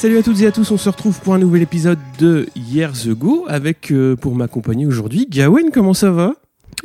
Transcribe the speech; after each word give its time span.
Salut 0.00 0.16
à 0.16 0.22
toutes 0.22 0.40
et 0.40 0.46
à 0.46 0.50
tous, 0.50 0.70
on 0.70 0.78
se 0.78 0.88
retrouve 0.88 1.20
pour 1.20 1.34
un 1.34 1.38
nouvel 1.38 1.60
épisode 1.60 1.98
de 2.18 2.46
Years 2.56 3.06
Ago 3.06 3.44
avec 3.48 3.90
euh, 3.90 4.16
pour 4.16 4.34
m'accompagner 4.34 4.86
aujourd'hui 4.86 5.26
Gawen, 5.28 5.70
comment 5.70 5.92
ça 5.92 6.10
va? 6.10 6.32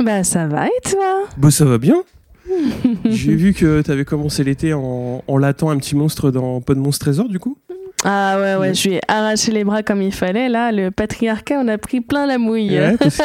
Bah 0.03 0.25
ça 0.25 0.47
va 0.47 0.67
et 0.67 0.89
toi? 0.89 1.23
Bah 1.37 1.49
ça 1.49 1.63
va 1.63 1.77
bien. 1.77 2.03
J'ai 3.05 3.35
vu 3.35 3.53
que 3.53 3.81
tu 3.81 3.89
avais 3.91 4.03
commencé 4.03 4.43
l'été 4.43 4.73
en, 4.73 5.23
en 5.25 5.37
latant 5.37 5.69
un 5.69 5.77
petit 5.77 5.95
monstre 5.95 6.29
dans 6.29 6.59
Pod 6.59 6.77
Monstre 6.77 7.05
Trésor 7.05 7.29
du 7.29 7.39
coup 7.39 7.57
Ah 8.03 8.37
ouais 8.37 8.55
ouais, 8.57 8.73
je 8.73 8.89
lui 8.89 8.95
ai 8.95 9.01
arraché 9.07 9.53
les 9.53 9.63
bras 9.63 9.81
comme 9.81 10.01
il 10.01 10.13
fallait 10.13 10.49
là, 10.49 10.73
le 10.73 10.91
patriarcat 10.91 11.55
on 11.63 11.69
a 11.69 11.77
pris 11.77 12.01
plein 12.01 12.25
la 12.25 12.37
mouille. 12.37 12.77
Ouais, 12.77 12.97
parce 12.97 13.17
que- 13.17 13.23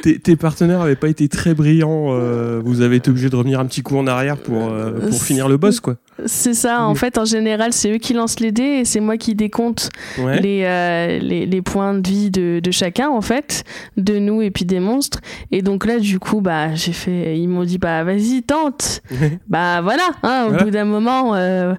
tes, 0.02 0.20
tes 0.20 0.36
partenaires 0.36 0.78
n'avaient 0.78 0.94
pas 0.94 1.08
été 1.08 1.28
très 1.28 1.54
brillants, 1.54 2.12
euh, 2.12 2.60
vous 2.64 2.82
avez 2.82 2.96
été 2.96 3.10
obligé 3.10 3.30
de 3.30 3.34
revenir 3.36 3.58
un 3.58 3.66
petit 3.66 3.82
coup 3.82 3.96
en 3.98 4.06
arrière 4.06 4.36
pour, 4.36 4.68
euh, 4.70 4.92
pour 5.08 5.20
finir 5.20 5.48
le 5.48 5.56
boss 5.56 5.80
quoi. 5.80 5.96
C'est 6.26 6.54
ça, 6.54 6.82
en 6.84 6.94
fait 6.94 7.16
en 7.18 7.24
général 7.24 7.72
c'est 7.72 7.92
eux 7.92 7.98
qui 7.98 8.12
lancent 8.12 8.40
les 8.40 8.50
dés 8.52 8.62
et 8.80 8.84
c'est 8.84 9.00
moi 9.00 9.16
qui 9.16 9.34
décompte 9.34 9.90
Ouais. 10.18 10.40
les, 10.40 10.62
euh, 10.64 11.18
les, 11.20 11.46
les 11.46 11.62
points 11.62 11.94
de 11.94 12.08
vie 12.08 12.30
de, 12.30 12.60
de 12.62 12.70
chacun 12.70 13.08
en 13.08 13.20
fait, 13.20 13.62
de 13.96 14.18
nous 14.18 14.42
et 14.42 14.50
puis 14.50 14.64
des 14.64 14.80
monstres. 14.80 15.20
Et 15.52 15.62
donc 15.62 15.86
là 15.86 15.98
du 15.98 16.18
coup 16.18 16.40
bah 16.40 16.74
j'ai 16.74 16.92
fait, 16.92 17.38
ils 17.38 17.48
m'ont 17.48 17.64
dit 17.64 17.78
bah 17.78 18.02
vas-y 18.04 18.42
tente. 18.42 19.00
Bah 19.48 19.80
voilà, 19.80 20.02
hein, 20.22 20.44
au 20.46 20.48
Voilà. 20.50 20.64
bout 20.64 20.70
d'un 20.70 20.84
moment 20.84 21.34
euh, 21.34 21.74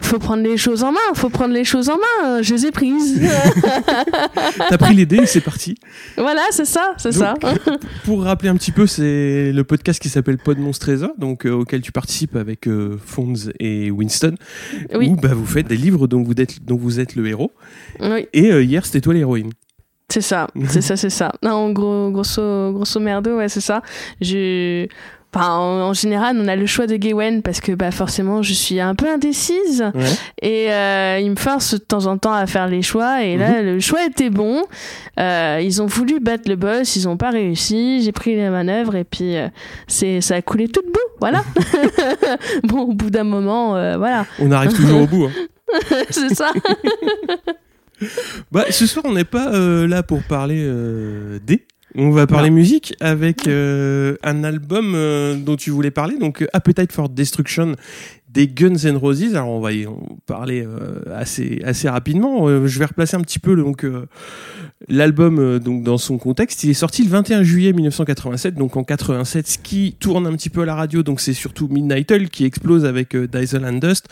faut 0.00 0.18
prendre 0.18 0.42
les 0.42 0.56
choses 0.56 0.84
en 0.84 0.92
main, 0.92 0.98
faut 1.14 1.28
prendre 1.28 1.52
les 1.52 1.64
choses 1.64 1.88
en 1.88 1.96
main, 1.96 2.42
je 2.42 2.54
les 2.54 2.66
ai 2.66 2.70
prises. 2.70 3.20
T'as 4.68 4.78
pris 4.78 4.94
les 4.94 5.06
dés 5.06 5.18
et 5.22 5.26
c'est 5.26 5.40
parti. 5.40 5.76
voilà 6.16 6.42
c'est 6.50 6.64
ça, 6.64 6.94
c'est 6.96 7.12
ça. 7.12 7.34
Pour 8.04 8.22
rappeler 8.22 8.48
un 8.48 8.56
petit 8.56 8.72
peu, 8.72 8.86
c'est 8.86 9.52
le 9.52 9.62
podcast 9.64 10.00
qui 10.00 10.08
s'appelle 10.08 10.38
Pod 10.38 10.58
Monstre 10.58 10.86
Trésor, 10.86 11.10
donc 11.18 11.44
euh, 11.46 11.50
auquel 11.50 11.80
tu 11.82 11.92
participes 11.92 12.36
avec 12.36 12.66
euh, 12.68 12.96
Fonz 13.04 13.52
et 13.60 13.90
Winston, 13.90 14.34
Oui. 14.94 15.08
où 15.10 15.16
bah, 15.16 15.34
vous 15.34 15.46
faites 15.46 15.66
des 15.66 15.76
livres 15.76 16.06
dont 16.06 16.22
vous 16.22 16.34
êtes, 16.38 16.64
dont 16.64 16.76
vous 16.76 17.00
êtes 17.00 17.16
le 17.16 17.26
héros. 17.26 17.52
Oui. 18.00 18.26
Et 18.32 18.52
euh, 18.52 18.62
hier, 18.62 18.86
c'était 18.86 19.00
toi 19.00 19.14
l'héroïne. 19.14 19.50
C'est 20.10 20.22
ça, 20.22 20.46
c'est 20.70 20.80
ça, 20.80 20.96
c'est 20.96 21.10
ça. 21.10 21.32
Non, 21.42 21.70
gros, 21.70 22.10
grosso, 22.10 22.72
grosso 22.72 22.98
merdo, 22.98 23.36
ouais, 23.36 23.50
c'est 23.50 23.60
ça. 23.60 23.82
Je, 24.22 24.86
enfin, 25.34 25.50
en, 25.56 25.80
en 25.88 25.92
général, 25.92 26.36
on 26.40 26.48
a 26.48 26.56
le 26.56 26.66
choix 26.66 26.86
de 26.86 26.96
Gawain 26.96 27.40
parce 27.40 27.60
que, 27.60 27.72
bah, 27.72 27.90
forcément, 27.90 28.42
je 28.42 28.52
suis 28.54 28.80
un 28.80 28.94
peu 28.94 29.08
indécise 29.08 29.84
Ouais. 29.94 30.04
et 30.42 30.72
euh, 30.72 31.18
il 31.20 31.30
me 31.30 31.36
force 31.36 31.74
de 31.74 31.78
temps 31.78 32.06
en 32.06 32.16
temps 32.18 32.32
à 32.32 32.46
faire 32.46 32.66
les 32.68 32.82
choix. 32.82 33.22
Et 33.22 33.36
là, 33.36 33.62
le 33.62 33.78
choix 33.80 34.04
était 34.04 34.30
bon. 34.30 34.64
Euh, 35.20 35.60
ils 35.62 35.82
ont 35.82 35.86
voulu 35.86 36.20
battre 36.20 36.48
le 36.48 36.56
boss, 36.56 36.96
ils 36.96 37.08
ont 37.08 37.16
pas 37.16 37.30
réussi. 37.30 38.02
J'ai 38.02 38.12
pris 38.12 38.36
les 38.36 38.48
manœuvres 38.50 38.94
et 38.96 39.04
puis 39.04 39.36
euh, 39.36 39.48
c'est, 39.86 40.20
ça 40.20 40.36
a 40.36 40.42
coulé 40.42 40.68
tout 40.68 40.82
de 40.82 40.86
bout. 40.90 40.98
Voilà. 41.20 41.44
bon, 42.64 42.80
au 42.82 42.92
bout 42.94 43.10
d'un 43.10 43.24
moment, 43.24 43.76
euh, 43.76 43.96
voilà, 43.96 44.24
On 44.38 44.50
arrive 44.52 44.72
toujours 44.72 45.02
au 45.02 45.06
bout. 45.06 45.24
hein. 45.26 45.86
c'est 46.10 46.34
ça. 46.34 46.52
Bah, 48.52 48.64
ce 48.70 48.86
soir, 48.86 49.04
on 49.08 49.12
n'est 49.12 49.24
pas 49.24 49.50
là 49.50 50.02
pour 50.04 50.22
parler 50.22 50.62
des. 51.44 51.66
On 52.00 52.10
va 52.10 52.28
parler 52.28 52.50
musique 52.50 52.94
avec 53.00 53.48
euh, 53.48 54.14
un 54.22 54.44
album 54.44 54.92
euh, 54.94 55.34
dont 55.34 55.56
tu 55.56 55.70
voulais 55.70 55.90
parler, 55.90 56.16
donc 56.16 56.42
euh, 56.42 56.46
Appetite 56.52 56.92
for 56.92 57.08
Destruction 57.08 57.74
des 58.30 58.46
Guns 58.46 58.76
N' 58.84 58.96
Roses. 58.96 59.34
Alors 59.34 59.48
on 59.48 59.60
va 59.60 59.72
y 59.72 59.84
en 59.86 59.98
parler 60.26 60.64
euh, 60.64 61.00
assez 61.16 61.60
assez 61.64 61.88
rapidement. 61.88 62.46
Euh, 62.46 62.66
je 62.68 62.78
vais 62.78 62.84
replacer 62.84 63.16
un 63.16 63.22
petit 63.22 63.38
peu 63.40 63.56
donc 63.56 63.84
euh, 63.84 64.06
l'album 64.86 65.38
euh, 65.40 65.58
donc 65.58 65.82
dans 65.82 65.98
son 65.98 66.18
contexte. 66.18 66.62
Il 66.62 66.70
est 66.70 66.74
sorti 66.74 67.02
le 67.02 67.08
21 67.08 67.42
juillet 67.42 67.72
1987, 67.72 68.54
donc 68.54 68.76
en 68.76 68.84
87, 68.84 69.48
ce 69.48 69.58
qui 69.58 69.96
tourne 69.98 70.26
un 70.26 70.32
petit 70.34 70.50
peu 70.50 70.60
à 70.62 70.66
la 70.66 70.74
radio. 70.76 71.02
Donc 71.02 71.20
c'est 71.20 71.32
surtout 71.32 71.68
Midnight 71.68 72.12
Oil 72.12 72.28
qui 72.28 72.44
explose 72.44 72.84
avec 72.84 73.16
Diesel 73.16 73.64
and 73.64 73.78
Dust. 73.78 74.06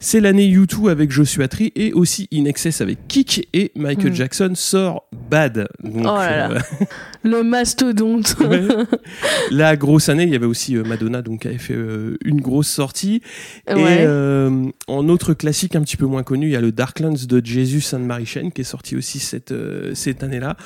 C'est 0.00 0.20
l'année 0.20 0.48
U2 0.48 0.88
avec 0.88 1.10
Joshua 1.10 1.48
Tree 1.48 1.72
et 1.74 1.92
aussi 1.92 2.28
In 2.32 2.44
Excess 2.44 2.80
avec 2.80 3.08
Kick 3.08 3.48
et 3.52 3.72
Michael 3.74 4.12
Mm. 4.12 4.14
Jackson 4.14 4.52
sort 4.54 5.04
Bad. 5.28 5.66
Donc, 5.82 6.02
Oh 6.02 6.04
là 6.04 6.48
là. 6.48 6.62
Le 7.22 7.42
mastodonte. 7.42 8.36
Ouais. 8.40 8.66
La 9.50 9.76
grosse 9.76 10.08
année, 10.08 10.24
il 10.24 10.30
y 10.30 10.36
avait 10.36 10.46
aussi 10.46 10.76
euh, 10.76 10.84
Madonna 10.84 11.22
donc 11.22 11.42
qui 11.42 11.48
avait 11.48 11.58
fait 11.58 11.74
euh, 11.74 12.16
une 12.24 12.40
grosse 12.40 12.68
sortie. 12.68 13.22
Et 13.68 13.74
euh, 13.76 14.68
en 14.86 15.08
autre 15.08 15.34
classique 15.34 15.76
un 15.76 15.82
petit 15.82 15.96
peu 15.96 16.06
moins 16.06 16.22
connu, 16.22 16.46
il 16.46 16.52
y 16.52 16.56
a 16.56 16.60
le 16.60 16.72
Darklands 16.72 17.26
de 17.28 17.44
Jesus 17.44 17.94
and 17.94 18.00
Mary 18.00 18.26
Chain 18.26 18.50
qui 18.50 18.62
est 18.62 18.64
sorti 18.64 18.96
aussi 18.96 19.18
cette, 19.18 19.52
euh, 19.52 19.94
cette 19.94 20.22
année-là. 20.22 20.56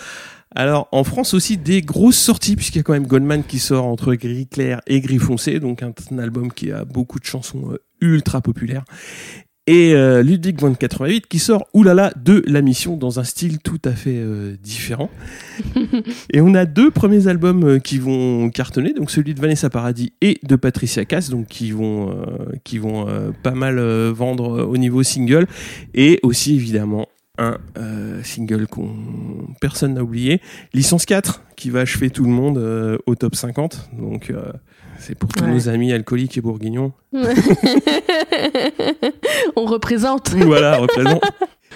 Alors 0.54 0.88
en 0.90 1.04
France 1.04 1.32
aussi 1.32 1.56
des 1.56 1.80
grosses 1.80 2.18
sorties 2.18 2.56
puisqu'il 2.56 2.78
y 2.78 2.80
a 2.80 2.82
quand 2.82 2.92
même 2.92 3.06
Goldman 3.06 3.44
qui 3.44 3.60
sort 3.60 3.86
entre 3.86 4.14
gris 4.14 4.48
clair 4.48 4.80
et 4.88 5.00
gris 5.00 5.18
foncé, 5.18 5.60
donc 5.60 5.82
un, 5.82 5.92
un 6.10 6.18
album 6.18 6.52
qui 6.52 6.72
a 6.72 6.84
beaucoup 6.84 7.20
de 7.20 7.24
chansons 7.24 7.72
euh, 7.72 7.78
ultra 8.00 8.40
populaires. 8.40 8.84
Et 9.72 9.94
euh, 9.94 10.24
Ludwig 10.24 10.58
von 10.58 10.74
88 10.74 11.28
qui 11.28 11.38
sort 11.38 11.68
oulala 11.74 12.12
de 12.16 12.42
la 12.48 12.60
mission 12.60 12.96
dans 12.96 13.20
un 13.20 13.22
style 13.22 13.60
tout 13.60 13.78
à 13.84 13.92
fait 13.92 14.16
euh, 14.16 14.56
différent. 14.60 15.10
Et 16.32 16.40
on 16.40 16.56
a 16.56 16.64
deux 16.64 16.90
premiers 16.90 17.28
albums 17.28 17.62
euh, 17.62 17.78
qui 17.78 17.98
vont 17.98 18.50
cartonner, 18.50 18.92
donc 18.92 19.12
celui 19.12 19.32
de 19.32 19.40
Vanessa 19.40 19.70
Paradis 19.70 20.12
et 20.22 20.40
de 20.42 20.56
Patricia 20.56 21.04
Cass, 21.04 21.30
donc 21.30 21.46
qui 21.46 21.70
vont, 21.70 22.10
euh, 22.10 22.46
qui 22.64 22.78
vont 22.78 23.08
euh, 23.08 23.30
pas 23.44 23.52
mal 23.52 23.78
euh, 23.78 24.12
vendre 24.12 24.66
au 24.66 24.76
niveau 24.76 25.04
single, 25.04 25.46
et 25.94 26.18
aussi 26.24 26.56
évidemment 26.56 27.06
un 27.40 27.58
euh, 27.78 28.22
single 28.22 28.66
qu'on 28.66 28.90
personne 29.60 29.94
n'a 29.94 30.02
oublié, 30.02 30.40
Licence 30.74 31.06
4, 31.06 31.42
qui 31.56 31.70
va 31.70 31.80
achever 31.80 32.10
tout 32.10 32.24
le 32.24 32.30
monde 32.30 32.58
euh, 32.58 32.98
au 33.06 33.14
top 33.14 33.34
50. 33.34 33.90
Donc 33.98 34.30
euh, 34.30 34.52
c'est 35.00 35.14
pour 35.16 35.28
tous 35.30 35.42
Ouais. 35.44 35.50
nos 35.52 35.68
amis 35.68 35.92
alcooliques 35.92 36.36
et 36.38 36.40
bourguignons. 36.40 36.92
On 39.56 39.64
représente. 39.64 40.30
voilà, 40.34 40.76
représente. 40.78 41.22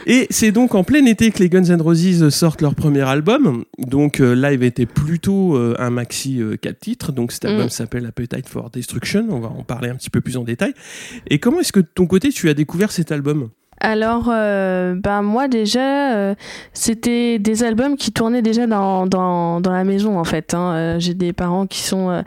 Et 0.07 0.27
c'est 0.29 0.53
donc 0.53 0.75
en 0.75 0.85
plein 0.85 1.05
été 1.07 1.31
que 1.31 1.39
les 1.39 1.49
Guns 1.49 1.65
N' 1.65 1.81
Roses 1.81 2.29
sortent 2.29 2.61
leur 2.61 2.75
premier 2.75 3.01
album. 3.03 3.65
Donc 3.79 4.21
euh, 4.21 4.35
live 4.35 4.63
était 4.63 4.87
plutôt 4.87 5.57
euh, 5.57 5.75
un 5.79 5.91
maxi 5.91 6.41
4 6.61 6.79
titres. 6.79 7.13
Donc 7.13 7.33
cet 7.33 7.45
album 7.47 7.67
Mm. 7.67 7.71
s'appelle 7.71 8.07
Appetite 8.07 8.49
for 8.49 8.71
Destruction. 8.71 9.27
On 9.31 9.41
va 9.41 9.49
en 9.49 9.63
parler 9.63 9.89
un 9.89 9.95
petit 9.95 10.11
peu 10.11 10.21
plus 10.21 10.37
en 10.37 10.43
détail. 10.45 10.75
Et 11.29 11.39
comment 11.39 11.61
est-ce 11.61 11.73
que 11.73 11.81
de 11.81 11.89
ton 11.95 12.07
côté 12.07 12.31
tu 12.31 12.49
as 12.51 12.55
découvert 12.55 12.93
cet 12.93 13.13
album? 13.13 13.49
Alors, 13.85 14.29
euh, 14.31 14.95
ben 14.97 15.21
moi 15.23 15.47
déjà, 15.47 16.15
euh, 16.15 16.35
c'était 16.73 17.39
des 17.39 17.65
albums 17.65 17.97
qui 17.97 18.13
tournaient 18.13 18.41
déjà 18.43 18.67
dans, 18.67 19.07
dans, 19.07 19.61
dans 19.61 19.73
la 19.73 19.85
maison 19.85 20.19
en 20.19 20.25
fait. 20.25 20.55
hein. 20.55 20.73
Euh, 20.75 20.97
J'ai 20.99 21.13
des 21.15 21.33
parents 21.35 21.67
qui 21.67 21.83
sont 21.83 22.09
euh, 22.09 22.23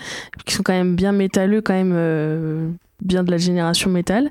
qui 0.45 0.53
sont 0.53 0.61
quand 0.63 0.73
même 0.73 0.95
bien 0.95 1.11
métalleux, 1.11 1.61
quand 1.61 1.73
même 1.73 1.93
euh, 1.95 2.67
bien 3.03 3.23
de 3.23 3.31
la 3.31 3.37
génération 3.37 3.89
métal. 3.89 4.29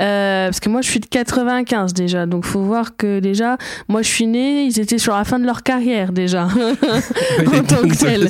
Euh, 0.00 0.46
parce 0.48 0.60
que 0.60 0.68
moi 0.68 0.82
je 0.82 0.88
suis 0.90 1.00
de 1.00 1.06
95 1.06 1.94
déjà, 1.94 2.26
donc 2.26 2.44
faut 2.44 2.60
voir 2.62 2.96
que 2.96 3.20
déjà, 3.20 3.56
moi 3.88 4.02
je 4.02 4.08
suis 4.08 4.26
née, 4.26 4.64
ils 4.64 4.78
étaient 4.78 4.98
sur 4.98 5.14
la 5.14 5.24
fin 5.24 5.38
de 5.38 5.46
leur 5.46 5.62
carrière 5.62 6.12
déjà. 6.12 6.44
en 7.46 7.62
tant 7.62 7.88
que 7.88 7.96
tel. 7.96 8.28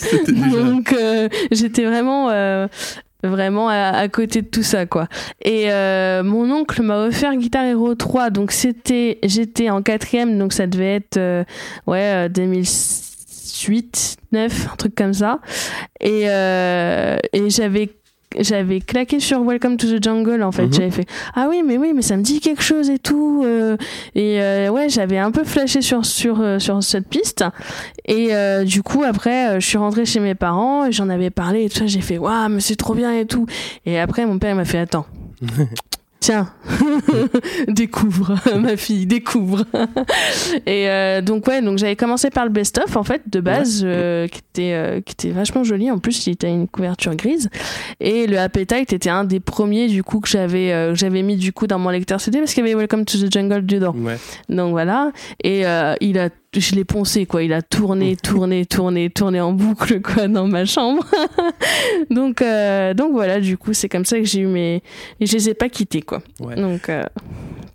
Donc 0.53 0.93
euh, 0.93 1.29
j'étais 1.51 1.85
vraiment 1.85 2.29
euh, 2.31 2.69
vraiment 3.23 3.69
à, 3.69 3.91
à 3.91 4.09
côté 4.09 4.43
de 4.43 4.47
tout 4.47 4.63
ça 4.63 4.87
quoi. 4.87 5.09
Et 5.43 5.73
euh, 5.73 6.23
mon 6.23 6.51
oncle 6.51 6.83
m'a 6.83 6.99
offert 6.99 7.35
Guitar 7.37 7.65
Hero 7.65 7.95
3 7.95 8.31
donc 8.31 8.53
c'était 8.53 9.19
j'étais 9.23 9.71
en 9.71 9.83
quatrième 9.83 10.39
donc 10.39 10.53
ça 10.53 10.67
devait 10.67 10.97
être 10.97 11.17
euh, 11.17 11.45
ouais 11.87 12.27
euh, 12.27 12.29
2008 12.29 14.17
9 14.33 14.69
un 14.73 14.77
truc 14.77 14.95
comme 14.95 15.15
ça 15.15 15.41
et 16.01 16.25
euh, 16.29 17.19
et 17.33 17.51
j'avais 17.51 17.91
j'avais 18.39 18.81
claqué 18.81 19.21
sur 19.21 19.43
Welcome 19.43 19.77
to 19.77 19.87
the 19.87 20.03
Jungle 20.03 20.43
en 20.43 20.53
fait. 20.53 20.67
Mhm. 20.67 20.73
j'avais 20.73 20.91
fait 20.91 21.07
ah 21.35 21.47
oui 21.49 21.63
mais 21.65 21.79
oui 21.79 21.93
mais 21.95 22.03
ça 22.03 22.17
me 22.17 22.23
dit 22.23 22.41
quelque 22.41 22.63
chose 22.63 22.91
et 22.91 22.99
tout 22.99 23.43
euh, 23.45 23.77
et 24.15 24.43
euh, 24.43 24.69
ouais 24.69 24.89
j'avais 24.89 25.19
un 25.19 25.31
peu 25.31 25.45
flashé 25.45 25.81
sur 25.81 26.05
sur 26.05 26.41
euh, 26.41 26.59
sur 26.59 26.83
cette 26.83 27.09
piste. 27.09 27.45
Et 28.07 28.35
euh, 28.35 28.65
du 28.65 28.83
coup 28.83 29.03
après 29.05 29.61
je 29.61 29.67
suis 29.67 29.79
rentrée 29.79 30.05
chez 30.05 30.21
mes 30.21 30.35
parents 30.35 30.87
et 30.87 30.93
j'en 30.93 31.09
avais 31.09 31.31
parlé 31.31 31.65
et 31.65 31.71
tout 31.71 31.79
ça 31.79 31.87
j'ai 31.87 32.01
fait 32.01 32.19
waouh 32.19 32.49
mais 32.49 32.61
c'est 32.61 32.77
trop 32.77 32.95
bien 32.95 33.13
et 33.13 33.27
tout 33.27 33.47
et 33.85 33.99
après 33.99 34.27
mon 34.27 34.39
père 34.39 34.55
m'a 34.55 34.65
fait 34.65 34.79
attends 34.79 35.07
Tiens, 36.27 36.49
découvre, 37.69 38.35
ma 38.59 38.77
fille, 38.77 39.07
découvre. 39.07 39.65
et 40.67 40.91
euh, 40.91 41.21
donc 41.21 41.47
ouais, 41.47 41.63
donc 41.63 41.79
j'avais 41.79 41.95
commencé 41.95 42.31
par 42.31 42.45
le 42.45 42.51
best-of 42.51 42.97
en 42.97 43.05
fait 43.05 43.23
de 43.31 43.39
base, 43.39 43.83
euh, 43.85 44.27
qui 44.27 44.41
était 44.41 44.73
euh, 44.73 45.01
qui 45.01 45.13
était 45.13 45.31
vachement 45.31 45.63
joli. 45.63 45.89
En 45.89 45.99
plus, 45.99 46.27
il 46.27 46.33
était 46.33 46.51
une 46.51 46.67
couverture 46.67 47.15
grise. 47.15 47.49
Et 48.01 48.27
le 48.27 48.41
Appetite 48.41 48.93
était 48.93 49.09
un 49.09 49.23
des 49.23 49.39
premiers 49.39 49.87
du 49.87 50.03
coup 50.03 50.19
que 50.19 50.29
j'avais 50.29 51.23
mis 51.23 51.37
du 51.37 51.53
coup 51.53 51.69
dans 51.69 51.79
mon 51.79 51.91
lecteur 51.91 52.21
CD 52.21 52.41
parce 52.41 52.55
qu'il 52.55 52.67
y 52.67 52.73
avait 52.73 52.77
Welcome 52.77 53.05
to 53.05 53.19
the 53.19 53.33
Jungle 53.33 53.65
dedans. 53.65 53.95
Ouais. 53.97 54.19
Donc 54.49 54.73
voilà. 54.73 55.13
Et 55.45 55.61
il 56.01 56.19
a, 56.19 56.31
je 56.61 56.75
l'ai 56.75 56.85
poncé 56.85 57.27
quoi. 57.27 57.43
Il 57.43 57.53
a 57.53 57.63
tourné, 57.63 58.17
tourné, 58.17 58.67
tourné, 58.67 59.11
tourné 59.11 59.41
en 59.41 59.53
boucle 59.53 60.01
quoi 60.01 60.29
dans 60.29 60.47
ma 60.47 60.65
chambre. 60.65 61.05
donc 62.11 62.43
euh, 62.43 62.95
donc 62.95 63.13
voilà. 63.13 63.41
Du 63.41 63.57
coup, 63.57 63.73
c'est 63.73 63.89
comme 63.89 64.05
ça 64.05 64.19
que 64.19 64.25
j'ai 64.25 64.41
eu 64.41 64.47
mes, 64.47 64.83
et 65.21 65.27
je 65.27 65.33
les 65.33 65.51
ai 65.51 65.55
pas 65.55 65.69
quittés 65.69 66.03
quoi. 66.03 66.23
Ouais. 66.41 66.57
Donc 66.57 66.89
euh, 66.89 67.03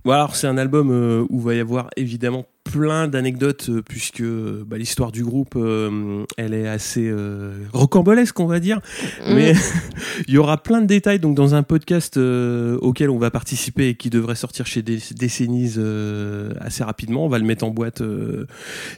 Bon, 0.03 0.13
alors 0.13 0.35
c'est 0.35 0.47
un 0.47 0.57
album 0.57 0.89
euh, 0.91 1.25
où 1.29 1.39
va 1.39 1.53
y 1.53 1.59
avoir 1.59 1.89
évidemment 1.95 2.45
plein 2.63 3.07
d'anecdotes 3.07 3.67
euh, 3.69 3.81
puisque 3.81 4.21
bah, 4.23 4.77
l'histoire 4.77 5.11
du 5.11 5.23
groupe 5.23 5.55
euh, 5.55 6.23
elle 6.37 6.53
est 6.53 6.67
assez 6.67 7.07
euh, 7.09 7.53
rocambolesque 7.73 8.39
on 8.39 8.45
va 8.45 8.59
dire 8.59 8.79
Mm. 9.27 9.33
mais 9.35 9.53
il 10.27 10.33
y 10.33 10.37
aura 10.37 10.61
plein 10.61 10.81
de 10.81 10.85
détails 10.85 11.19
donc 11.19 11.35
dans 11.35 11.53
un 11.55 11.63
podcast 11.63 12.17
auquel 12.17 13.09
on 13.09 13.17
va 13.17 13.29
participer 13.31 13.89
et 13.89 13.95
qui 13.95 14.09
devrait 14.09 14.35
sortir 14.35 14.65
chez 14.65 14.81
Dé- 14.81 14.99
Décennies 15.15 15.75
assez 16.59 16.83
rapidement 16.83 17.25
on 17.25 17.29
va 17.29 17.39
le 17.39 17.45
mettre 17.45 17.65
en 17.65 17.69
boîte 17.71 18.01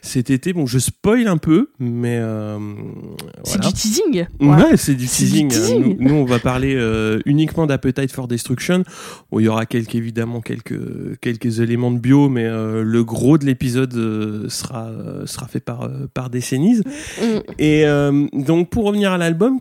cet 0.02 0.30
été 0.30 0.54
bon 0.54 0.66
je 0.66 0.80
spoil 0.80 1.28
un 1.28 1.38
peu 1.38 1.70
mais 1.80 2.22
C'est 3.44 3.62
du 3.62 3.74
teasing. 3.74 4.26
Ouais, 4.40 4.78
c'est 4.78 4.96
du 4.96 5.08
teasing. 5.08 5.52
Nous, 5.80 5.98
nous, 6.00 6.14
on 6.16 6.26
va 6.26 6.40
parler 6.40 6.74
uniquement 7.26 7.66
d'Appetite 7.66 8.12
for 8.12 8.28
Destruction. 8.28 8.84
Bon, 9.32 9.40
il 9.40 9.44
y 9.44 9.48
aura 9.48 9.66
quelques, 9.66 9.96
évidemment 9.96 10.42
quelques, 10.42 11.20
quelques 11.22 11.60
éléments 11.60 11.92
de 11.92 12.00
bio, 12.00 12.30
mais 12.30 12.48
le 12.48 13.04
gros 13.04 13.38
de 13.38 13.46
l'épisode 13.54 13.94
euh, 13.94 14.50
sera, 14.50 14.88
euh, 14.88 15.28
sera 15.28 15.48
fait 15.48 15.60
par, 15.60 15.84
euh, 15.84 16.08
par 16.12 16.32
Décennies. 16.32 16.82
Mm. 17.22 17.40
Et 17.60 17.86
donc, 18.34 18.70
pour 18.70 18.86
revenir 18.86 19.12
à 19.12 19.18
l'album, 19.18 19.60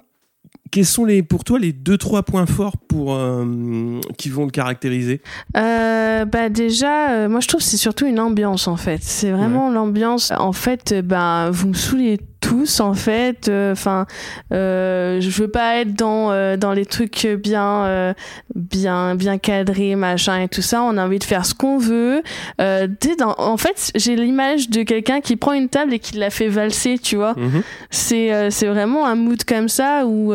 quels 0.70 0.86
sont 0.86 1.04
les, 1.04 1.22
pour 1.22 1.44
toi 1.44 1.58
les 1.58 1.72
deux 1.72 1.98
trois 1.98 2.22
points 2.22 2.46
forts 2.46 2.78
pour 2.92 3.14
euh, 3.14 4.00
qui 4.18 4.28
vont 4.28 4.44
le 4.44 4.50
caractériser 4.50 5.20
Euh, 5.56 6.24
bah 6.26 6.48
déjà, 6.50 7.10
euh, 7.10 7.28
moi 7.28 7.40
je 7.40 7.48
trouve 7.48 7.60
que 7.60 7.66
c'est 7.66 7.76
surtout 7.78 8.06
une 8.06 8.20
ambiance 8.20 8.68
en 8.68 8.76
fait. 8.76 8.98
C'est 9.02 9.30
vraiment 9.30 9.70
l'ambiance. 9.70 10.30
En 10.38 10.52
fait, 10.52 10.94
ben 11.02 11.50
vous 11.50 11.68
me 11.68 11.74
saoulez 11.74 12.18
tous 12.40 12.80
en 12.80 12.92
fait. 12.94 13.48
Enfin, 13.70 14.04
euh, 14.52 15.20
je 15.20 15.30
veux 15.30 15.48
pas 15.48 15.76
être 15.78 15.94
dans 15.94 16.32
euh, 16.32 16.56
dans 16.56 16.72
les 16.72 16.86
trucs 16.86 17.26
bien 17.26 18.14
bien 18.54 19.14
bien 19.14 19.38
cadrés 19.38 19.94
machin 19.96 20.40
et 20.42 20.48
tout 20.48 20.60
ça. 20.62 20.82
On 20.82 20.96
a 20.98 21.04
envie 21.06 21.20
de 21.20 21.24
faire 21.24 21.46
ce 21.46 21.54
qu'on 21.54 21.78
veut. 21.78 22.22
Dans- 22.58 23.34
en 23.38 23.56
fait, 23.56 23.92
j'ai 23.94 24.16
l'image 24.16 24.70
de 24.70 24.82
quelqu'un 24.82 25.20
qui 25.20 25.36
prend 25.36 25.52
une 25.52 25.68
table 25.68 25.94
et 25.94 25.98
qui 25.98 26.16
la 26.16 26.30
fait 26.30 26.48
valser, 26.48 26.98
tu 26.98 27.16
vois. 27.16 27.34
Mhm. 27.36 27.62
C'est 27.90 28.50
c'est 28.50 28.66
vraiment 28.66 29.06
un 29.06 29.14
mood 29.14 29.44
comme 29.44 29.68
ça 29.68 30.04
où 30.06 30.32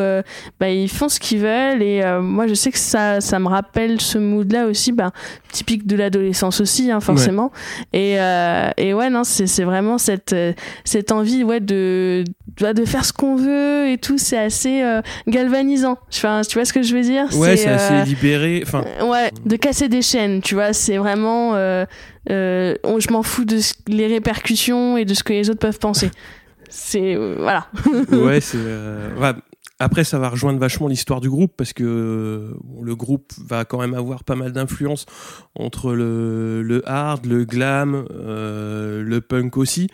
bah, 0.59 0.69
ils 0.69 0.89
font 0.89 1.09
ce 1.09 1.19
qu'ils 1.19 1.39
veulent 1.39 1.81
et 1.83 2.01
euh, 2.03 2.21
moi 2.47 2.53
je 2.53 2.53
sais 2.53 2.71
que 2.71 2.77
ça 2.79 3.19
ça 3.21 3.39
me 3.39 3.47
rappelle 3.47 3.99
ce 3.99 4.17
mood 4.17 4.51
là 4.51 4.65
aussi 4.67 4.91
bah, 4.91 5.11
typique 5.51 5.85
de 5.87 5.95
l'adolescence 5.95 6.61
aussi 6.61 6.91
hein, 6.91 6.99
forcément 6.99 7.51
et 7.93 8.19
euh, 8.19 8.69
et 8.77 8.93
ouais 8.93 9.09
non 9.09 9.23
c'est 9.23 9.63
vraiment 9.63 9.97
cette 9.97 10.33
euh, 10.33 10.53
cette 10.85 11.11
envie 11.11 11.43
ouais 11.43 11.59
de 11.59 12.23
de, 12.59 12.71
de 12.73 12.85
faire 12.85 13.05
ce 13.05 13.13
qu'on 13.13 13.35
veut 13.35 13.89
et 13.89 13.97
tout 13.97 14.17
c'est 14.17 14.37
assez 14.37 14.81
euh, 14.81 15.01
galvanisant 15.27 15.97
enfin 16.13 16.41
tu 16.47 16.57
vois 16.57 16.65
ce 16.65 16.73
que 16.73 16.81
je 16.81 16.95
veux 16.95 17.01
dire? 17.01 17.25
Ouais, 17.35 17.57
c'est 17.57 17.69
euh, 17.69 17.75
assez 17.75 18.09
libéré. 18.09 18.63
Enfin, 18.65 18.83
Ouais, 19.03 19.31
de 19.45 19.55
casser 19.55 19.89
des 19.89 20.01
chaînes, 20.01 20.41
tu 20.41 20.55
vois, 20.55 20.73
c'est 20.73 20.97
vraiment. 20.97 21.55
euh, 21.55 21.85
euh, 22.29 22.75
on- 22.83 22.99
je 22.99 23.09
m'en 23.11 23.23
fous 23.23 23.45
de 23.45 23.57
ce- 23.59 23.73
les 23.87 24.07
répercussions 24.07 24.97
et 24.97 25.05
de 25.05 25.13
ce 25.13 25.23
que 25.23 25.33
les 25.33 25.49
autres 25.49 25.59
peuvent 25.59 25.79
penser. 25.79 26.09
C'est. 26.69 27.15
euh, 27.15 27.35
voilà. 27.39 27.67
ouais, 28.11 28.41
c'est. 28.41 28.57
euh, 28.57 29.15
ouais. 29.17 29.33
Après, 29.79 30.03
ça 30.03 30.17
va 30.17 30.29
rejoindre 30.29 30.59
vachement 30.59 30.87
l'histoire 30.87 31.21
du 31.21 31.29
groupe 31.29 31.53
parce 31.55 31.71
que 31.71 32.51
bon, 32.63 32.81
le 32.81 32.95
groupe 32.95 33.31
va 33.45 33.63
quand 33.63 33.79
même 33.79 33.93
avoir 33.93 34.23
pas 34.23 34.35
mal 34.35 34.51
d'influence 34.51 35.05
entre 35.53 35.93
le, 35.93 36.63
le 36.63 36.81
hard, 36.89 37.25
le 37.27 37.45
glam, 37.45 38.05
euh, 38.11 39.03
le 39.03 39.21
punk 39.21 39.55
aussi. 39.57 39.87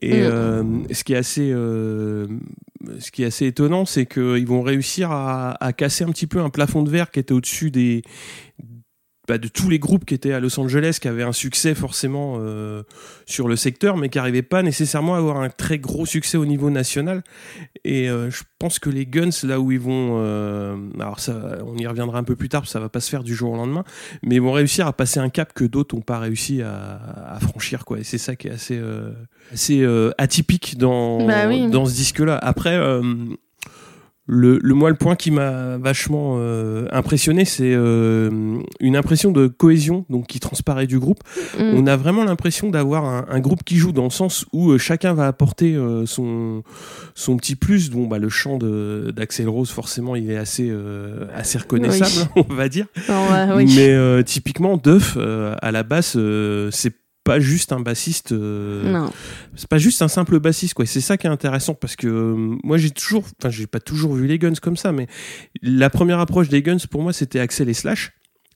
Et 0.00 0.22
Mm. 0.22 0.24
euh, 0.24 0.62
ce 0.92 1.04
qui 1.04 1.12
est 1.12 1.16
assez, 1.16 1.50
euh, 1.52 2.26
ce 3.00 3.10
qui 3.10 3.22
est 3.22 3.26
assez 3.26 3.46
étonnant, 3.46 3.84
c'est 3.84 4.06
qu'ils 4.06 4.46
vont 4.46 4.62
réussir 4.62 5.10
à, 5.10 5.62
à 5.62 5.72
casser 5.74 6.04
un 6.04 6.10
petit 6.10 6.26
peu 6.26 6.40
un 6.40 6.50
plafond 6.50 6.82
de 6.82 6.90
verre 6.90 7.10
qui 7.10 7.20
était 7.20 7.34
au-dessus 7.34 7.70
des 7.70 8.02
bah, 9.28 9.38
de 9.38 9.46
tous 9.48 9.68
les 9.68 9.78
groupes 9.78 10.04
qui 10.06 10.14
étaient 10.14 10.32
à 10.32 10.40
Los 10.40 10.58
Angeles, 10.58 10.98
qui 11.00 11.06
avaient 11.06 11.22
un 11.22 11.32
succès 11.32 11.74
forcément 11.74 12.38
euh, 12.40 12.82
sur 13.26 13.46
le 13.46 13.56
secteur, 13.56 13.96
mais 13.98 14.08
qui 14.08 14.16
n'arrivaient 14.18 14.42
pas 14.42 14.62
nécessairement 14.62 15.14
à 15.14 15.18
avoir 15.18 15.36
un 15.36 15.50
très 15.50 15.78
gros 15.78 16.06
succès 16.06 16.38
au 16.38 16.46
niveau 16.46 16.70
national. 16.70 17.22
Et 17.84 18.08
euh, 18.08 18.30
je 18.30 18.42
pense 18.58 18.78
que 18.78 18.88
les 18.90 19.04
Guns, 19.06 19.30
là 19.44 19.60
où 19.60 19.70
ils 19.70 19.78
vont, 19.80 20.16
euh, 20.18 20.76
alors 20.98 21.20
ça, 21.20 21.58
on 21.66 21.76
y 21.76 21.86
reviendra 21.86 22.18
un 22.18 22.24
peu 22.24 22.36
plus 22.36 22.48
tard, 22.48 22.62
parce 22.62 22.70
que 22.70 22.72
ça 22.72 22.80
va 22.80 22.88
pas 22.88 23.00
se 23.00 23.10
faire 23.10 23.22
du 23.22 23.34
jour 23.34 23.52
au 23.52 23.56
lendemain, 23.56 23.84
mais 24.22 24.36
ils 24.36 24.42
vont 24.42 24.52
réussir 24.52 24.86
à 24.86 24.92
passer 24.94 25.20
un 25.20 25.28
cap 25.28 25.52
que 25.52 25.64
d'autres 25.64 25.94
n'ont 25.94 26.00
pas 26.02 26.18
réussi 26.18 26.62
à, 26.62 27.00
à 27.34 27.38
franchir, 27.40 27.84
quoi. 27.84 27.98
Et 27.98 28.04
c'est 28.04 28.18
ça 28.18 28.34
qui 28.34 28.48
est 28.48 28.52
assez, 28.52 28.78
euh, 28.78 29.12
assez 29.52 29.82
euh, 29.82 30.10
atypique 30.18 30.78
dans 30.78 31.26
Bah 31.26 31.46
oui. 31.48 31.68
dans 31.70 31.84
ce 31.86 31.94
disque-là. 31.94 32.38
Après. 32.40 32.78
Le, 34.30 34.58
le, 34.62 34.74
moi, 34.74 34.90
le 34.90 34.96
point 34.96 35.16
qui 35.16 35.30
m'a 35.30 35.78
vachement 35.78 36.34
euh, 36.36 36.86
impressionné, 36.92 37.46
c'est 37.46 37.72
euh, 37.72 38.58
une 38.78 38.94
impression 38.94 39.30
de 39.32 39.46
cohésion 39.46 40.04
donc 40.10 40.26
qui 40.26 40.38
transparaît 40.38 40.86
du 40.86 40.98
groupe. 40.98 41.20
Mm. 41.58 41.62
On 41.74 41.86
a 41.86 41.96
vraiment 41.96 42.24
l'impression 42.24 42.68
d'avoir 42.68 43.06
un, 43.06 43.24
un 43.30 43.40
groupe 43.40 43.64
qui 43.64 43.76
joue 43.76 43.90
dans 43.92 44.04
le 44.04 44.10
sens 44.10 44.44
où 44.52 44.70
euh, 44.72 44.76
chacun 44.78 45.14
va 45.14 45.26
apporter 45.26 45.74
euh, 45.74 46.04
son 46.04 46.62
son 47.14 47.38
petit 47.38 47.56
plus. 47.56 47.90
Bon, 47.90 48.06
bah 48.06 48.18
le 48.18 48.28
chant 48.28 48.58
de- 48.58 49.12
d'Axel 49.16 49.48
Rose, 49.48 49.70
forcément, 49.70 50.14
il 50.14 50.30
est 50.30 50.36
assez 50.36 50.68
euh, 50.70 51.24
assez 51.34 51.56
reconnaissable, 51.56 52.30
on 52.36 52.54
va 52.54 52.68
dire. 52.68 52.84
Non, 53.08 53.28
ouais, 53.30 53.46
oui. 53.56 53.72
Mais 53.76 53.88
euh, 53.88 54.22
typiquement, 54.22 54.76
Duff 54.76 55.14
euh, 55.16 55.54
à 55.62 55.72
la 55.72 55.84
basse, 55.84 56.16
euh, 56.18 56.68
c'est 56.70 56.92
pas 57.28 57.40
juste 57.40 57.72
un 57.72 57.80
bassiste. 57.80 58.32
euh, 58.32 58.90
Non. 58.90 59.10
c'est 59.54 59.68
pas 59.68 59.78
juste 59.78 60.02
un 60.02 60.08
simple 60.08 60.40
bassiste 60.40 60.74
quoi 60.74 60.86
c'est 60.86 61.00
ça 61.00 61.16
qui 61.16 61.26
est 61.26 61.30
intéressant 61.30 61.74
parce 61.74 61.94
que 61.96 62.06
euh, 62.08 62.56
moi 62.64 62.76
j'ai 62.78 62.90
toujours 62.90 63.24
enfin 63.38 63.50
j'ai 63.50 63.66
pas 63.66 63.80
toujours 63.80 64.14
vu 64.14 64.26
les 64.26 64.38
Guns 64.38 64.54
comme 64.60 64.76
ça 64.76 64.90
mais 64.92 65.06
la 65.62 65.90
première 65.90 66.18
approche 66.20 66.48
des 66.48 66.62
Guns 66.62 66.78
pour 66.90 67.02
moi 67.02 67.12
c'était 67.12 67.38
Axel 67.40 67.68
et 67.68 67.74
Slash 67.74 68.12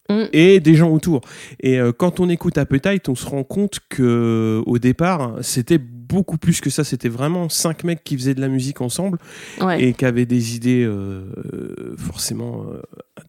Mm. 0.09 0.25
et 0.33 0.59
des 0.59 0.75
gens 0.75 0.91
autour 0.91 1.21
et 1.61 1.79
euh, 1.79 1.93
quand 1.93 2.19
on 2.19 2.29
écoute 2.29 2.59
Appetite 2.59 3.09
on 3.09 3.15
se 3.15 3.25
rend 3.25 3.45
compte 3.45 3.79
que 3.89 4.61
au 4.67 4.79
départ 4.81 5.37
c'était 5.43 5.79
beaucoup 6.13 6.37
plus 6.39 6.61
que 6.61 6.71
ça 6.71 6.85
c'était 6.85 7.09
vraiment 7.09 7.49
cinq 7.49 7.85
mecs 7.85 8.05
qui 8.05 8.17
faisaient 8.17 8.35
de 8.35 8.41
la 8.41 8.49
musique 8.49 8.81
ensemble 8.81 9.19
Ouais. 9.61 9.83
et 9.83 9.93
qui 9.95 10.05
avaient 10.05 10.27
des 10.27 10.55
idées 10.57 10.85
euh, 10.85 11.25
euh, 11.55 11.95
forcément 11.97 12.65
euh, 12.71 12.81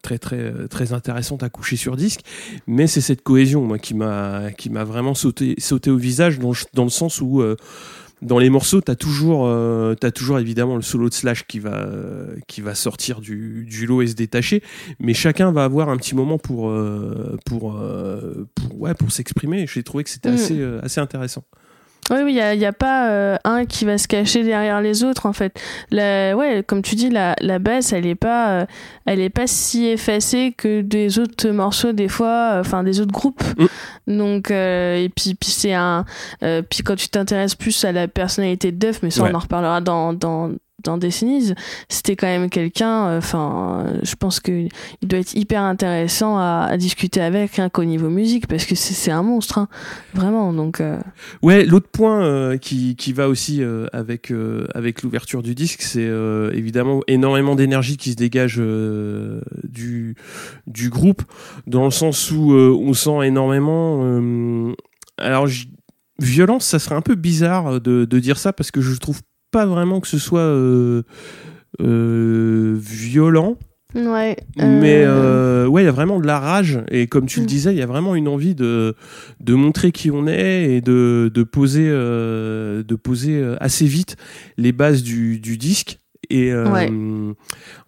très 0.02 0.18
très 0.18 0.68
très 0.68 0.92
intéressantes 0.92 1.42
à 1.42 1.48
coucher 1.48 1.76
sur 1.76 1.96
disque 1.96 2.20
mais 2.66 2.86
c'est 2.86 3.00
cette 3.00 3.22
cohésion 3.22 3.62
moi 3.64 3.78
qui 3.78 3.94
m'a 3.94 4.50
qui 4.58 4.68
m'a 4.70 4.84
vraiment 4.84 5.14
sauté 5.14 5.54
sauté 5.58 5.90
au 5.90 5.96
visage 5.96 6.38
dans, 6.38 6.50
le- 6.50 6.56
dans 6.74 6.84
le 6.84 6.90
sens 6.90 7.20
où 7.20 7.40
euh, 7.40 7.56
dans 8.22 8.38
les 8.38 8.48
morceaux, 8.48 8.80
t'as 8.80 8.94
toujours, 8.94 9.44
euh, 9.46 9.94
t'as 9.94 10.10
toujours 10.10 10.38
évidemment 10.38 10.76
le 10.76 10.82
solo 10.82 11.10
de 11.10 11.14
Slash 11.14 11.46
qui 11.46 11.58
va, 11.58 11.74
euh, 11.74 12.36
qui 12.46 12.62
va 12.62 12.74
sortir 12.74 13.20
du, 13.20 13.66
du 13.68 13.84
lot 13.86 14.00
et 14.00 14.06
se 14.06 14.14
détacher, 14.14 14.62
mais 14.98 15.12
chacun 15.12 15.52
va 15.52 15.64
avoir 15.64 15.90
un 15.90 15.98
petit 15.98 16.14
moment 16.14 16.38
pour, 16.38 16.70
euh, 16.70 17.36
pour, 17.44 17.76
euh, 17.76 18.46
pour, 18.54 18.80
ouais, 18.80 18.94
pour 18.94 19.12
s'exprimer. 19.12 19.66
J'ai 19.66 19.82
trouvé 19.82 20.04
que 20.04 20.10
c'était 20.10 20.30
Mm. 20.30 20.34
assez, 20.34 20.58
euh, 20.58 20.80
assez 20.82 21.00
intéressant. 21.02 21.44
Oui, 22.10 22.18
oui, 22.22 22.32
il 22.32 22.34
n'y 22.34 22.40
a, 22.40 22.54
y 22.54 22.66
a 22.66 22.72
pas 22.74 23.08
euh, 23.08 23.36
un 23.44 23.64
qui 23.64 23.86
va 23.86 23.96
se 23.96 24.06
cacher 24.06 24.42
derrière 24.42 24.82
les 24.82 25.04
autres, 25.04 25.24
en 25.24 25.32
fait. 25.32 25.58
La, 25.90 26.36
ouais, 26.36 26.62
comme 26.66 26.82
tu 26.82 26.96
dis, 26.96 27.08
la, 27.08 27.34
la 27.40 27.58
basse, 27.58 27.94
elle 27.94 28.04
n'est 28.04 28.14
pas, 28.14 28.50
euh, 28.50 28.66
elle 29.06 29.20
est 29.20 29.30
pas 29.30 29.46
si 29.46 29.86
effacée 29.86 30.52
que 30.56 30.82
des 30.82 31.18
autres 31.18 31.48
morceaux, 31.48 31.92
des 31.92 32.08
fois, 32.08 32.56
euh, 32.56 32.60
enfin, 32.60 32.82
des 32.84 33.00
autres 33.00 33.12
groupes. 33.12 33.42
Donc, 34.06 34.50
euh, 34.50 34.96
et 34.96 35.08
puis, 35.08 35.34
puis 35.34 35.50
c'est 35.50 35.72
un. 35.72 36.04
euh, 36.42 36.60
puis 36.60 36.82
quand 36.82 36.96
tu 36.96 37.08
t'intéresses 37.08 37.54
plus 37.54 37.84
à 37.86 37.92
la 37.92 38.06
personnalité 38.06 38.70
de 38.70 38.76
Duff, 38.86 39.02
mais 39.02 39.10
ça, 39.10 39.22
Ouais. 39.22 39.30
on 39.32 39.36
en 39.36 39.40
reparlera 39.40 39.80
dans. 39.80 40.12
dans 40.12 40.50
dans 40.84 40.98
Décennies, 40.98 41.54
c'était 41.88 42.16
quand 42.16 42.26
même 42.26 42.50
quelqu'un, 42.50 43.16
enfin, 43.16 43.86
je 44.02 44.14
pense 44.14 44.40
que 44.40 44.68
il 45.02 45.08
doit 45.08 45.18
être 45.18 45.34
hyper 45.34 45.62
intéressant 45.62 46.38
à, 46.38 46.76
discuter 46.76 47.20
avec, 47.20 47.52
rien 47.52 47.68
qu'au 47.68 47.84
niveau 47.84 48.10
musique, 48.10 48.46
parce 48.46 48.64
que 48.64 48.74
c'est 48.74 49.10
un 49.10 49.22
monstre, 49.22 49.58
hein, 49.58 49.68
vraiment. 50.14 50.52
Donc, 50.52 50.80
euh, 50.80 50.98
Ouais, 51.42 51.64
l'autre 51.64 51.88
point 51.90 52.24
euh, 52.24 52.56
qui, 52.56 52.96
qui 52.96 53.12
va 53.12 53.28
aussi 53.28 53.62
euh, 53.62 53.86
avec, 53.92 54.30
euh, 54.30 54.66
avec 54.74 55.02
l'ouverture 55.02 55.42
du 55.42 55.54
disque, 55.54 55.82
c'est 55.82 56.06
euh, 56.06 56.50
évidemment 56.52 57.00
énormément 57.06 57.54
d'énergie 57.54 57.96
qui 57.96 58.12
se 58.12 58.16
dégage 58.16 58.56
euh, 58.58 59.40
du, 59.64 60.16
du 60.66 60.90
groupe, 60.90 61.22
dans 61.66 61.84
le 61.84 61.90
sens 61.90 62.30
où 62.30 62.52
euh, 62.52 62.76
on 62.78 62.94
sent 62.94 63.26
énormément... 63.26 64.00
euh, 64.04 64.72
alors, 65.18 65.48
violence, 66.18 66.64
ça 66.64 66.78
serait 66.78 66.94
un 66.94 67.00
peu 67.02 67.14
bizarre 67.14 67.80
de 67.80 68.18
dire 68.18 68.38
ça, 68.38 68.52
parce 68.52 68.70
que 68.70 68.80
je 68.80 68.96
trouve 68.98 69.20
pas 69.54 69.66
vraiment 69.66 70.00
que 70.00 70.08
ce 70.08 70.18
soit 70.18 70.40
euh, 70.40 71.02
euh, 71.80 72.74
violent. 72.76 73.56
ouais. 73.94 74.36
Mais 74.58 75.02
euh, 75.06 75.66
ouais, 75.68 75.82
il 75.82 75.84
y 75.86 75.88
a 75.88 75.92
vraiment 75.92 76.18
de 76.18 76.26
la 76.26 76.40
rage 76.40 76.80
et 76.90 77.06
comme 77.06 77.26
tu 77.26 77.38
le 77.38 77.44
Mm. 77.44 77.48
disais, 77.48 77.72
il 77.72 77.78
y 77.78 77.82
a 77.82 77.86
vraiment 77.86 78.16
une 78.16 78.26
envie 78.26 78.56
de 78.56 78.94
de 79.40 79.54
montrer 79.54 79.92
qui 79.92 80.10
on 80.10 80.26
est 80.26 80.64
et 80.74 80.80
de 80.80 81.30
de 81.32 81.42
poser 81.44 81.88
de 81.88 82.94
poser 82.96 83.54
assez 83.60 83.86
vite 83.86 84.16
les 84.56 84.72
bases 84.72 85.02
du 85.04 85.38
du 85.38 85.56
disque. 85.56 86.00
Et 86.30 86.50
euh, 86.52 86.72
Ouais. 86.72 86.90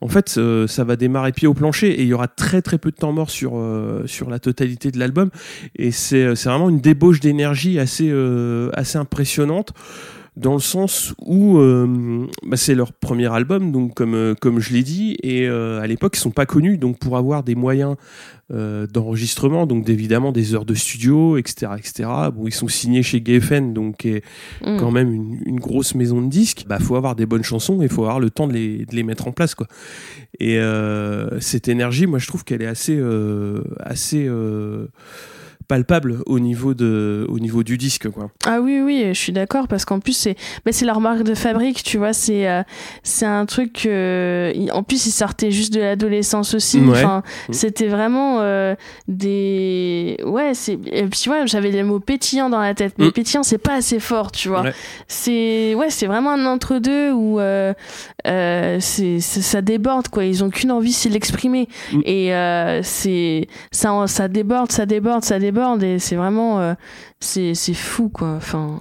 en 0.02 0.08
fait, 0.08 0.34
euh, 0.36 0.66
ça 0.66 0.84
va 0.84 0.96
démarrer 0.96 1.32
pied 1.32 1.48
au 1.48 1.54
plancher 1.54 1.88
et 1.88 2.02
il 2.02 2.08
y 2.08 2.12
aura 2.12 2.28
très 2.28 2.60
très 2.60 2.76
peu 2.78 2.90
de 2.90 2.96
temps 2.96 3.10
mort 3.12 3.30
sur 3.30 3.52
euh, 3.56 4.06
sur 4.06 4.28
la 4.28 4.38
totalité 4.38 4.90
de 4.90 4.98
l'album. 4.98 5.30
Et 5.74 5.90
c'est 5.90 6.26
vraiment 6.44 6.68
une 6.68 6.80
débauche 6.80 7.18
d'énergie 7.20 7.78
assez 7.80 8.12
assez 8.74 8.98
impressionnante. 8.98 9.72
Dans 10.36 10.54
le 10.54 10.60
sens 10.60 11.14
où 11.24 11.58
euh, 11.58 12.26
bah, 12.44 12.56
c'est 12.56 12.74
leur 12.74 12.92
premier 12.92 13.32
album, 13.32 13.72
donc 13.72 13.94
comme, 13.94 14.14
euh, 14.14 14.34
comme 14.34 14.60
je 14.60 14.72
l'ai 14.72 14.82
dit, 14.82 15.16
et 15.22 15.48
euh, 15.48 15.80
à 15.80 15.86
l'époque 15.86 16.16
ils 16.16 16.20
sont 16.20 16.30
pas 16.30 16.46
connus, 16.46 16.78
donc 16.78 16.98
pour 16.98 17.16
avoir 17.16 17.42
des 17.42 17.54
moyens 17.54 17.96
euh, 18.52 18.86
d'enregistrement, 18.86 19.66
donc 19.66 19.88
évidemment 19.88 20.32
des 20.32 20.54
heures 20.54 20.64
de 20.64 20.74
studio, 20.74 21.36
etc., 21.36 21.72
etc. 21.78 22.08
Bon, 22.34 22.46
ils 22.46 22.54
sont 22.54 22.68
signés 22.68 23.02
chez 23.02 23.20
GFN, 23.20 23.72
donc 23.72 23.96
qui 23.96 24.10
est 24.10 24.22
Mm. 24.64 24.78
quand 24.78 24.90
même 24.90 25.12
une, 25.12 25.38
une 25.46 25.60
grosse 25.60 25.94
maison 25.94 26.20
de 26.20 26.28
disques. 26.28 26.64
Bah, 26.68 26.78
faut 26.78 26.96
avoir 26.96 27.14
des 27.14 27.26
bonnes 27.26 27.44
chansons 27.44 27.82
et 27.82 27.88
faut 27.88 28.02
avoir 28.02 28.20
le 28.20 28.30
temps 28.30 28.46
de 28.46 28.52
les, 28.52 28.84
de 28.84 28.94
les 28.94 29.02
mettre 29.02 29.28
en 29.28 29.32
place, 29.32 29.54
quoi. 29.54 29.66
Et 30.40 30.58
euh, 30.58 31.40
cette 31.40 31.68
énergie, 31.68 32.06
moi, 32.06 32.18
je 32.18 32.26
trouve 32.26 32.44
qu'elle 32.44 32.62
est 32.62 32.66
assez, 32.66 32.96
euh, 32.96 33.62
assez 33.80 34.26
euh, 34.28 34.86
palpable 35.68 36.18
au 36.26 36.38
niveau 36.38 36.74
de, 36.74 37.26
au 37.28 37.38
niveau 37.38 37.62
du 37.62 37.76
disque, 37.78 38.08
quoi. 38.10 38.30
Ah 38.46 38.60
oui, 38.60 38.80
oui, 38.80 39.04
je 39.08 39.18
suis 39.18 39.32
d'accord 39.32 39.68
parce 39.68 39.84
qu'en 39.84 40.00
plus 40.00 40.12
c'est, 40.16 40.36
bah, 40.64 40.72
c'est 40.72 40.84
leur 40.86 41.00
marque 41.00 41.22
de 41.22 41.34
fabrique, 41.34 41.82
tu 41.82 41.98
vois, 41.98 42.12
c'est, 42.12 42.48
euh, 42.48 42.62
c'est 43.02 43.26
un 43.26 43.46
truc. 43.46 43.86
euh, 43.86 44.52
il- 44.54 44.70
en 44.72 44.82
plus, 44.82 45.06
ils 45.06 45.10
sortaient 45.12 45.50
juste 45.50 45.72
de 45.72 45.80
l'adolescence 45.80 46.54
aussi. 46.54 46.78
Ouais. 46.80 46.90
Enfin, 46.98 47.22
Mm. 47.48 47.52
c'était 47.52 47.86
vraiment 47.88 48.38
euh, 48.40 48.74
des, 49.08 50.16
ouais, 50.24 50.52
c'est. 50.54 50.78
Et 50.92 51.04
puis 51.04 51.18
tu 51.20 51.28
vois, 51.28 51.46
j'avais 51.46 51.70
les 51.70 51.82
mots 51.82 52.00
pétillant 52.00 52.48
dans 52.50 52.60
la 52.60 52.74
tête, 52.74 52.94
mais 52.98 53.06
Mm. 53.06 53.12
pétillant, 53.12 53.42
c'est 53.42 53.58
pas 53.58 53.74
assez 53.74 53.98
fort, 54.00 54.30
tu 54.32 54.48
vois. 54.48 54.62
Ouais. 54.62 54.72
C'est, 55.08 55.74
ouais, 55.74 55.90
c'est 55.90 56.06
vraiment 56.06 56.32
un 56.32 56.46
entre 56.46 56.78
deux 56.78 57.12
où 57.12 57.40
euh, 57.40 57.72
c'est, 58.80 59.20
ça 59.20 59.62
déborde 59.62 60.08
quoi. 60.08 60.24
Ils 60.24 60.42
ont 60.44 60.50
qu'une 60.50 60.70
envie, 60.72 60.92
c'est 60.92 61.08
l'exprimer. 61.08 61.68
Mm. 61.92 62.00
Et 62.04 62.80
c'est, 62.82 63.48
ça, 63.72 64.04
ça 64.06 64.28
déborde, 64.28 64.70
ça 64.72 64.86
déborde, 64.86 65.24
ça 65.24 65.38
déborde, 65.38 65.55
et 65.82 65.98
c'est 65.98 66.16
vraiment, 66.16 66.60
euh, 66.60 66.74
c'est, 67.20 67.54
fou 67.74 68.08
quoi. 68.08 68.34
Enfin, 68.36 68.80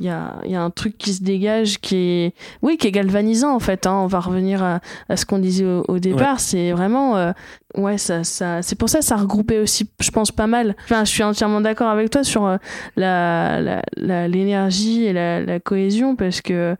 il 0.00 0.06
y 0.06 0.08
a, 0.08 0.34
y 0.44 0.54
a 0.56 0.60
un 0.62 0.70
truc 0.70 0.98
qui 0.98 1.12
se 1.14 1.22
dégage 1.22 1.78
qui 1.80 1.96
est, 1.96 2.34
oui, 2.62 2.76
qui 2.76 2.88
est 2.88 2.90
galvanisant 2.90 3.54
en 3.54 3.60
fait. 3.60 3.86
Hein. 3.86 3.94
On 3.94 4.06
va 4.06 4.20
revenir 4.20 4.62
à, 4.62 4.80
à 5.08 5.16
ce 5.16 5.24
qu'on 5.24 5.38
disait 5.38 5.64
au, 5.64 5.84
au 5.88 5.98
départ. 5.98 6.40
C'est 6.40 6.72
vraiment, 6.72 7.16
euh, 7.16 7.32
ouais, 7.76 7.96
ça, 7.96 8.24
ça, 8.24 8.60
c'est 8.60 8.76
pour 8.76 8.88
ça 8.88 8.98
que 8.98 9.04
ça 9.04 9.16
regroupait 9.16 9.60
aussi, 9.60 9.88
je 10.00 10.10
pense, 10.10 10.32
pas 10.32 10.46
mal. 10.48 10.74
Enfin, 10.84 11.04
je 11.04 11.10
suis 11.10 11.22
entièrement 11.22 11.60
d'accord 11.60 11.88
avec 11.88 12.10
toi 12.10 12.24
sur 12.24 12.44
euh, 12.44 12.56
la, 12.96 13.60
la, 13.60 13.82
la- 13.96 14.28
l'énergie 14.28 15.04
et 15.04 15.12
la, 15.12 15.40
la 15.40 15.60
cohésion 15.60 16.16
parce 16.16 16.40
que. 16.40 16.76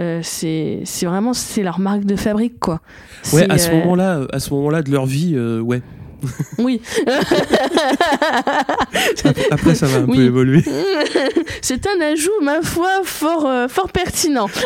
euh, 0.00 0.20
c'est 0.22 0.84
vraiment 1.02 1.32
c'est 1.32 1.64
leur 1.64 1.80
marque 1.80 2.04
de 2.04 2.14
fabrique 2.14 2.60
quoi. 2.60 2.80
Ouais, 3.32 3.50
à 3.50 3.58
ce 3.58 3.70
euh, 3.70 3.78
moment-là, 3.80 4.26
à 4.32 4.38
ce 4.38 4.54
moment-là 4.54 4.82
de 4.82 4.92
leur 4.92 5.06
vie, 5.06 5.32
euh, 5.34 5.60
ouais. 5.60 5.82
Oui. 6.58 6.80
Après, 9.50 9.74
ça 9.74 9.86
va 9.86 9.98
un 9.98 10.04
Oui. 10.06 10.16
peu 10.16 10.22
évoluer. 10.24 10.62
C'est 11.62 11.86
un 11.86 12.00
ajout, 12.00 12.30
ma 12.42 12.62
foi, 12.62 13.00
fort, 13.04 13.46
euh, 13.46 13.68
fort 13.68 13.90
pertinent. 13.90 14.48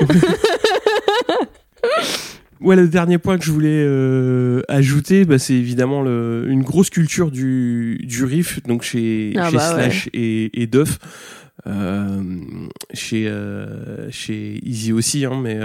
Ouais, 2.61 2.77
le 2.77 2.87
dernier 2.87 3.19
point 3.19 3.39
que 3.39 3.45
je 3.45 3.51
voulais 3.51 3.83
euh, 3.85 4.63
ajouter, 4.69 5.25
bah, 5.25 5.41
c'est 5.41 5.55
évidemment 5.55 6.01
le, 6.01 6.47
une 6.49 6.63
grosse 6.63 6.91
culture 6.91 7.33
du, 7.33 7.99
du 8.05 8.23
riff, 8.23 8.63
donc 8.69 8.83
chez, 8.83 9.33
Ah 9.37 9.51
chez 9.51 9.57
bah 9.57 9.73
Slash 9.75 10.09
et, 10.13 10.63
et 10.63 10.69
Duff. 10.69 10.99
Euh, 11.67 12.23
chez, 12.95 13.27
euh, 13.27 14.09
chez 14.13 14.61
Easy 14.63 14.93
aussi, 14.93 15.25
hein, 15.25 15.41
mais 15.43 15.59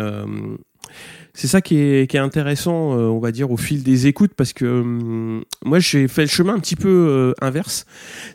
c'est 1.38 1.46
ça 1.46 1.62
qui 1.62 1.78
est, 1.78 2.10
qui 2.10 2.18
est 2.18 2.20
intéressant, 2.20 2.98
euh, 2.98 3.04
on 3.10 3.20
va 3.20 3.32
dire, 3.32 3.52
au 3.52 3.58
fil 3.58 3.84
des 3.84 4.08
écoutes, 4.08 4.34
parce 4.36 4.54
que 4.54 4.66
hum, 4.66 5.44
moi 5.64 5.78
j'ai 5.78 6.08
fait 6.08 6.24
le 6.24 6.28
chemin 6.30 6.56
un 6.56 6.60
petit 6.60 6.76
peu 6.76 6.90
euh, 6.90 7.34
inverse, 7.42 7.86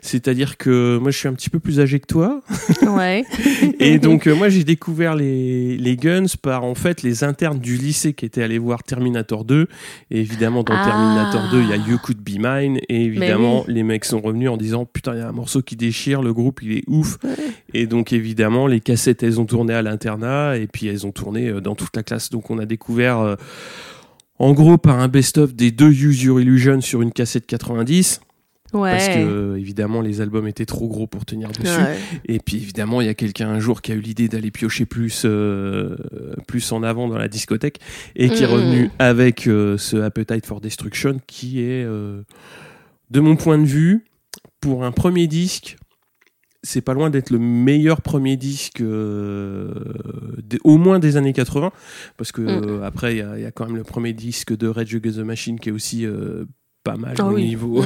c'est-à-dire 0.01 0.55
que 0.55 0.97
moi 1.01 1.11
je 1.11 1.17
suis 1.17 1.27
un 1.27 1.33
petit 1.33 1.49
peu 1.49 1.59
plus 1.59 1.81
âgé 1.81 1.99
que 1.99 2.07
toi, 2.07 2.41
Ouais. 2.87 3.25
et 3.79 3.99
donc 3.99 4.25
euh, 4.25 4.33
moi 4.33 4.47
j'ai 4.47 4.63
découvert 4.63 5.15
les, 5.15 5.75
les 5.75 5.97
Guns 5.97 6.27
par 6.41 6.63
en 6.63 6.75
fait 6.75 7.01
les 7.01 7.25
internes 7.25 7.59
du 7.59 7.75
lycée 7.75 8.13
qui 8.13 8.23
étaient 8.23 8.41
allés 8.41 8.57
voir 8.57 8.83
Terminator 8.83 9.43
2, 9.43 9.67
et 10.09 10.19
évidemment 10.21 10.63
dans 10.63 10.73
Ah. 10.73 10.85
Terminator 10.85 11.51
2 11.51 11.61
il 11.61 11.69
y 11.69 11.73
a 11.73 11.75
You 11.75 11.97
Could 12.01 12.21
Be 12.21 12.39
Mine, 12.39 12.79
et 12.87 13.03
évidemment 13.03 13.65
oui. 13.67 13.73
les 13.73 13.83
mecs 13.83 14.05
sont 14.05 14.21
revenus 14.21 14.49
en 14.49 14.55
disant 14.55 14.85
putain 14.85 15.13
il 15.15 15.19
y 15.19 15.21
a 15.21 15.27
un 15.27 15.33
morceau 15.33 15.61
qui 15.61 15.75
déchire, 15.75 16.21
le 16.21 16.33
groupe 16.33 16.61
il 16.63 16.77
est 16.77 16.83
ouf, 16.87 17.17
et 17.73 17.87
donc 17.87 18.13
évidemment, 18.13 18.67
les 18.67 18.79
cassettes, 18.79 19.23
elles 19.23 19.41
ont 19.41 19.45
tourné 19.45 19.73
à 19.73 19.81
l'internat 19.81 20.57
et 20.57 20.67
puis 20.67 20.87
elles 20.87 21.07
ont 21.07 21.11
tourné 21.11 21.49
euh, 21.49 21.59
dans 21.59 21.75
toute 21.75 21.95
la 21.95 22.03
classe. 22.03 22.29
Donc 22.29 22.51
on 22.51 22.59
a 22.59 22.65
découvert, 22.65 22.92
euh, 22.99 23.35
en 24.39 24.53
gros, 24.53 24.77
par 24.77 24.99
un 24.99 25.07
best-of 25.07 25.53
des 25.53 25.71
deux 25.71 25.91
Use 25.91 26.23
Your 26.23 26.39
Illusion 26.41 26.81
sur 26.81 27.01
une 27.01 27.11
cassette 27.11 27.45
90, 27.45 28.21
Ouais. 28.73 28.89
parce 28.89 29.07
que 29.09 29.55
évidemment 29.55 30.01
les 30.01 30.19
albums 30.19 30.47
étaient 30.47 30.65
trop 30.65 30.87
gros 30.87 31.05
pour 31.05 31.25
tenir 31.25 31.49
dessus. 31.51 31.67
Ouais. 31.77 31.95
Et 32.25 32.39
puis 32.39 32.57
évidemment, 32.57 33.01
il 33.01 33.05
y 33.05 33.09
a 33.09 33.13
quelqu'un 33.13 33.47
un 33.49 33.59
jour 33.59 33.83
qui 33.83 33.91
a 33.91 33.95
eu 33.95 33.99
l'idée 33.99 34.27
d'aller 34.27 34.49
piocher 34.49 34.85
plus, 34.87 35.21
euh, 35.25 35.95
plus 36.47 36.71
en 36.71 36.81
avant 36.81 37.07
dans 37.07 37.19
la 37.19 37.27
discothèque 37.27 37.79
et 38.15 38.29
qui 38.29 38.43
est 38.43 38.47
Mhm. 38.47 38.53
revenu 38.53 38.89
avec 38.97 39.45
euh, 39.47 39.77
ce 39.77 39.97
Appetite 39.97 40.47
for 40.47 40.59
Destruction 40.59 41.19
qui 41.27 41.61
est, 41.61 41.83
euh, 41.85 42.23
de 43.11 43.19
mon 43.19 43.35
point 43.35 43.59
de 43.59 43.65
vue, 43.65 44.05
pour 44.59 44.83
un 44.83 44.91
premier 44.91 45.27
disque, 45.27 45.75
c'est 46.63 46.81
pas 46.81 46.93
loin 46.93 47.09
d'être 47.09 47.29
le 47.29 47.39
meilleur 47.39 48.01
premier 48.01 48.37
disque 48.37 48.81
euh, 48.81 49.73
des- 50.41 50.59
au 50.63 50.77
moins 50.77 50.99
des 50.99 51.17
années 51.17 51.33
80 51.33 51.71
parce 52.17 52.31
que 52.31 52.41
Mm. 52.41 52.83
après 52.83 53.15
il 53.15 53.17
y, 53.17 53.21
a- 53.21 53.37
il 53.37 53.43
y 53.43 53.45
a 53.45 53.51
quand 53.51 53.65
même 53.65 53.75
le 53.75 53.83
premier 53.83 54.13
disque 54.13 54.55
de 54.55 54.67
Rage 54.67 54.95
Against 54.95 55.17
the 55.17 55.23
Machine 55.23 55.59
qui 55.59 55.69
est 55.69 55.73
aussi 55.73 56.05
euh, 56.05 56.45
pas 56.83 56.95
mal 56.97 57.15
Ah 57.19 57.27
au 57.27 57.33
oui. 57.35 57.43
niveau 57.43 57.81
Mm, 57.81 57.85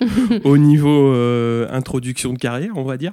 mm. 0.06 0.40
au 0.44 0.58
niveau 0.58 1.12
euh, 1.12 1.66
introduction 1.70 2.32
de 2.32 2.38
carrière, 2.38 2.72
on 2.76 2.84
va 2.84 2.96
dire. 2.96 3.12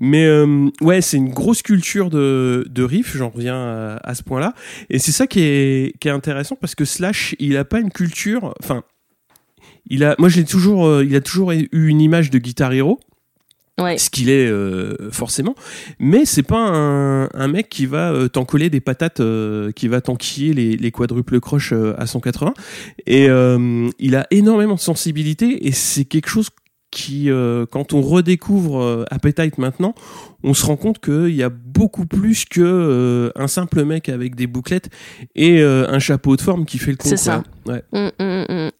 Mais 0.00 0.26
euh, 0.26 0.68
ouais, 0.80 1.00
c'est 1.00 1.16
une 1.16 1.30
grosse 1.30 1.62
culture 1.62 2.10
de, 2.10 2.66
de 2.68 2.82
riff, 2.82 3.16
j'en 3.16 3.28
reviens 3.30 3.56
à, 3.56 4.00
à 4.02 4.14
ce 4.14 4.22
point-là. 4.22 4.52
Et 4.90 4.98
c'est 4.98 5.12
ça 5.12 5.26
qui 5.26 5.40
est, 5.40 5.96
qui 6.00 6.08
est 6.08 6.10
intéressant 6.10 6.56
parce 6.60 6.74
que 6.74 6.84
Slash, 6.84 7.34
il 7.38 7.56
a 7.56 7.64
pas 7.64 7.78
une 7.80 7.90
culture. 7.92 8.52
Enfin, 8.60 8.82
il 9.86 10.02
a, 10.04 10.14
moi, 10.18 10.28
j'ai 10.28 10.44
toujours, 10.44 10.86
euh, 10.86 11.04
il 11.04 11.14
a 11.14 11.20
toujours 11.20 11.52
eu 11.52 11.68
une 11.72 12.00
image 12.00 12.30
de 12.30 12.38
Guitar 12.38 12.72
Hero 12.72 12.98
Ouais. 13.80 13.96
ce 13.96 14.10
qu'il 14.10 14.28
est 14.28 14.46
euh, 14.46 15.10
forcément, 15.10 15.54
mais 15.98 16.24
c'est 16.26 16.42
pas 16.42 16.58
un, 16.58 17.24
un 17.32 17.48
mec 17.48 17.68
qui 17.70 17.86
va 17.86 18.12
euh, 18.12 18.28
t'en 18.28 18.44
coller 18.44 18.68
des 18.68 18.80
patates, 18.80 19.20
euh, 19.20 19.72
qui 19.72 19.88
va 19.88 20.00
t'enquiller 20.00 20.52
les, 20.52 20.76
les 20.76 20.90
quadruples 20.90 21.40
croches 21.40 21.72
euh, 21.72 21.94
à 21.98 22.06
180. 22.06 22.52
Et 23.06 23.28
il 23.98 24.16
a 24.16 24.26
énormément 24.30 24.74
de 24.74 24.80
sensibilité 24.80 25.66
et 25.66 25.72
c'est 25.72 26.04
quelque 26.04 26.28
chose 26.28 26.48
qui, 26.90 27.30
quand 27.70 27.94
on 27.94 28.02
redécouvre 28.02 29.06
Appetite 29.10 29.56
maintenant, 29.56 29.94
on 30.44 30.52
se 30.52 30.66
rend 30.66 30.76
compte 30.76 30.98
qu'il 30.98 31.34
y 31.34 31.42
a 31.42 31.48
beaucoup 31.48 32.04
plus 32.04 32.44
que 32.44 33.32
un 33.34 33.48
simple 33.48 33.84
mec 33.84 34.10
avec 34.10 34.34
des 34.34 34.46
bouclettes 34.46 34.90
et 35.34 35.62
un 35.62 35.98
chapeau 35.98 36.36
de 36.36 36.42
forme 36.42 36.66
qui 36.66 36.76
fait 36.76 36.90
le 36.90 36.98
con. 36.98 37.08
C'est 37.08 37.16
ça. 37.16 37.42
Ouais. 37.66 37.82
Mm, 37.92 38.10
mm, 38.22 38.66
mm. 38.66 38.70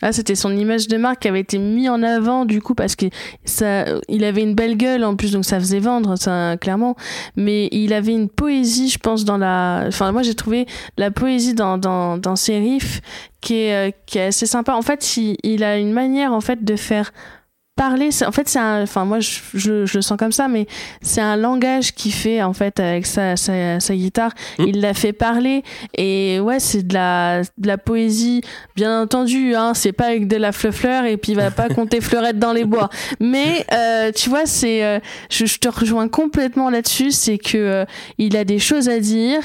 Ah, 0.00 0.12
c'était 0.12 0.34
son 0.34 0.56
image 0.56 0.86
de 0.88 0.96
marque 0.96 1.20
qui 1.20 1.28
avait 1.28 1.40
été 1.40 1.58
mis 1.58 1.88
en 1.88 2.02
avant 2.02 2.44
du 2.44 2.62
coup 2.62 2.74
parce 2.74 2.94
que 2.94 3.06
ça, 3.44 3.84
il 4.08 4.24
avait 4.24 4.42
une 4.42 4.54
belle 4.54 4.76
gueule 4.76 5.04
en 5.04 5.16
plus 5.16 5.32
donc 5.32 5.44
ça 5.44 5.58
faisait 5.58 5.80
vendre 5.80 6.16
ça 6.16 6.56
clairement. 6.60 6.94
Mais 7.36 7.68
il 7.72 7.92
avait 7.92 8.12
une 8.12 8.28
poésie, 8.28 8.88
je 8.88 8.98
pense 8.98 9.24
dans 9.24 9.38
la. 9.38 9.84
Enfin 9.88 10.12
moi 10.12 10.22
j'ai 10.22 10.34
trouvé 10.34 10.66
la 10.96 11.10
poésie 11.10 11.54
dans 11.54 11.78
dans 11.78 12.16
dans 12.16 12.36
ses 12.36 12.58
riffs 12.58 13.00
qui 13.40 13.54
est 13.54 13.88
euh, 13.88 13.90
qui 14.06 14.18
est 14.18 14.26
assez 14.26 14.46
sympa. 14.46 14.74
En 14.74 14.82
fait 14.82 15.16
il, 15.16 15.36
il 15.42 15.64
a 15.64 15.78
une 15.78 15.92
manière 15.92 16.32
en 16.32 16.40
fait 16.40 16.64
de 16.64 16.76
faire 16.76 17.12
parler 17.78 18.10
en 18.26 18.32
fait 18.32 18.48
c'est 18.48 18.58
un 18.58 18.82
enfin 18.82 19.04
moi 19.04 19.20
je, 19.20 19.38
je, 19.54 19.86
je 19.86 19.98
le 19.98 20.02
sens 20.02 20.18
comme 20.18 20.32
ça 20.32 20.48
mais 20.48 20.66
c'est 21.00 21.20
un 21.20 21.36
langage 21.36 21.94
qu'il 21.94 22.12
fait 22.12 22.42
en 22.42 22.52
fait 22.52 22.80
avec 22.80 23.06
sa 23.06 23.36
sa, 23.36 23.78
sa 23.78 23.94
guitare. 23.94 24.32
Mm. 24.58 24.64
il 24.66 24.80
la 24.80 24.94
fait 24.94 25.12
parler 25.12 25.62
et 25.96 26.40
ouais 26.40 26.58
c'est 26.58 26.86
de 26.86 26.94
la 26.94 27.42
de 27.42 27.66
la 27.66 27.78
poésie 27.78 28.42
bien 28.74 29.02
entendu 29.02 29.54
hein. 29.54 29.72
C'est 29.74 29.92
pas 29.92 30.06
avec 30.06 30.26
de 30.26 30.36
la 30.36 30.50
fleur 30.50 31.04
et 31.04 31.16
puis 31.16 31.32
il 31.32 31.36
va 31.36 31.52
pas 31.52 31.68
compter 31.78 32.00
fleurette 32.00 32.38
dans 32.38 32.52
les 32.52 32.64
bois. 32.64 32.88
Mais 33.20 33.64
euh, 33.72 34.10
tu 34.12 34.28
vois 34.28 34.46
c'est 34.46 34.84
euh, 34.84 34.98
je, 35.30 35.46
je 35.46 35.58
te 35.58 35.68
rejoins 35.68 36.08
complètement 36.08 36.70
là-dessus 36.70 37.12
c'est 37.12 37.38
que 37.38 37.56
euh, 37.56 37.84
il 38.18 38.36
a 38.36 38.42
des 38.44 38.58
choses 38.58 38.88
à 38.88 38.98
dire 38.98 39.40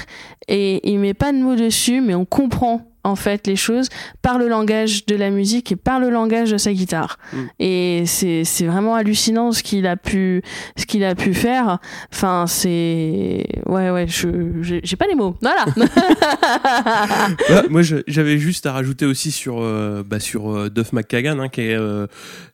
et 0.48 0.90
il 0.90 0.98
met 0.98 1.14
pas 1.14 1.32
de 1.32 1.38
mots 1.38 1.56
dessus 1.56 2.02
mais 2.02 2.16
on 2.16 2.26
comprend 2.26 2.93
en 3.04 3.16
fait 3.16 3.48
les 3.48 3.56
choses 3.56 3.90
par 4.22 4.38
le 4.38 4.48
langage 4.48 5.06
de 5.06 5.16
la 5.16 5.30
musique 5.30 5.72
et 5.72 5.76
par 5.76 6.00
le 6.00 6.10
langage 6.10 6.52
de 6.52 6.58
sa 6.58 6.72
guitare. 6.74 7.18
Mm. 7.34 7.38
et 7.60 8.04
c'est 8.06 8.44
c'est 8.46 8.66
vraiment 8.66 8.96
hallucinant 8.96 9.52
ce 9.52 9.62
qu'il 9.64 9.86
a 9.88 9.96
pu 9.98 10.42
ce 10.78 10.86
qu'il 10.86 11.04
a 11.04 11.16
pu 11.16 11.34
faire. 11.34 11.80
Enfin 12.14 12.46
c'est 12.48 13.46
ouais 13.68 13.90
ouais 13.90 14.06
je 14.08 14.28
j'ai 14.62 14.80
j'ai 14.84 14.96
pas 14.96 15.08
les 15.08 15.16
mots. 15.16 15.36
Voilà. 15.42 15.66
Moi, 17.70 17.82
je- 17.82 18.04
j'avais 18.08 18.38
juste 18.38 18.66
à 18.66 18.72
rajouter 18.74 19.06
aussi 19.06 19.32
sur, 19.32 19.62
euh, 19.62 20.04
bah, 20.06 20.20
sur 20.20 20.52
euh, 20.56 20.70
Duff 20.70 20.94
McKagan, 20.94 21.40
hein, 21.40 21.50
qui, 21.50 21.62
est, 21.62 21.76
euh, 21.78 22.08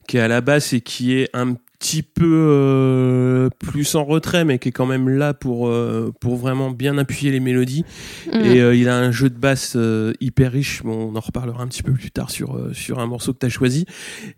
qui 0.08 0.18
est 0.18 0.22
à 0.22 0.27
la 0.27 0.41
basse 0.41 0.74
et 0.74 0.82
qui 0.82 1.13
est 1.13 1.29
un 1.34 1.56
petit 1.79 2.03
peu 2.03 2.25
euh, 2.25 3.50
plus 3.59 3.95
en 3.95 4.03
retrait, 4.03 4.43
mais 4.43 4.59
qui 4.59 4.69
est 4.69 4.71
quand 4.74 4.86
même 4.86 5.07
là 5.09 5.33
pour, 5.33 5.69
euh, 5.69 6.13
pour 6.19 6.36
vraiment 6.36 6.71
bien 6.71 6.98
appuyer 6.98 7.31
les 7.31 7.39
mélodies. 7.39 7.86
Mm. 8.27 8.36
Et 8.45 8.59
euh, 8.62 8.75
il 8.75 8.89
a 8.89 8.98
un 8.98 9.12
jeu 9.12 9.29
de 9.29 9.38
basse 9.38 9.74
euh, 9.77 10.13
hyper 10.19 10.51
riche. 10.51 10.83
Bon, 10.83 11.12
on 11.13 11.15
en 11.15 11.19
reparlera 11.21 11.63
un 11.63 11.67
petit 11.67 11.81
peu 11.83 11.93
plus 11.93 12.12
tard 12.12 12.31
sur, 12.31 12.55
euh, 12.55 12.74
sur 12.74 13.00
un 13.00 13.05
morceau 13.07 13.33
que 13.33 13.39
tu 13.39 13.45
as 13.45 13.50
choisi. 13.50 13.86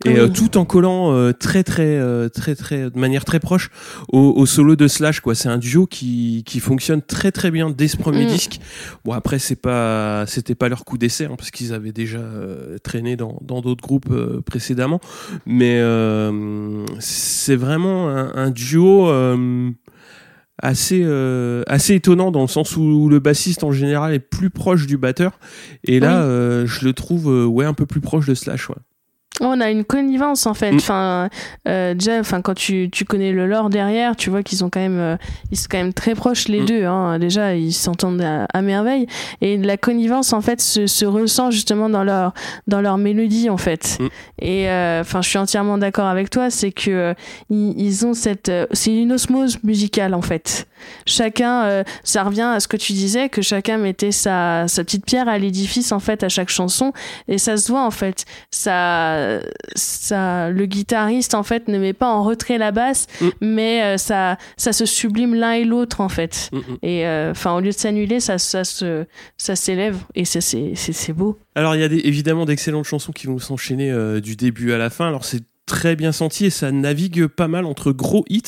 Et 0.06 0.18
euh, 0.18 0.28
tout 0.28 0.58
en 0.58 0.66
collant 0.66 1.14
euh, 1.14 1.32
très, 1.34 1.64
très, 1.64 1.98
euh, 1.98 2.30
très, 2.30 2.54
très, 2.56 2.92
de 2.92 3.00
manière 3.00 3.26
très 3.26 3.40
proche 3.40 3.72
au, 4.12 4.20
au 4.36 4.46
solo 4.46 4.76
de 4.76 4.88
Slash. 4.88 5.20
quoi. 5.20 5.34
C'est 5.34 5.50
un 5.50 5.58
duo 5.58 5.88
qui, 5.88 6.44
qui 6.46 6.60
fonctionne 6.60 7.02
très, 7.02 7.32
très 7.32 7.50
bien 7.50 7.70
dès 7.72 7.88
ce 7.88 7.98
premier 7.98 8.26
Mm. 8.26 8.28
disque. 8.28 8.60
Bon, 9.04 9.14
après, 9.14 9.40
c'est 9.40 9.56
pas, 9.56 10.26
c'était 10.28 10.54
pas 10.54 10.70
leur 10.70 10.86
coup 10.86 11.00
d'essai, 11.00 11.26
hein, 11.26 11.36
parce 11.38 11.50
qu'ils 11.50 11.74
avaient 11.74 11.92
déjà 11.92 12.20
euh, 12.20 12.78
traîné 12.84 13.16
dans 13.16 13.40
dans 13.42 13.62
d'autres 13.62 13.82
groupes 13.82 14.12
euh, 14.12 14.42
précédemment. 14.42 15.00
Mais 15.48 15.80
euh, 15.80 16.86
c'est 17.32 17.56
vraiment 17.56 18.10
un, 18.10 18.32
un 18.36 18.50
duo. 18.52 19.10
euh, 19.10 19.72
assez 20.64 21.02
euh, 21.04 21.64
assez 21.66 21.96
étonnant 21.96 22.30
dans 22.30 22.42
le 22.42 22.48
sens 22.48 22.78
où 22.78 23.10
le 23.10 23.20
bassiste 23.20 23.64
en 23.64 23.72
général 23.72 24.14
est 24.14 24.20
plus 24.20 24.52
proche 24.52 24.86
du 24.86 24.96
batteur 24.96 25.40
et 25.84 26.00
là 26.00 26.20
Oui. 26.20 26.24
euh, 26.30 26.68
je 26.68 26.86
le 26.86 26.94
trouve 26.94 27.26
ouais 27.48 27.66
un 27.66 27.74
peu 27.74 27.88
plus 27.88 28.00
proche 28.02 28.28
de 28.28 28.36
Slash 28.36 28.70
ouais. 28.70 28.76
On 29.44 29.60
a 29.60 29.72
une 29.72 29.84
connivence 29.84 30.46
en 30.46 30.54
fait. 30.54 30.72
Mm. 30.72 30.76
Enfin, 30.76 31.30
euh, 31.68 31.94
déjà, 31.96 32.20
enfin 32.20 32.42
quand 32.42 32.54
tu, 32.54 32.90
tu 32.92 33.06
connais 33.06 33.32
le 33.32 33.48
lore 33.48 33.70
derrière, 33.72 34.16
tu 34.16 34.30
vois 34.30 34.44
qu'ils 34.44 34.60
sont 34.60 34.70
quand 34.70 34.80
même 34.80 35.00
euh, 35.00 35.18
ils 35.52 35.58
sont 35.58 35.68
quand 35.70 35.80
même 35.80 35.94
très 35.94 36.14
proches 36.16 36.48
les 36.48 36.62
Mm. 36.62 36.66
deux. 36.66 36.86
Hein. 36.86 37.18
Déjà, 37.20 37.56
ils 37.56 37.74
s'entendent 37.74 38.22
à, 38.22 38.46
à 38.54 38.62
merveille 38.62 39.08
et 39.42 39.58
la 39.58 39.78
connivence 39.78 40.32
en 40.34 40.42
fait 40.42 40.62
se, 40.62 40.86
se 40.86 41.06
ressent 41.06 41.50
justement 41.50 41.90
dans 41.90 42.04
leur 42.04 42.34
dans 42.68 42.82
leur 42.82 42.98
mélodie 43.00 43.50
en 43.50 43.58
fait. 43.58 43.98
Mm. 44.00 44.08
Et 44.44 44.70
euh, 44.70 45.02
enfin, 45.02 45.22
je 45.24 45.30
suis 45.30 45.40
entièrement 45.40 45.78
d'accord 45.80 46.06
avec 46.08 46.30
toi. 46.30 46.50
C'est 46.52 46.72
que 46.72 46.92
euh, 46.92 47.14
ils, 47.50 47.74
ils 47.82 48.06
ont 48.06 48.14
cette 48.14 48.50
euh, 48.50 48.68
c'est 48.74 48.96
une 48.96 49.12
osmose 49.12 49.58
musicale 49.64 50.14
en 50.14 50.22
fait. 50.22 50.68
Chacun, 51.06 51.64
euh, 51.66 51.84
ça 52.04 52.24
revient 52.24 52.42
à 52.56 52.60
ce 52.60 52.68
que 52.68 52.78
tu 52.78 52.94
disais 52.94 53.30
que 53.30 53.42
chacun 53.42 53.78
mettait 53.78 54.12
sa 54.12 54.68
sa 54.68 54.84
petite 54.84 55.06
pierre 55.06 55.28
à 55.28 55.38
l'édifice 55.38 55.92
en 55.92 56.00
fait 56.00 56.24
à 56.24 56.30
chaque 56.30 56.50
chanson 56.50 56.92
et 57.28 57.38
ça 57.38 57.58
se 57.58 57.72
voit 57.72 57.86
en 57.86 57.92
fait. 57.92 58.26
Ça 58.50 59.31
ça, 59.76 60.50
le 60.50 60.66
guitariste 60.66 61.34
en 61.36 61.44
fait 61.44 61.68
ne 61.68 61.78
met 61.78 61.94
pas 61.94 62.08
en 62.10 62.24
retrait 62.24 62.58
la 62.58 62.72
basse, 62.72 63.08
Mm. 63.22 63.30
mais 63.42 63.84
euh, 63.84 63.98
ça, 63.98 64.38
ça 64.58 64.74
se 64.74 64.86
sublime 64.86 65.36
l'un 65.36 65.52
et 65.54 65.64
l'autre 65.64 66.02
en 66.02 66.10
fait. 66.10 66.50
Mm, 66.52 66.58
mm. 66.58 66.78
Et 66.84 67.08
euh, 67.08 67.32
enfin, 67.32 67.54
au 67.56 67.60
lieu 67.60 67.70
de 67.70 67.76
s'annuler, 67.78 68.20
ça, 68.20 68.38
ça 68.38 68.64
se, 68.64 69.06
ça 69.38 69.56
s'élève 69.56 69.98
et 70.16 70.26
c'est, 70.26 71.14
beau. 71.14 71.38
Alors 71.56 71.76
il 71.76 71.82
y 71.82 71.84
a 71.84 71.88
des- 71.90 72.02
évidemment 72.06 72.46
d'excellentes 72.46 72.86
chansons 72.86 73.12
qui 73.12 73.28
vont 73.28 73.40
s'enchaîner 73.40 73.92
euh, 73.92 74.20
du 74.22 74.36
début 74.36 74.72
à 74.74 74.78
la 74.78 74.90
fin. 74.90 75.08
Alors 75.08 75.26
c'est 75.26 75.42
très 75.72 75.96
bien 75.96 76.12
senti 76.12 76.46
et 76.46 76.50
ça 76.50 76.70
navigue 76.70 77.28
pas 77.28 77.48
mal 77.48 77.66
entre 77.66 77.94
gros 77.94 78.26
hits 78.28 78.42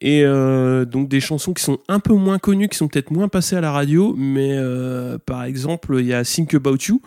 et 0.00 0.24
euh, 0.24 0.84
donc 0.84 1.08
des 1.08 1.20
chansons 1.20 1.52
qui 1.52 1.62
sont 1.62 1.78
un 1.88 2.00
peu 2.00 2.12
moins 2.14 2.38
connues, 2.40 2.68
qui 2.68 2.76
sont 2.76 2.88
peut-être 2.88 3.12
moins 3.12 3.28
passées 3.28 3.54
à 3.54 3.60
la 3.60 3.70
radio, 3.70 4.16
mais 4.18 4.50
euh, 4.54 5.16
par 5.24 5.44
exemple 5.44 5.96
il 6.00 6.06
y 6.06 6.12
a 6.12 6.24
Think 6.24 6.54
About 6.54 6.78
You 6.88 7.00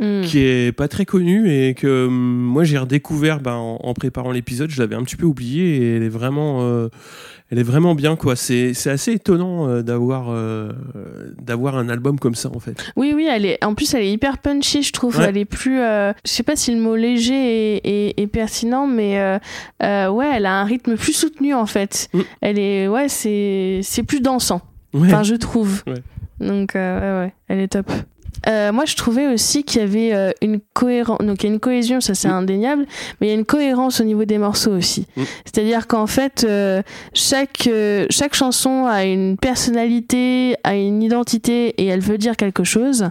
Mm. 0.00 0.22
qui 0.22 0.40
est 0.40 0.72
pas 0.76 0.88
très 0.88 1.04
connue 1.04 1.48
et 1.48 1.74
que 1.74 2.06
hum, 2.06 2.12
moi 2.14 2.64
j'ai 2.64 2.76
redécouvert 2.78 3.40
ben, 3.40 3.52
en, 3.54 3.76
en 3.82 3.94
préparant 3.94 4.32
l'épisode, 4.32 4.70
je 4.70 4.80
l'avais 4.80 4.96
un 4.96 5.04
petit 5.04 5.16
peu 5.16 5.26
oublié 5.26 5.76
et 5.76 5.96
elle 5.96 6.02
est 6.02 6.08
vraiment 6.08 6.62
euh, 6.62 6.88
elle 7.50 7.58
est 7.58 7.62
vraiment 7.64 7.94
bien 7.94 8.16
quoi. 8.16 8.36
C'est 8.36 8.74
c'est 8.74 8.90
assez 8.90 9.12
étonnant 9.12 9.68
euh, 9.68 9.82
d'avoir 9.82 10.26
euh, 10.30 10.72
d'avoir 11.40 11.76
un 11.76 11.88
album 11.88 12.18
comme 12.18 12.34
ça 12.34 12.50
en 12.54 12.58
fait. 12.60 12.82
Oui, 12.96 13.12
oui, 13.14 13.28
elle 13.30 13.44
est, 13.46 13.62
en 13.64 13.74
plus 13.74 13.92
elle 13.94 14.02
est 14.02 14.10
hyper 14.12 14.38
punchy, 14.38 14.82
je 14.82 14.92
trouve. 14.92 15.18
Ouais. 15.18 15.26
Elle 15.28 15.36
est 15.36 15.44
plus, 15.44 15.78
euh, 15.80 16.12
je 16.24 16.30
sais 16.30 16.42
pas 16.42 16.56
si 16.56 16.74
le 16.74 16.80
mot 16.80 16.96
léger 16.96 17.76
est, 17.76 17.80
est- 17.86 18.20
est 18.22 18.26
pertinent, 18.26 18.86
mais 18.86 19.18
euh, 19.82 20.08
ouais, 20.10 20.30
elle 20.34 20.46
a 20.46 20.54
un 20.60 20.64
rythme 20.64 20.96
plus 20.96 21.12
soutenu 21.12 21.54
en 21.54 21.66
fait. 21.66 22.08
Mm. 22.14 22.20
Elle 22.40 22.58
est, 22.58 22.88
ouais, 22.88 23.08
c'est, 23.08 23.80
c'est 23.82 24.02
plus 24.02 24.20
dansant. 24.20 24.62
Ouais. 24.92 25.08
Enfin, 25.08 25.22
je 25.22 25.34
trouve. 25.34 25.82
Ouais. 25.86 26.02
Donc, 26.40 26.72
ouais, 26.74 26.80
ouais, 26.80 27.32
elle 27.48 27.60
est 27.60 27.68
top. 27.68 27.90
Euh, 28.48 28.72
moi, 28.72 28.84
je 28.84 28.96
trouvais 28.96 29.26
aussi 29.26 29.64
qu'il 29.64 29.80
y 29.80 29.84
avait 29.84 30.14
euh, 30.14 30.30
une 30.42 30.60
cohérence. 30.72 31.18
Donc, 31.20 31.42
il 31.42 31.46
y 31.46 31.50
a 31.50 31.52
une 31.54 31.60
cohésion, 31.60 32.00
ça 32.00 32.14
c'est 32.14 32.28
Mm. 32.28 32.32
indéniable, 32.32 32.86
mais 33.20 33.28
il 33.28 33.30
y 33.30 33.32
a 33.32 33.36
une 33.36 33.44
cohérence 33.44 34.00
au 34.00 34.04
niveau 34.04 34.24
des 34.24 34.38
morceaux 34.38 34.72
aussi. 34.72 35.06
Mm. 35.16 35.22
C'est-à-dire 35.44 35.86
qu'en 35.86 36.06
fait, 36.06 36.44
euh, 36.44 36.82
chaque, 37.14 37.66
euh, 37.66 38.06
chaque 38.10 38.34
chanson 38.34 38.86
a 38.86 39.04
une 39.04 39.36
personnalité, 39.36 40.56
a 40.64 40.74
une 40.74 41.02
identité 41.02 41.68
et 41.82 41.86
elle 41.86 42.00
veut 42.00 42.18
dire 42.18 42.36
quelque 42.36 42.64
chose. 42.64 43.08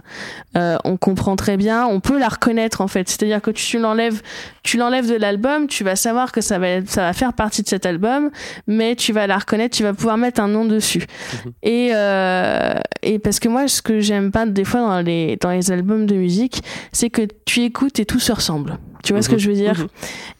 Euh, 0.56 0.76
on 0.84 0.96
comprend 0.96 1.36
très 1.36 1.56
bien, 1.56 1.86
on 1.86 2.00
peut 2.00 2.18
la 2.18 2.28
reconnaître 2.28 2.80
en 2.80 2.88
fait. 2.88 3.08
C'est-à-dire 3.08 3.40
que 3.42 3.50
tu 3.50 3.78
l'enlèves, 3.78 4.22
tu 4.64 4.76
l'enlèves 4.78 5.08
de 5.08 5.14
l'album, 5.14 5.68
tu 5.68 5.84
vas 5.84 5.94
savoir 5.94 6.32
que 6.32 6.40
ça 6.40 6.58
va, 6.58 6.68
être- 6.68 6.90
ça 6.90 7.02
va 7.02 7.12
faire 7.12 7.32
partie 7.34 7.62
de 7.62 7.68
cet 7.68 7.86
album, 7.86 8.30
mais 8.66 8.96
tu 8.96 9.12
vas 9.12 9.26
la 9.28 9.36
reconnaître, 9.38 9.76
tu 9.76 9.82
vas 9.84 9.92
pouvoir 9.94 10.16
mettre 10.16 10.40
un 10.40 10.48
nom 10.48 10.64
dessus. 10.64 11.04
Mhm. 11.44 11.52
Et, 11.62 11.90
euh, 11.94 12.74
et 13.02 13.18
parce 13.18 13.38
que 13.38 13.48
moi, 13.48 13.68
ce 13.68 13.82
que 13.82 14.00
j'aime 14.00 14.32
pas 14.32 14.46
des 14.46 14.64
fois 14.64 14.80
dans 14.80 15.00
les, 15.00 15.36
dans 15.40 15.50
les 15.50 15.70
albums 15.70 16.06
de 16.06 16.14
musique, 16.16 16.62
c'est 16.92 17.10
que 17.10 17.22
tu 17.44 17.60
écoutes 17.62 18.00
et 18.00 18.06
tout 18.06 18.18
se 18.18 18.32
ressemble. 18.32 18.78
Tu 19.04 19.12
vois 19.12 19.20
ce 19.20 19.28
que 19.28 19.34
Mhm. 19.34 19.38
je 19.40 19.48
veux 19.50 19.54
dire? 19.56 19.78
Mhm. 19.78 19.86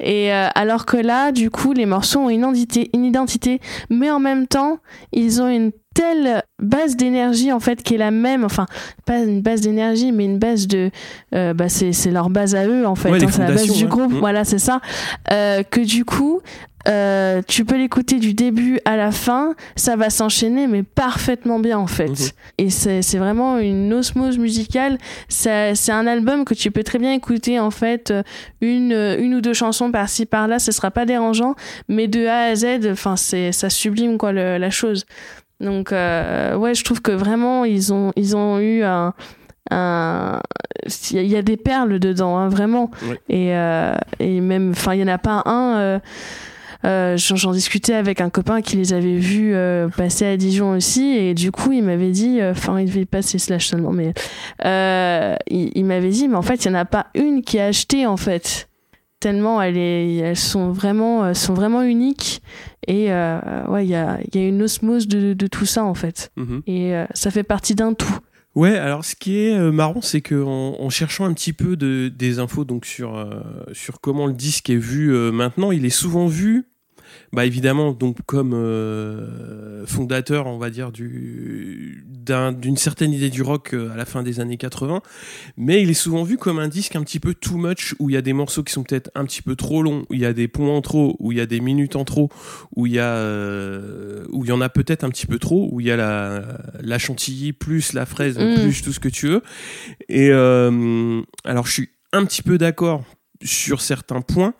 Et 0.00 0.32
euh, 0.32 0.48
alors 0.54 0.86
que 0.86 0.96
là, 0.96 1.30
du 1.30 1.50
coup, 1.50 1.74
les 1.74 1.84
morceaux 1.84 2.20
ont 2.20 2.30
une 2.30 2.38
identité, 2.40 2.90
une 2.94 3.04
identité, 3.04 3.60
mais 3.90 4.10
en 4.10 4.20
même 4.20 4.46
temps, 4.46 4.78
ils 5.12 5.42
ont 5.42 5.48
une 5.48 5.70
telle 5.94 6.42
base 6.62 6.96
d'énergie 6.96 7.52
en 7.52 7.60
fait 7.60 7.82
qui 7.82 7.94
est 7.94 7.98
la 7.98 8.10
même. 8.10 8.44
Enfin, 8.44 8.66
pas 9.06 9.18
une 9.18 9.40
base 9.42 9.60
d'énergie, 9.62 10.12
mais 10.12 10.24
une 10.24 10.38
base 10.38 10.66
de, 10.66 10.90
euh, 11.34 11.54
bah 11.54 11.68
c'est 11.68 11.92
c'est 11.92 12.10
leur 12.10 12.28
base 12.30 12.54
à 12.54 12.66
eux 12.66 12.86
en 12.86 12.94
fait. 12.94 13.10
Ouais, 13.10 13.24
hein, 13.24 13.28
c'est 13.30 13.42
la 13.42 13.48
base 13.52 13.70
du 13.72 13.86
groupe. 13.86 14.12
Mhm. 14.12 14.18
Voilà, 14.18 14.44
c'est 14.44 14.58
ça. 14.58 14.80
Euh, 15.32 15.62
que 15.62 15.80
du 15.80 16.04
coup. 16.04 16.40
euh, 16.86 17.40
tu 17.48 17.64
peux 17.64 17.78
l'écouter 17.78 18.18
du 18.18 18.34
début 18.34 18.78
à 18.84 18.98
la 18.98 19.10
fin, 19.10 19.54
ça 19.74 19.96
va 19.96 20.10
s'enchaîner, 20.10 20.66
mais 20.66 20.82
parfaitement 20.82 21.58
bien 21.58 21.78
en 21.78 21.86
fait. 21.86 22.10
Mhm. 22.10 22.28
Et 22.58 22.68
c'est 22.68 23.00
c'est 23.00 23.16
vraiment 23.16 23.56
une 23.56 23.90
osmose 23.94 24.36
musicale. 24.36 24.98
C'est 25.30 25.74
c'est 25.76 25.92
un 25.92 26.06
album 26.06 26.44
que 26.44 26.52
tu 26.52 26.70
peux 26.70 26.82
très 26.82 26.98
bien 26.98 27.14
écouter 27.14 27.58
en 27.58 27.70
fait, 27.70 28.10
euh, 28.10 28.22
une, 28.60 28.92
une 28.92 29.34
ou 29.34 29.40
deux 29.40 29.54
chansons 29.54 29.90
par-ci 29.90 30.26
par-là, 30.26 30.58
ce 30.58 30.72
sera 30.72 30.90
pas 30.90 31.06
dérangeant, 31.06 31.54
mais 31.88 32.06
de 32.06 32.26
A 32.26 32.50
à 32.50 32.54
Z, 32.54 32.66
enfin 32.90 33.16
c'est 33.16 33.50
ça 33.52 33.70
sublime 33.70 34.18
quoi 34.18 34.32
le- 34.32 34.58
la 34.58 34.68
chose. 34.68 35.06
Donc 35.64 35.90
euh, 35.92 36.54
ouais, 36.56 36.74
je 36.74 36.84
trouve 36.84 37.02
que 37.02 37.10
vraiment 37.12 37.64
ils 37.64 37.92
ont 37.92 38.12
ils 38.16 38.36
ont 38.36 38.60
eu 38.60 38.82
un 38.84 39.12
un 39.70 40.40
il 41.10 41.26
y 41.26 41.36
a- 41.36 41.42
des 41.42 41.56
perles 41.56 41.98
dedans 41.98 42.36
hein, 42.36 42.48
vraiment. 42.48 42.90
Et 43.28 43.56
euh, 43.56 43.96
et 44.20 44.40
même 44.40 44.70
enfin 44.72 44.94
il 44.94 45.00
y 45.00 45.04
en 45.04 45.08
a 45.08 45.18
pas 45.18 45.42
un 45.46 45.78
euh, 45.78 45.98
euh, 46.84 47.16
j'en 47.16 47.52
discutais 47.52 47.94
avec 47.94 48.20
un 48.20 48.28
copain 48.28 48.60
qui 48.60 48.76
les 48.76 48.92
avait 48.92 49.16
vus 49.16 49.54
euh, 49.54 49.88
passer 49.88 50.26
à 50.26 50.36
Dijon 50.36 50.72
aussi. 50.72 51.16
Et 51.16 51.32
du 51.32 51.50
coup 51.50 51.72
il 51.72 51.82
m'avait 51.82 52.10
dit 52.10 52.40
euh, 52.42 52.50
enfin 52.50 52.78
il 52.78 52.86
devait 52.86 53.06
passer 53.06 53.38
slash 53.38 53.68
seulement 53.68 53.92
mais 53.92 54.12
euh, 54.66 55.34
il, 55.48 55.70
il 55.74 55.84
m'avait 55.86 56.10
dit 56.10 56.28
mais 56.28 56.36
en 56.36 56.42
fait 56.42 56.62
il 56.64 56.68
y 56.68 56.70
en 56.70 56.74
a 56.74 56.84
pas 56.84 57.06
une 57.14 57.40
qui 57.42 57.58
a 57.58 57.66
acheté 57.66 58.06
en 58.06 58.18
fait. 58.18 58.68
Tellement 59.20 59.62
elle 59.62 59.78
est, 59.78 60.16
elles 60.16 60.36
sont 60.36 60.70
vraiment 60.72 61.26
elles 61.26 61.34
sont 61.34 61.54
vraiment 61.54 61.80
uniques 61.82 62.42
et 62.88 63.12
euh, 63.12 63.38
ouais 63.68 63.84
il 63.84 63.90
y 63.90 63.94
a, 63.94 64.18
y 64.34 64.38
a 64.38 64.46
une 64.46 64.62
osmose 64.62 65.08
de, 65.08 65.32
de 65.32 65.46
tout 65.46 65.66
ça 65.66 65.84
en 65.84 65.94
fait 65.94 66.30
Mhm. 66.36 66.62
et 66.66 66.94
euh, 66.94 67.04
ça 67.14 67.30
fait 67.30 67.42
partie 67.44 67.74
d'un 67.74 67.94
tout 67.94 68.18
Ouais, 68.56 68.76
alors 68.76 69.04
ce 69.04 69.16
qui 69.16 69.36
est 69.38 69.56
euh, 69.56 69.72
marrant, 69.72 70.00
c'est 70.00 70.20
que 70.20 70.40
en, 70.40 70.80
en 70.80 70.88
cherchant 70.88 71.24
un 71.24 71.32
petit 71.32 71.52
peu 71.52 71.74
de, 71.76 72.08
des 72.08 72.38
infos 72.38 72.64
donc 72.64 72.86
sur 72.86 73.16
euh, 73.16 73.40
sur 73.72 74.00
comment 74.00 74.26
le 74.28 74.32
disque 74.32 74.70
est 74.70 74.76
vu 74.76 75.12
euh, 75.12 75.32
maintenant, 75.32 75.72
il 75.72 75.84
est 75.84 75.90
souvent 75.90 76.28
vu, 76.28 76.68
bah 77.34 77.44
évidemment 77.44 77.92
donc 77.92 78.18
comme 78.26 78.52
euh, 78.54 79.84
fondateur, 79.86 80.46
on 80.46 80.58
va 80.58 80.70
dire 80.70 80.92
du 80.92 82.04
d'un- 82.06 82.52
d'une 82.52 82.76
certaine 82.78 83.12
idée 83.12 83.28
du 83.28 83.42
rock 83.42 83.74
euh, 83.74 83.90
à 83.92 83.96
la 83.96 84.04
fin 84.06 84.22
des 84.22 84.40
années 84.40 84.56
80, 84.56 85.02
mais 85.56 85.82
il 85.82 85.90
est 85.90 85.94
souvent 85.94 86.22
vu 86.22 86.38
comme 86.38 86.58
un 86.58 86.68
disque 86.68 86.96
un 86.96 87.02
petit 87.02 87.20
peu 87.20 87.34
too 87.34 87.56
much 87.58 87.94
où 87.98 88.08
il 88.08 88.14
y 88.14 88.16
a 88.16 88.22
des 88.22 88.32
morceaux 88.32 88.62
qui 88.62 88.72
sont 88.72 88.82
peut-être 88.82 89.10
un 89.14 89.24
petit 89.26 89.42
peu 89.42 89.56
trop 89.56 89.82
longs, 89.82 90.04
où 90.08 90.14
il 90.14 90.20
y 90.20 90.24
a 90.26 90.32
des 90.32 90.48
points 90.48 90.70
en 90.74 90.80
trop, 90.80 91.16
où 91.18 91.32
il 91.32 91.38
y 91.38 91.40
a 91.40 91.46
des 91.46 91.60
minutes 91.60 91.96
en 91.96 92.04
trop, 92.04 92.30
où 92.76 92.86
il 92.86 92.92
y 92.94 92.98
a 92.98 93.12
euh, 93.14 94.24
où 94.30 94.44
il 94.44 94.48
y 94.48 94.52
en 94.52 94.60
a 94.60 94.68
peut-être 94.68 95.04
un 95.04 95.10
petit 95.10 95.26
peu 95.26 95.38
trop, 95.38 95.68
où 95.70 95.80
il 95.80 95.86
y 95.86 95.90
a 95.90 95.96
la 95.96 96.44
la 96.80 96.98
chantilly 96.98 97.52
plus 97.52 97.92
la 97.92 98.06
fraise 98.06 98.38
Mm. 98.38 98.54
plus 98.62 98.82
tout 98.82 98.92
ce 98.92 99.00
que 99.00 99.08
tu 99.08 99.28
veux. 99.28 99.42
Et 100.08 100.30
euh, 100.30 101.20
alors 101.44 101.66
je 101.66 101.72
suis 101.72 101.88
un 102.12 102.24
petit 102.24 102.42
peu 102.42 102.58
d'accord 102.58 103.02
sur 103.42 103.80
certains 103.80 104.22
points, 104.22 104.54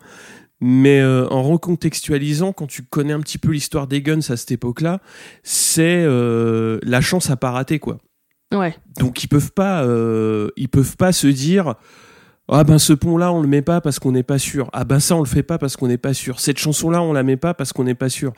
mais 0.67 0.99
euh, 0.99 1.27
en 1.29 1.43
recontextualisant, 1.43 2.51
quand 2.51 2.65
tu 2.65 2.81
connais 2.81 3.13
un 3.13 3.19
petit 3.19 3.37
peu 3.37 3.51
l'histoire 3.51 3.85
des 3.85 4.01
Guns 4.01 4.17
à 4.29 4.35
cette 4.35 4.49
époque-là, 4.49 4.99
c'est 5.43 6.03
euh, 6.03 6.79
la 6.81 7.01
chance 7.01 7.29
à 7.29 7.37
pas 7.37 7.51
rater 7.51 7.77
quoi. 7.77 7.99
ouais 8.51 8.75
Donc 8.97 9.23
ils 9.23 9.27
peuvent 9.27 9.51
pas, 9.51 9.83
euh, 9.83 10.49
ils 10.57 10.67
peuvent 10.67 10.97
pas 10.97 11.11
se 11.11 11.27
dire 11.27 11.75
ah 12.47 12.63
ben 12.63 12.79
ce 12.79 12.93
pont 12.93 13.15
là 13.17 13.31
on 13.31 13.43
le 13.43 13.47
met 13.47 13.61
pas 13.61 13.79
parce 13.79 13.99
qu'on 13.99 14.11
n'est 14.11 14.23
pas 14.23 14.39
sûr. 14.39 14.71
Ah 14.73 14.85
ben 14.85 14.99
ça 14.99 15.15
on 15.15 15.19
le 15.19 15.27
fait 15.27 15.43
pas 15.43 15.59
parce 15.59 15.77
qu'on 15.77 15.87
n'est 15.87 15.99
pas 15.99 16.15
sûr. 16.15 16.39
Cette 16.39 16.57
chanson 16.57 16.89
là 16.89 16.99
on 17.03 17.13
la 17.13 17.21
met 17.21 17.37
pas 17.37 17.53
parce 17.53 17.71
qu'on 17.71 17.83
n'est 17.83 17.93
pas 17.93 18.09
sûr. 18.09 18.33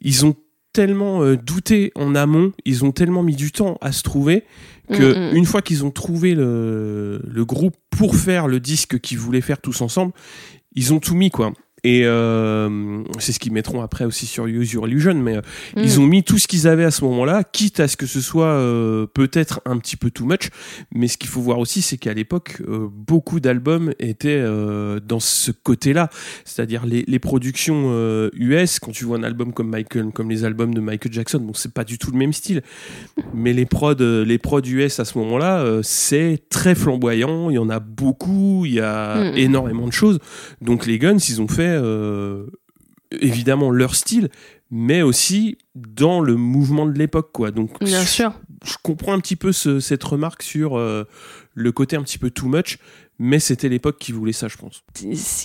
Ils 0.00 0.24
ont 0.24 0.36
tellement 0.72 1.34
douté 1.34 1.92
en 1.96 2.14
amont, 2.14 2.52
ils 2.64 2.82
ont 2.82 2.92
tellement 2.92 3.22
mis 3.22 3.36
du 3.36 3.52
temps 3.52 3.76
à 3.82 3.92
se 3.92 4.02
trouver 4.02 4.44
que 4.90 5.14
Mm, 5.14 5.32
mm. 5.32 5.36
une 5.36 5.44
fois 5.44 5.62
qu'ils 5.62 5.84
ont 5.84 5.90
trouvé 5.90 6.34
le, 6.34 7.20
le 7.26 7.44
groupe 7.44 7.76
pour 7.90 8.16
faire 8.16 8.48
le 8.48 8.60
disque 8.60 8.98
qu'ils 9.00 9.18
voulaient 9.18 9.40
faire 9.40 9.60
tous 9.60 9.80
ensemble, 9.80 10.12
ils 10.72 10.92
ont 10.92 11.00
tout 11.00 11.14
mis 11.14 11.30
quoi. 11.30 11.52
Et 11.84 12.02
euh, 12.04 13.02
c'est 13.18 13.32
ce 13.32 13.38
qu'ils 13.38 13.52
mettront 13.52 13.82
après 13.82 14.04
aussi 14.04 14.26
sur 14.26 14.46
Use 14.46 14.72
Your 14.72 14.88
Illusion. 14.88 15.14
Mais 15.14 15.36
euh, 15.36 15.40
Mm. 15.76 15.80
ils 15.82 16.00
ont 16.00 16.06
mis 16.06 16.22
tout 16.24 16.38
ce 16.38 16.48
qu'ils 16.48 16.66
avaient 16.66 16.84
à 16.84 16.90
ce 16.90 17.04
moment-là, 17.04 17.44
quitte 17.44 17.80
à 17.80 17.88
ce 17.88 17.96
que 17.96 18.06
ce 18.06 18.20
soit 18.20 18.46
euh, 18.46 19.06
peut-être 19.06 19.60
un 19.64 19.78
petit 19.78 19.96
peu 19.96 20.10
too 20.10 20.24
much. 20.24 20.48
Mais 20.94 21.08
ce 21.08 21.16
qu'il 21.18 21.28
faut 21.30 21.40
voir 21.40 21.58
aussi, 21.58 21.82
c'est 21.82 21.96
qu'à 21.98 22.14
l'époque, 22.14 22.62
beaucoup 22.68 23.38
d'albums 23.40 23.92
étaient 23.98 24.42
dans 25.06 25.20
ce 25.20 25.50
côté-là. 25.50 26.08
C'est-à-dire 26.44 26.86
les, 26.86 27.04
les 27.06 27.18
productions 27.18 27.92
US, 28.34 28.78
quand 28.80 28.92
tu 28.92 29.04
vois 29.04 29.18
un 29.18 29.22
album 29.22 29.52
comme 29.52 29.68
Michael, 29.68 30.10
comme 30.12 30.30
les 30.30 30.44
albums 30.44 30.74
de 30.74 30.80
Michael 30.80 31.12
Jackson, 31.12 31.38
bon, 31.40 31.52
c'est 31.54 31.72
pas 31.72 31.84
du 31.84 31.98
tout 31.98 32.10
le 32.10 32.18
même 32.18 32.32
style. 32.32 32.62
Mais 33.34 33.52
les 33.52 33.66
prods, 33.66 33.94
les 33.94 34.38
prods 34.38 34.62
US 34.64 34.98
à 35.00 35.04
ce 35.04 35.18
moment-là, 35.18 35.80
c'est 35.82 36.42
très 36.48 36.74
flamboyant. 36.74 37.50
Il 37.50 37.54
y 37.54 37.58
en 37.58 37.70
a 37.70 37.78
beaucoup. 37.80 38.64
Il 38.64 38.74
y 38.74 38.80
a 38.80 39.16
Mm. 39.32 39.36
énormément 39.36 39.86
de 39.86 39.92
choses. 39.92 40.18
Donc 40.60 40.86
les 40.86 40.98
Guns, 40.98 41.18
ils 41.28 41.40
ont 41.42 41.48
fait 41.48 41.67
euh, 41.76 42.46
évidemment 43.10 43.70
leur 43.70 43.94
style, 43.94 44.28
mais 44.70 45.02
aussi 45.02 45.56
dans 45.74 46.20
le 46.20 46.36
mouvement 46.36 46.86
de 46.86 46.98
l'époque, 46.98 47.30
quoi. 47.32 47.50
Donc 47.50 47.82
Bien 47.82 48.04
sûr. 48.04 48.32
je 48.64 48.74
comprends 48.82 49.12
un 49.14 49.20
petit 49.20 49.36
peu 49.36 49.52
ce- 49.52 49.80
cette 49.80 50.04
remarque 50.04 50.42
sur 50.42 50.76
euh, 50.76 51.04
le 51.54 51.72
côté 51.72 51.96
un 51.96 52.02
petit 52.02 52.18
peu 52.18 52.30
too 52.30 52.48
much, 52.48 52.78
mais 53.18 53.38
c'était 53.40 53.68
l'époque 53.68 53.96
qui 53.98 54.12
voulait 54.12 54.32
ça, 54.32 54.46
je 54.48 54.56
pense. 54.58 54.82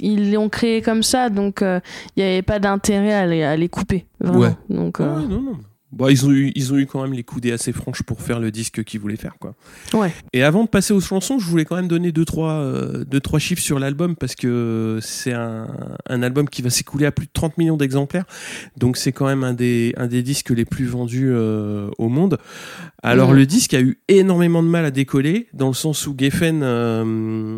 Ils 0.01 0.31
l'ont 0.33 0.49
créé 0.49 0.81
comme 0.81 1.03
ça, 1.03 1.29
donc 1.29 1.61
euh, 1.61 1.79
il 2.15 2.23
n'y 2.23 2.29
avait 2.29 2.41
pas 2.41 2.59
d'intérêt 2.59 3.13
à 3.13 3.25
les, 3.25 3.43
à 3.43 3.55
les 3.55 3.69
couper. 3.69 4.05
Vraiment. 4.19 4.39
Ouais. 4.39 4.55
Donc, 4.69 4.99
euh, 4.99 5.15
Ouais, 5.21 5.27
non, 5.27 5.41
non. 5.41 5.57
Bon, 5.93 6.07
ils 6.07 6.25
ont 6.25 6.31
eu, 6.31 6.51
ils 6.55 6.73
ont 6.73 6.77
eu 6.77 6.85
quand 6.85 7.01
même 7.01 7.13
les 7.13 7.23
coudées 7.23 7.51
assez 7.51 7.71
franches 7.71 8.03
pour 8.03 8.21
faire 8.21 8.39
le 8.39 8.51
disque 8.51 8.83
qu'ils 8.83 8.99
voulaient 8.99 9.15
faire, 9.15 9.35
quoi. 9.39 9.55
Ouais. 9.93 10.11
Et 10.33 10.43
avant 10.43 10.63
de 10.63 10.69
passer 10.69 10.93
aux 10.93 11.01
chansons, 11.01 11.39
je 11.39 11.45
voulais 11.45 11.65
quand 11.65 11.75
même 11.75 11.87
donner 11.87 12.11
deux 12.11 12.25
trois, 12.25 12.53
euh, 12.53 13.05
deux, 13.05 13.19
trois 13.19 13.39
chiffres 13.39 13.61
sur 13.61 13.79
l'album 13.79 14.15
parce 14.15 14.35
que 14.35 14.99
c'est 15.01 15.33
un, 15.33 15.67
un 16.09 16.23
album 16.23 16.49
qui 16.49 16.61
va 16.61 16.69
s'écouler 16.69 17.05
à 17.05 17.11
plus 17.11 17.27
de 17.27 17.31
30 17.33 17.57
millions 17.57 17.77
d'exemplaires. 17.77 18.25
Donc 18.77 18.97
c'est 18.97 19.11
quand 19.11 19.25
même 19.25 19.43
un 19.43 19.53
des, 19.53 19.93
un 19.97 20.07
des 20.07 20.23
disques 20.23 20.49
les 20.49 20.65
plus 20.65 20.85
vendus 20.85 21.29
euh, 21.31 21.89
au 21.97 22.09
monde. 22.09 22.37
Alors 23.01 23.31
Mhm. 23.31 23.35
le 23.37 23.45
disque 23.45 23.73
a 23.73 23.81
eu 23.81 23.99
énormément 24.07 24.63
de 24.63 24.67
mal 24.69 24.85
à 24.85 24.91
décoller 24.91 25.47
dans 25.53 25.67
le 25.67 25.73
sens 25.73 26.07
où 26.07 26.15
Geffen 26.17 26.61
euh, 26.63 27.57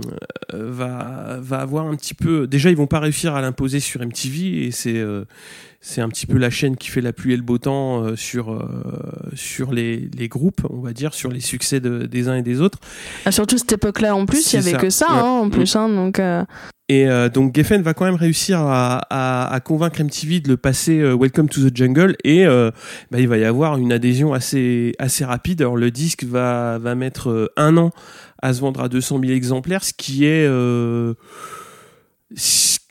euh, 0.54 0.72
va, 0.72 1.38
va 1.40 1.60
avoir 1.60 1.86
un 1.88 1.96
petit 1.96 2.14
peu. 2.14 2.48
Déjà, 2.48 2.70
ils 2.70 2.78
vont 2.78 2.88
pas 2.88 3.00
réussir 3.00 3.36
à 3.36 3.42
l'imposer 3.42 3.80
sur 3.80 4.02
MTV 4.02 4.66
et 4.66 4.72
c'est 4.72 4.98
euh, 4.98 5.26
c'est 5.88 6.02
un 6.02 6.10
petit 6.10 6.26
peu 6.26 6.40
la 6.40 6.50
chaîne 6.50 6.78
qui 6.78 6.90
fait 6.90 7.00
la 7.02 7.14
pluie 7.14 7.34
et 7.34 7.38
le 7.38 7.44
beau 7.44 7.60
temps 7.60 8.02
euh, 8.04 8.16
sur, 8.16 8.52
euh, 8.52 8.66
sur 9.36 9.72
les, 9.72 10.10
les 10.18 10.28
groupes, 10.28 10.62
on 10.72 10.80
va 10.82 10.94
dire, 10.94 11.14
sur 11.14 11.30
les 11.30 11.40
succès 11.40 11.80
de- 11.80 12.08
des 12.08 12.28
uns 12.28 12.36
et 12.36 12.42
des 12.42 12.60
autres. 12.60 12.80
ah, 13.26 13.32
surtout 13.32 13.60
cette 13.60 13.72
époque-là, 13.74 14.16
en 14.16 14.26
plus, 14.26 14.40
il 14.40 14.44
C'est 14.44 14.58
y 14.58 14.60
avait 14.62 14.72
ça. 14.72 14.78
que 14.78 14.90
ça, 14.90 15.06
Ouais. 15.12 15.20
hein, 15.20 15.24
en 15.44 15.50
plus. 15.52 15.76
hein, 15.76 15.88
donc, 15.90 16.18
euh, 16.20 16.44
Et 16.90 17.06
donc 17.34 17.56
Geffen 17.56 17.82
va 17.84 17.94
quand 17.94 18.06
même 18.06 18.16
réussir 18.16 18.60
à, 18.62 18.98
à, 19.10 19.52
à 19.54 19.60
convaincre 19.60 20.02
MTV 20.02 20.40
de 20.40 20.50
le 20.50 20.58
passer 20.58 21.02
Welcome 21.04 21.50
to 21.50 21.68
the 21.70 21.76
Jungle 21.76 22.16
et 22.24 22.46
bah, 22.46 23.20
il 23.20 23.28
va 23.28 23.38
y 23.38 23.44
avoir 23.44 23.78
une 23.78 23.92
adhésion 23.92 24.34
assez, 24.34 24.94
assez 25.00 25.24
rapide. 25.26 25.62
Alors 25.62 25.78
le 25.78 25.90
disque 25.92 26.24
va, 26.26 26.78
va 26.80 26.94
mettre 26.96 27.52
un 27.58 27.78
an 27.78 27.92
à 28.42 28.54
se 28.54 28.62
vendre 28.62 28.82
à 28.82 28.90
200 28.90 29.20
000 29.20 29.34
exemplaires, 29.34 29.84
ce 29.84 29.94
qui 29.98 30.26
est... 30.26 30.48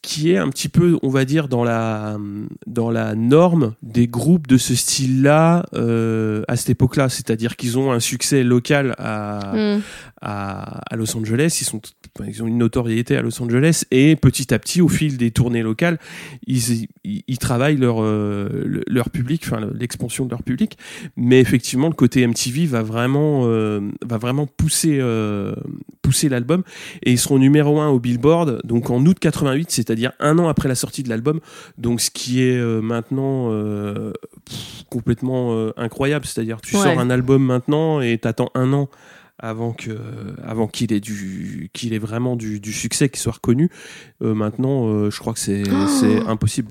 qui 0.04 0.32
est 0.32 0.36
un 0.36 0.50
petit 0.50 0.68
peu, 0.68 0.98
on 1.02 1.08
va 1.08 1.24
dire, 1.24 1.48
dans 1.48 1.64
la, 1.64 2.18
dans 2.66 2.90
la 2.90 3.14
norme 3.14 3.72
des 3.82 4.06
groupes 4.06 4.46
de 4.46 4.58
ce 4.58 4.74
style-là 4.74 5.64
euh, 5.74 6.42
à 6.46 6.56
cette 6.56 6.68
époque-là. 6.68 7.08
C'est-à-dire 7.08 7.56
qu'ils 7.56 7.78
ont 7.78 7.90
un 7.90 8.00
succès 8.00 8.44
local 8.44 8.94
à, 8.98 9.54
hmm. 9.56 9.80
à, 10.20 10.80
à 10.92 10.96
Los 10.96 11.16
Angeles, 11.16 11.56
ils, 11.62 11.64
sont, 11.64 11.80
ils 12.26 12.42
ont 12.42 12.46
une 12.46 12.58
notoriété 12.58 13.16
à 13.16 13.22
Los 13.22 13.42
Angeles, 13.42 13.84
et 13.90 14.14
petit 14.14 14.52
à 14.52 14.58
petit, 14.58 14.82
au 14.82 14.88
fil 14.88 15.16
des 15.16 15.30
tournées 15.30 15.62
locales, 15.62 15.98
ils, 16.46 16.86
ils, 17.04 17.22
ils 17.26 17.38
travaillent 17.38 17.78
leur, 17.78 18.02
euh, 18.02 18.62
le- 18.66 18.84
leur 18.86 19.08
public, 19.08 19.42
enfin 19.46 19.66
l'expansion 19.72 20.26
de 20.26 20.30
leur 20.30 20.42
public. 20.42 20.76
Mais 21.16 21.40
effectivement, 21.40 21.88
le 21.88 21.94
côté 21.94 22.26
MTV 22.26 22.66
va 22.66 22.82
vraiment, 22.82 23.44
euh, 23.46 23.80
va 24.04 24.18
vraiment 24.18 24.46
pousser, 24.46 25.00
pousser 26.02 26.28
l'album, 26.28 26.62
et 27.02 27.12
ils 27.12 27.18
seront 27.18 27.38
numéro 27.38 27.80
un 27.80 27.88
au 27.88 27.98
Billboard, 27.98 28.60
donc 28.64 28.90
en 28.90 29.04
août 29.06 29.16
88, 29.18 29.70
c'est-à-dire 29.70 29.93
un 30.20 30.38
an 30.38 30.48
après 30.48 30.68
la 30.68 30.74
sortie 30.74 31.02
de 31.02 31.08
l'album, 31.08 31.40
donc 31.78 32.00
ce 32.00 32.10
qui 32.10 32.42
est 32.42 32.56
euh, 32.56 32.80
maintenant 32.80 33.48
euh, 33.52 34.12
pff, 34.44 34.84
complètement 34.90 35.54
euh, 35.54 35.72
incroyable, 35.76 36.24
c'est-à-dire 36.26 36.60
tu 36.60 36.76
Ouais. 36.76 36.82
sors 36.82 36.98
un 36.98 37.10
album 37.10 37.44
maintenant 37.44 38.00
et 38.00 38.18
t'attends 38.18 38.50
un 38.54 38.72
an 38.72 38.88
avant 39.38 39.72
que 39.72 39.90
avant 40.46 40.68
qu'il 40.68 40.92
ait 40.92 41.00
du 41.00 41.70
qu'il 41.72 41.92
ait 41.92 41.98
vraiment 41.98 42.36
du, 42.36 42.60
du 42.60 42.72
succès 42.72 43.08
qu'il 43.08 43.18
soit 43.18 43.32
reconnu. 43.32 43.68
Euh, 44.22 44.32
maintenant 44.34 44.88
euh, 44.88 45.10
je 45.10 45.18
crois 45.18 45.32
que 45.32 45.40
c'est 45.40 45.64
Oh 45.68 45.86
c'est 46.00 46.20
impossible 46.26 46.70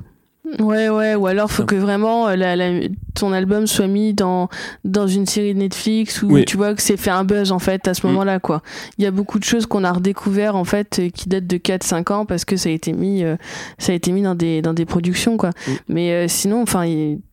Ouais, 0.60 0.90
ouais, 0.90 1.16
ou 1.16 1.26
alors 1.28 1.50
faut 1.52 1.66
que 1.66 1.76
vraiment 1.76 2.28
euh, 2.28 2.36
la, 2.36 2.56
la- 2.56 2.88
ton 3.16 3.32
album 3.32 3.68
soit 3.68 3.88
mis 3.88 4.14
dans, 4.14 4.50
dans 4.84 5.08
une 5.08 5.26
série 5.26 5.54
de 5.54 5.60
Netflix 5.60 6.22
où 6.24 6.28
Oui. 6.32 6.46
tu 6.46 6.58
vois 6.58 6.74
que 6.76 6.82
c'est 6.82 6.98
fait 6.98 7.10
un 7.12 7.24
buzz 7.24 7.52
en 7.52 7.60
fait 7.60 7.88
à 7.88 7.94
ce 7.94 8.06
Mm. 8.06 8.10
moment-là 8.12 8.40
quoi. 8.40 8.62
Il 8.98 9.04
y 9.04 9.08
a 9.08 9.12
beaucoup 9.12 9.40
de 9.40 9.44
choses 9.44 9.66
qu'on 9.66 9.84
a 9.84 9.92
redécouvert 9.92 10.56
en 10.56 10.64
fait 10.64 11.00
euh, 11.00 11.10
qui 11.10 11.30
datent 11.30 11.48
de 11.48 11.58
4-5 11.58 12.12
ans 12.12 12.26
parce 12.26 12.44
que 12.46 12.56
ça 12.58 12.70
a 12.70 12.72
été 12.72 12.92
mis 12.94 13.24
euh, 13.24 13.36
ça 13.78 13.92
a 13.92 13.96
été 13.96 14.12
mis 14.12 14.22
dans 14.22 14.36
des 14.36 14.62
dans 14.62 14.74
des 14.74 14.86
productions 14.86 15.38
quoi. 15.38 15.50
Mm. 15.50 15.72
Mais 15.90 16.12
euh, 16.12 16.26
sinon 16.28 16.62
enfin 16.64 16.86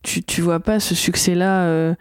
tu 0.03 0.23
tu 0.23 0.41
vois 0.41 0.59
pas 0.59 0.79
ce 0.79 0.95
succès 0.95 1.35
là 1.35 1.93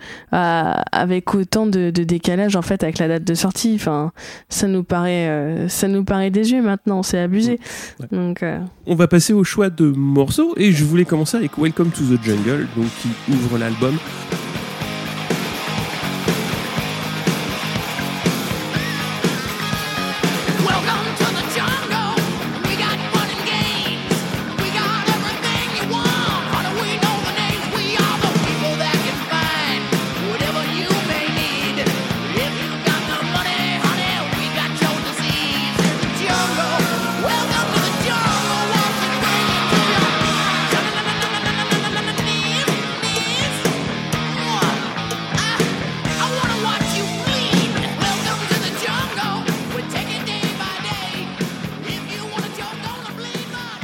avec 0.92 1.34
autant 1.34 1.66
de, 1.66 1.90
de 1.90 2.04
décalage 2.04 2.56
en 2.56 2.62
fait 2.62 2.82
avec 2.82 2.98
la 2.98 3.08
date 3.08 3.24
de 3.24 3.34
sortie. 3.34 3.72
Enfin 3.74 4.12
ça 4.48 4.66
nous 4.68 4.84
paraît 4.84 5.28
euh, 5.28 5.68
ça 5.68 5.88
nous 5.88 6.04
paraît 6.04 6.30
désuet 6.30 6.60
maintenant, 6.60 7.02
c'est 7.02 7.18
abusé. 7.18 7.58
Ouais. 8.00 8.06
Donc 8.12 8.42
euh, 8.42 8.58
on 8.86 8.94
va 8.94 9.08
passer 9.08 9.32
au 9.32 9.44
choix 9.44 9.70
de 9.70 9.86
morceaux 9.90 10.54
et 10.56 10.72
je 10.72 10.84
voulais 10.84 11.04
commencer 11.10 11.38
avec 11.38 11.58
Welcome 11.58 11.90
to 11.90 12.02
the 12.04 12.22
Jungle 12.22 12.68
donc 12.76 12.86
qui 13.02 13.08
ouvre 13.32 13.58
l'album 13.58 13.98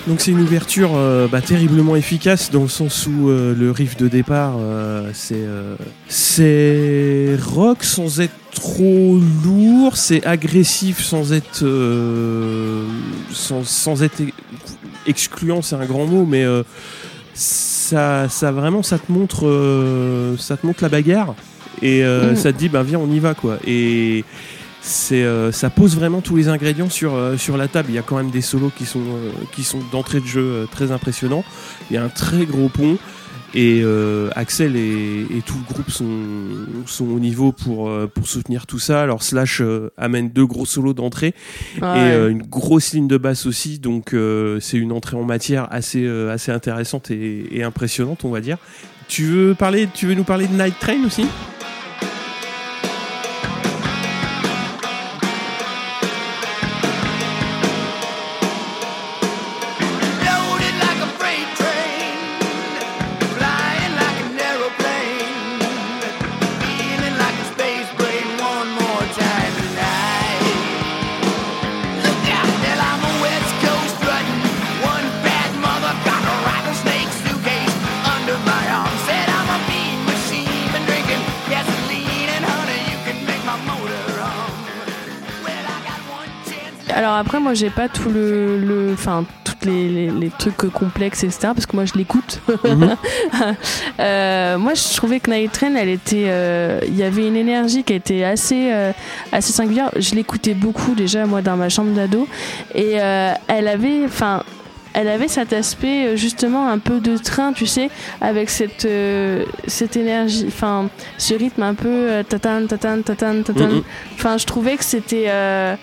Donc 0.07 0.21
c'est 0.21 0.31
une 0.31 0.41
ouverture 0.41 0.93
euh, 0.95 1.27
bah, 1.27 1.41
terriblement 1.41 1.97
efficace 1.97 2.51
dans 2.53 2.63
le 2.63 2.69
sens 2.69 3.09
où 3.09 3.29
euh, 3.29 3.55
le 3.57 3.73
riff 3.73 3.97
de 3.97 4.07
départ 4.07 4.55
euh, 4.59 5.11
c'est 5.13 5.35
euh, 5.37 5.75
c'est 6.09 7.37
rock 7.43 7.83
sans 7.83 8.21
être 8.21 8.33
trop 8.55 9.19
lourd, 9.45 9.97
c'est 9.97 10.25
agressif 10.25 11.03
sans 11.03 11.33
être 11.33 11.65
euh, 11.65 12.85
sans, 13.33 13.65
sans 13.65 14.03
être 14.05 14.23
excluant, 15.09 15.61
c'est 15.61 15.75
un 15.77 15.85
grand 15.85 16.07
mot, 16.07 16.25
mais 16.25 16.45
euh, 16.45 16.63
ça 17.35 18.29
ça 18.29 18.53
vraiment 18.53 18.85
ça 18.85 18.99
te 18.99 19.11
montre 19.11 19.47
euh, 19.47 20.37
ça 20.39 20.57
te 20.57 20.65
montre 20.67 20.83
la 20.85 20.89
bagarre 20.89 21.35
et 21.83 22.05
euh, 22.05 22.31
Mhm. 22.31 22.37
ça 22.37 22.53
te 22.53 22.59
dit 22.59 22.69
ben 22.69 22.83
viens 22.85 22.99
on 23.01 23.11
y 23.11 23.19
va 23.19 23.35
quoi 23.35 23.59
et 23.67 24.25
c'est 24.87 25.25
euh, 25.25 25.51
ça 25.51 25.69
pose 25.69 25.97
vraiment 25.97 26.21
tous 26.21 26.37
les 26.37 26.49
ingrédients 26.49 26.89
sur 26.89 27.15
euh, 27.15 27.37
sur 27.37 27.57
la 27.57 27.67
table. 27.67 27.89
Il 27.91 27.97
y 27.97 27.99
a 27.99 28.03
quand 28.03 28.17
même 28.17 28.31
des 28.31 28.41
solos 28.41 28.71
qui 28.71 28.87
sont 28.87 29.01
euh, 29.01 29.33
qui 29.53 29.65
sont 29.65 29.81
d'entrée 29.91 30.21
de 30.21 30.27
jeu 30.27 30.41
euh, 30.43 30.67
très 30.71 30.93
impressionnants. 30.93 31.45
Il 31.91 31.95
y 31.95 31.97
a 31.97 32.05
un 32.05 32.09
très 32.09 32.47
gros 32.47 32.69
pont 32.69 32.97
et 33.55 33.81
euh, 33.83 34.29
Axel 34.37 34.77
et, 34.77 35.23
et 35.37 35.43
tout 35.45 35.57
le 35.57 35.75
groupe 35.75 35.91
sont 35.91 36.07
sont 36.87 37.07
au 37.07 37.19
niveau 37.19 37.51
pour 37.53 37.89
euh, 37.89 38.07
pour 38.07 38.29
soutenir 38.29 38.67
tout 38.67 38.79
ça. 38.79 39.03
Alors 39.03 39.23
Slash 39.23 39.61
amène 39.97 40.31
deux 40.31 40.47
gros 40.47 40.67
solos 40.67 40.95
d'entrée 40.95 41.35
et 41.79 41.81
ouais. 41.83 41.97
euh, 41.97 42.29
une 42.31 42.43
grosse 42.43 42.93
ligne 42.93 43.09
de 43.09 43.17
basse 43.19 43.47
aussi. 43.47 43.81
Donc 43.81 44.15
euh, 44.15 44.61
c'est 44.61 44.79
une 44.79 44.93
entrée 44.93 45.17
en 45.17 45.25
matière 45.25 45.67
assez 45.71 46.05
euh, 46.05 46.33
assez 46.33 46.53
intéressante 46.53 47.11
et, 47.11 47.47
et 47.51 47.65
impressionnante, 47.65 48.25
on 48.25 48.31
va 48.31 48.41
dire. 48.41 48.59
Tu 49.09 49.25
veux 49.25 49.55
parler 49.55 49.89
tu 49.93 50.07
veux 50.07 50.15
nous 50.15 50.25
parler 50.25 50.47
de 50.47 50.55
Night 50.55 50.79
Train 50.79 51.05
aussi? 51.05 51.27
Alors 86.95 87.15
après, 87.15 87.41
moi, 87.41 87.55
j'ai 87.55 87.71
pas 87.71 87.89
tout 87.89 88.11
le, 88.11 88.59
le, 88.59 88.93
enfin, 88.93 89.25
toutes 89.45 89.65
les, 89.65 89.89
les, 89.89 90.11
les 90.11 90.31
trucs 90.31 90.57
complexes, 90.73 91.25
etc. 91.25 91.49
Parce 91.55 91.67
que 91.67 91.75
moi, 91.75 91.85
je 91.85 91.95
l'écoute. 91.95 92.41
Mhm. 92.65 92.97
Euh, 93.99 94.59
moi, 94.59 94.75
je 94.75 94.95
trouvais 94.95 95.21
que 95.21 95.31
Night 95.31 95.53
Train, 95.53 95.75
elle 95.75 95.89
était, 95.89 96.27
euh, 96.27 96.81
il 96.87 96.97
y 96.97 97.03
avait 97.03 97.27
une 97.27 97.37
énergie 97.37 97.83
qui 97.83 97.95
était 97.95 98.25
assez, 98.25 98.71
euh, 98.73 98.93
assez 99.33 99.53
singulière. 99.53 99.91
Je 99.97 100.15
l'écoutais 100.15 100.53
beaucoup 100.55 100.95
déjà 100.95 101.25
moi 101.25 101.41
dans 101.41 101.57
ma 101.57 101.69
chambre 101.71 101.93
d'ado, 101.95 102.29
et 102.75 103.01
euh, 103.01 103.33
elle 103.49 103.69
avait, 103.69 104.05
enfin. 104.05 104.43
Elle 104.99 105.09
avait 105.09 105.29
cet 105.29 105.53
aspect 105.53 106.07
euh, 106.07 106.17
justement 106.17 106.69
un 106.71 106.79
peu 106.79 107.01
de 107.01 107.19
train, 107.19 107.53
tu 107.53 107.67
sais, 107.67 107.91
avec 108.23 108.49
cette 108.49 108.87
euh, 108.87 109.45
cette 109.67 109.95
énergie, 109.95 110.47
enfin 110.49 110.89
ce 111.19 111.35
rythme 111.35 111.63
un 111.65 111.75
peu 111.75 111.89
euh, 111.91 112.23
tatan 112.23 112.67
tatan 112.67 113.03
tatan 113.03 113.43
tatan. 113.43 113.67
Mhm. 113.67 113.83
Enfin, 114.15 114.39
je 114.39 114.47
trouvais 114.47 114.75
que 114.79 114.85
c'était, 114.85 115.27
euh, 115.29 115.77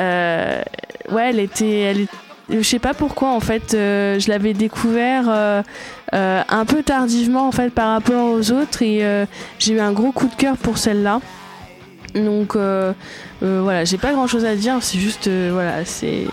ouais, 0.00 1.30
elle 1.30 1.40
était, 1.40 1.78
elle 1.80 2.06
je 2.52 2.62
sais 2.62 2.80
pas 2.80 2.94
pourquoi 2.94 3.28
en 3.30 3.38
fait, 3.38 3.74
euh, 3.74 4.18
je 4.18 4.28
l'avais 4.28 4.54
découvert 4.54 5.26
euh, 5.28 5.62
euh, 6.14 6.42
un 6.48 6.64
peu 6.64 6.82
tardivement 6.82 7.46
en 7.46 7.52
fait 7.52 7.70
par 7.70 7.92
rapport 7.92 8.32
aux 8.32 8.50
autres 8.50 8.82
et 8.82 9.04
euh, 9.04 9.24
j'ai 9.60 9.74
eu 9.74 9.78
un 9.80 9.92
gros 9.92 10.10
coup 10.10 10.26
de 10.26 10.34
cœur 10.34 10.56
pour 10.56 10.76
celle-là. 10.76 11.20
Donc 12.16 12.56
euh, 12.56 12.92
euh, 13.44 13.60
voilà, 13.62 13.84
j'ai 13.84 13.98
pas 13.98 14.10
grand 14.12 14.26
chose 14.26 14.44
à 14.44 14.56
dire, 14.56 14.78
c'est 14.80 14.98
juste 14.98 15.28
euh, 15.28 15.50
voilà, 15.52 15.84
c'est 15.84 16.24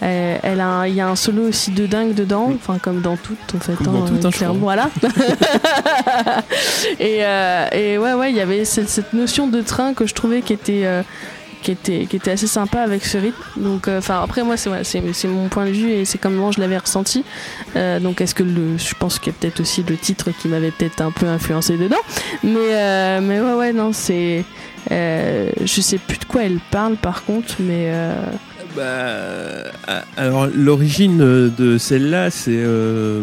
elle, 0.00 0.40
elle 0.42 0.60
a 0.60 0.66
un- 0.68 0.86
il 0.86 0.94
y 0.94 1.02
a 1.02 1.08
un 1.08 1.16
solo 1.16 1.48
aussi 1.48 1.70
de 1.72 1.84
dingue 1.84 2.14
dedans, 2.14 2.50
enfin 2.54 2.78
comme 2.78 3.02
dans 3.02 3.16
toutes 3.16 3.36
en 3.54 3.60
fait, 3.60 3.74
Comme 3.74 3.92
dans 3.92 4.06
toutes, 4.06 4.24
hein, 4.42 4.54
voilà. 4.58 4.88
et, 6.98 7.18
euh, 7.24 7.66
et 7.72 7.98
ouais 7.98 8.14
ouais, 8.14 8.30
il 8.30 8.36
y 8.36 8.40
avait 8.40 8.64
cette, 8.64 8.88
cette 8.88 9.12
notion 9.12 9.46
de 9.48 9.60
train 9.60 9.94
que 9.94 10.06
je 10.06 10.14
trouvais 10.14 10.40
qui 10.40 10.52
était 10.52 10.82
euh, 10.84 11.02
qui 11.62 11.70
était 11.72 12.06
qui 12.06 12.16
était 12.16 12.30
assez 12.32 12.46
sympa 12.46 12.80
avec 12.80 13.04
ce 13.04 13.18
rythme. 13.18 13.42
Donc 13.56 13.88
euh, 13.88 14.00
après 14.08 14.42
moi 14.42 14.56
c'est 14.56 14.70
c'est 14.84 15.28
mon 15.28 15.48
point 15.48 15.66
de 15.66 15.70
vue 15.70 15.90
et 15.90 16.04
c'est 16.04 16.18
comment 16.18 16.52
je 16.52 16.60
l'avais 16.60 16.78
ressenti. 16.78 17.24
Euh, 17.76 18.00
donc 18.00 18.20
est-ce 18.20 18.34
que 18.34 18.42
le 18.42 18.76
je 18.78 18.94
pense 18.94 19.18
qu'il 19.18 19.32
y 19.32 19.36
a 19.36 19.38
peut-être 19.38 19.60
aussi 19.60 19.82
le 19.88 19.96
titre 19.96 20.30
qui 20.30 20.48
m'avait 20.48 20.70
peut-être 20.70 21.00
un 21.00 21.10
peu 21.10 21.26
influencé 21.26 21.76
dedans. 21.76 21.96
Mais 22.42 22.54
euh, 22.56 23.20
mais 23.22 23.40
ouais 23.40 23.54
ouais 23.54 23.72
non, 23.72 23.92
c'est 23.92 24.44
euh, 24.90 25.50
je 25.64 25.80
sais 25.80 25.98
plus 25.98 26.18
de 26.18 26.24
quoi 26.24 26.44
elle 26.44 26.60
parle 26.70 26.96
par 26.96 27.24
contre 27.24 27.56
mais 27.60 27.92
Bah, 28.76 28.84
alors 30.16 30.46
l'origine 30.54 31.18
de 31.18 31.78
celle-là, 31.78 32.30
c'est 32.30 32.50
euh, 32.54 33.22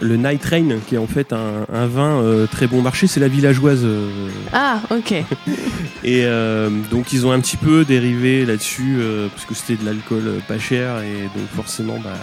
le 0.00 0.16
Night 0.16 0.44
Rain, 0.44 0.68
qui 0.86 0.94
est 0.94 0.98
en 0.98 1.06
fait 1.06 1.32
un, 1.32 1.66
un 1.72 1.86
vin 1.86 2.20
euh, 2.22 2.46
très 2.46 2.66
bon 2.66 2.80
marché. 2.82 3.06
C'est 3.06 3.20
la 3.20 3.28
villageoise. 3.28 3.84
euh, 3.84 4.08
ah, 4.52 4.80
OK. 4.90 5.12
et 6.06 6.24
euh, 6.24 6.70
donc 6.90 7.12
ils 7.12 7.26
ont 7.26 7.32
un 7.32 7.40
petit 7.40 7.56
peu 7.56 7.84
dérivé 7.84 8.46
là-dessus, 8.46 8.96
euh, 8.98 9.28
parce 9.28 9.44
que 9.44 9.54
c'était 9.54 9.82
de 9.82 9.84
l'alcool 9.84 10.22
euh, 10.26 10.38
pas 10.48 10.58
cher, 10.58 11.02
et 11.02 11.22
donc 11.38 11.48
forcément, 11.54 11.98
bah, 12.02 12.14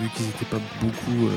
vu 0.00 0.08
qu'ils 0.16 0.26
n'étaient 0.26 0.46
pas 0.46 0.60
beaucoup... 0.80 1.28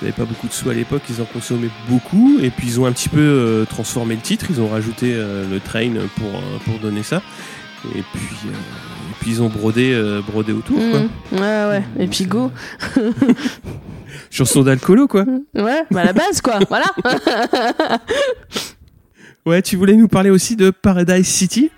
ils 0.00 0.04
n'avaient 0.04 0.16
pas 0.16 0.24
beaucoup 0.24 0.48
de 0.48 0.52
sous 0.52 0.68
à 0.70 0.74
l'époque, 0.74 1.02
ils 1.08 1.22
en 1.22 1.26
consommaient 1.26 1.70
beaucoup, 1.88 2.38
et 2.42 2.50
puis 2.50 2.66
ils 2.66 2.80
ont 2.80 2.86
un 2.86 2.92
petit 2.92 3.08
peu 3.08 3.64
transformé 3.68 4.16
le 4.16 4.20
titre, 4.22 4.46
ils 4.50 4.60
ont 4.60 4.68
rajouté 4.68 5.14
le 5.14 5.60
train 5.60 5.92
pour, 6.16 6.42
pour 6.64 6.78
donner 6.80 7.02
ça, 7.02 7.22
et 7.94 8.02
puis, 8.12 8.36
euh, 8.46 8.50
et 8.50 9.14
puis 9.20 9.30
ils 9.32 9.42
ont 9.42 9.48
brodé, 9.48 9.92
euh, 9.92 10.20
brodé 10.20 10.52
autour. 10.52 10.78
Quoi. 10.78 11.00
Mm. 11.00 11.10
Ouais 11.32 11.66
ouais. 11.68 11.84
Et 11.98 12.06
puis 12.06 12.24
go. 12.24 12.50
Chanson 14.30 14.62
d'alcoolo, 14.62 15.08
quoi. 15.08 15.24
Ouais, 15.54 15.82
bah 15.90 16.04
la 16.04 16.12
base 16.12 16.40
quoi. 16.40 16.58
voilà. 16.68 16.86
Ouais, 19.44 19.60
tu 19.60 19.74
voulais 19.74 19.96
nous 19.96 20.06
parler 20.06 20.30
aussi 20.30 20.54
de 20.54 20.70
Paradise 20.70 21.26
City? 21.26 21.70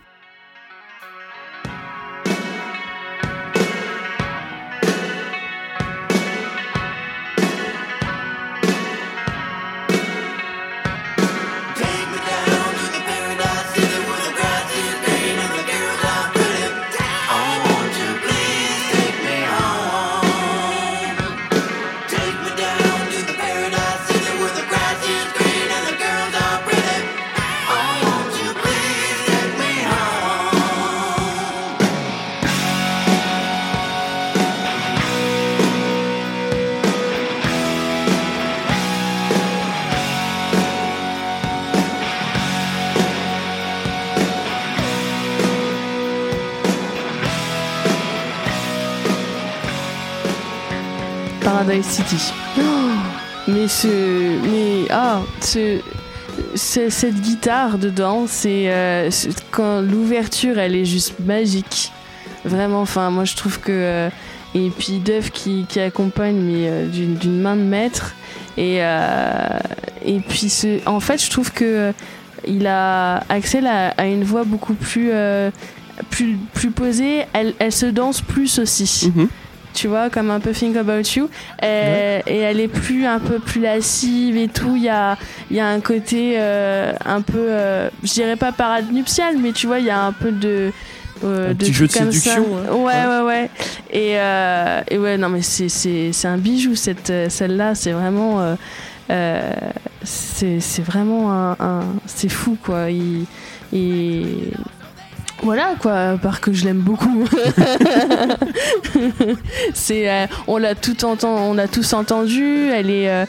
Mais 53.46 53.68
ce, 53.68 53.86
mais 54.42 54.86
ah, 54.90 55.20
ce, 55.42 55.78
ce- 56.54 56.88
cette 56.88 57.20
guitare 57.20 57.76
dedans, 57.76 58.24
c'est 58.26 58.70
euh, 58.72 59.10
quand 59.50 59.82
l'ouverture, 59.82 60.58
elle 60.58 60.74
est 60.74 60.86
juste 60.86 61.14
magique. 61.20 61.92
Vraiment, 62.46 62.80
enfin, 62.80 63.10
moi 63.10 63.24
je 63.24 63.36
trouve 63.36 63.60
que 63.60 63.70
euh, 63.72 64.08
et 64.54 64.70
puis 64.70 64.98
Duff 64.98 65.30
qui, 65.30 65.66
qui 65.68 65.78
accompagne 65.80 66.36
mais 66.36 66.68
euh, 66.68 66.86
d'une 66.88 67.40
main 67.40 67.54
de 67.56 67.60
maître 67.62 68.14
et 68.56 68.78
euh, 68.80 69.58
et 70.04 70.20
puis 70.20 70.50
en 70.86 71.00
fait, 71.00 71.22
je 71.22 71.28
trouve 71.30 71.52
que 71.52 71.92
il 72.46 72.66
a 72.66 73.24
Axel 73.28 73.66
a, 73.66 73.88
a 73.90 74.06
une 74.06 74.24
voix 74.24 74.44
beaucoup 74.44 74.74
plus 74.74 75.10
plus 76.08 76.36
plus 76.54 76.70
posée. 76.70 77.24
Elle, 77.34 77.52
elle 77.58 77.72
se 77.72 77.86
danse 77.86 78.22
plus 78.22 78.58
aussi 78.58 79.10
Mhm. 79.14 79.28
Tu 79.74 79.88
vois, 79.88 80.08
comme 80.08 80.30
un 80.30 80.40
peu 80.40 80.52
Think 80.52 80.76
About 80.76 81.02
You. 81.16 81.28
Et, 81.62 82.20
et 82.26 82.38
elle 82.38 82.60
est 82.60 82.68
plus, 82.68 83.04
un 83.06 83.18
peu 83.18 83.38
plus 83.40 83.60
lascive 83.60 84.36
et 84.36 84.48
tout. 84.48 84.76
Il 84.76 84.82
y 84.84 84.88
a, 84.88 85.18
y 85.50 85.60
a 85.60 85.66
un 85.66 85.80
côté 85.80 86.36
euh, 86.38 86.92
un 87.04 87.20
peu, 87.20 87.34
euh, 87.48 87.90
je 88.02 88.12
dirais 88.12 88.36
pas 88.36 88.52
parade 88.52 88.92
nuptiale, 88.92 89.36
mais 89.38 89.52
tu 89.52 89.66
vois, 89.66 89.80
il 89.80 89.86
y 89.86 89.90
a 89.90 90.00
un 90.00 90.12
peu 90.12 90.30
de. 90.32 90.70
euh, 91.24 91.46
Un 91.46 91.52
de 91.52 91.54
petit 91.54 91.72
jeu 91.72 91.86
de 91.86 91.92
séduction, 91.92 92.46
hein. 92.56 92.72
Ouais, 92.74 93.04
ouais, 93.06 93.22
ouais. 93.26 93.50
Et, 93.90 94.18
euh, 94.18 94.80
et 94.90 94.98
ouais, 94.98 95.16
non, 95.18 95.28
mais 95.28 95.42
c'est, 95.42 96.12
un 96.26 96.38
bijou, 96.38 96.74
cette, 96.76 97.12
celle-là. 97.28 97.74
C'est 97.74 97.92
vraiment. 97.92 98.56
c'est, 100.02 100.60
c'est 100.60 100.82
vraiment 100.82 101.32
un, 101.32 101.52
un- 101.60 101.84
C'est 102.06 102.28
fou, 102.28 102.56
quoi. 102.62 102.90
Il, 102.90 103.26
et. 103.72 104.24
Voilà 105.44 105.74
quoi, 105.78 105.92
à 105.92 106.16
part 106.16 106.40
que 106.40 106.54
je 106.54 106.64
l'aime 106.64 106.78
beaucoup. 106.78 107.28
c'est, 109.74 110.10
euh, 110.10 110.26
on 110.46 110.56
l'a 110.56 110.74
tout 110.74 111.04
entend, 111.04 111.50
on 111.50 111.52
l'a 111.52 111.68
tous 111.68 111.92
entendu. 111.92 112.70
Elle 112.72 112.88
est, 112.90 113.10
euh, 113.10 113.26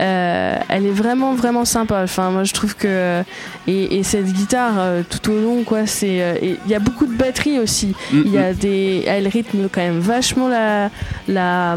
euh, 0.00 0.56
elle 0.68 0.86
est 0.86 0.92
vraiment 0.92 1.34
vraiment 1.34 1.66
sympa. 1.66 2.00
Enfin, 2.02 2.30
moi 2.30 2.44
je 2.44 2.54
trouve 2.54 2.74
que 2.74 3.22
et, 3.66 3.98
et 3.98 4.02
cette 4.02 4.32
guitare 4.32 4.80
tout 5.10 5.30
au 5.30 5.40
long 5.40 5.62
quoi, 5.62 5.86
c'est, 5.86 6.40
il 6.42 6.70
y 6.70 6.74
a 6.74 6.78
beaucoup 6.78 7.06
de 7.06 7.14
batterie 7.14 7.58
aussi. 7.58 7.94
Mm, 8.12 8.22
Il 8.24 8.32
y 8.32 8.38
a 8.38 8.54
des, 8.54 9.04
elle 9.06 9.28
rythme 9.28 9.68
quand 9.70 9.82
même 9.82 10.00
vachement 10.00 10.48
la 10.48 10.90
la 11.28 11.76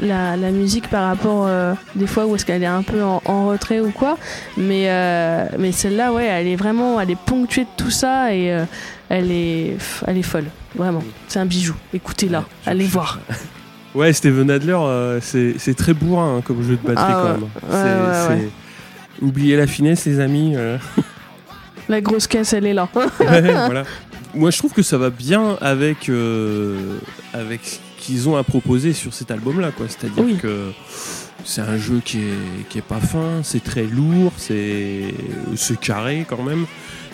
la, 0.00 0.36
la 0.36 0.50
musique 0.50 0.88
par 0.88 1.08
rapport 1.08 1.46
euh, 1.46 1.74
des 1.94 2.06
fois 2.06 2.26
où 2.26 2.34
est-ce 2.34 2.44
qu'elle 2.46 2.62
est 2.62 2.66
un 2.66 2.82
peu 2.82 3.02
en, 3.02 3.20
en 3.24 3.48
retrait 3.48 3.80
ou 3.80 3.90
quoi 3.90 4.16
mais 4.56 4.84
euh, 4.88 5.46
mais 5.58 5.72
celle-là 5.72 6.12
ouais 6.12 6.24
elle 6.26 6.46
est 6.46 6.56
vraiment 6.56 7.00
elle 7.00 7.10
est 7.10 7.18
ponctuée 7.18 7.64
de 7.64 7.68
tout 7.76 7.90
ça 7.90 8.34
et 8.34 8.52
euh, 8.52 8.64
elle 9.08 9.30
est 9.32 9.76
elle 10.06 10.16
est 10.18 10.22
folle 10.22 10.46
vraiment 10.74 11.02
c'est 11.28 11.38
un 11.40 11.46
bijou 11.46 11.74
écoutez-la 11.92 12.40
Ouais, 12.40 12.44
allez 12.66 12.84
je- 12.86 12.90
voir 12.90 13.18
Ouais, 13.94 14.12
Steven 14.12 14.50
Adler, 14.50 14.78
c'est 15.22 15.54
c'est 15.58 15.74
très 15.74 15.94
bourrin 15.94 16.36
hein, 16.36 16.40
comme 16.44 16.62
jeu 16.62 16.76
de 16.82 16.86
batterie 16.86 17.04
Ah 17.08 17.22
quand 17.70 17.72
ouais. 17.74 17.84
même. 17.84 18.38
Ouais, 18.38 18.48
Oubliez 19.22 19.56
la 19.56 19.66
finesse, 19.66 20.04
les 20.04 20.20
amis. 20.20 20.54
la 21.88 22.00
grosse 22.00 22.26
caisse 22.26 22.52
elle 22.52 22.66
est 22.66 22.74
là 22.74 22.88
voilà. 22.92 23.84
Moi, 24.34 24.50
je 24.50 24.58
trouve 24.58 24.72
que 24.74 24.82
ça 24.82 24.98
va 24.98 25.08
bien 25.10 25.56
avec 25.62 26.10
avec 27.32 27.80
qu'ils 28.08 28.26
ont 28.28 28.36
à 28.36 28.42
proposer 28.42 28.94
sur 28.94 29.12
cet 29.12 29.30
album-là, 29.30 29.70
quoi. 29.70 29.86
C'est-à-dire 29.88 30.24
Oui. 30.24 30.38
que 30.38 30.72
c'est 31.44 31.60
un 31.60 31.76
jeu 31.76 32.00
qui 32.02 32.18
est 32.18 32.68
qui 32.70 32.78
est 32.78 32.82
pas 32.82 33.00
fin, 33.00 33.42
c'est 33.42 33.62
très 33.62 33.84
lourd, 33.84 34.32
c'est 34.36 35.12
carré 35.80 36.24
quand 36.28 36.42
même. 36.42 36.66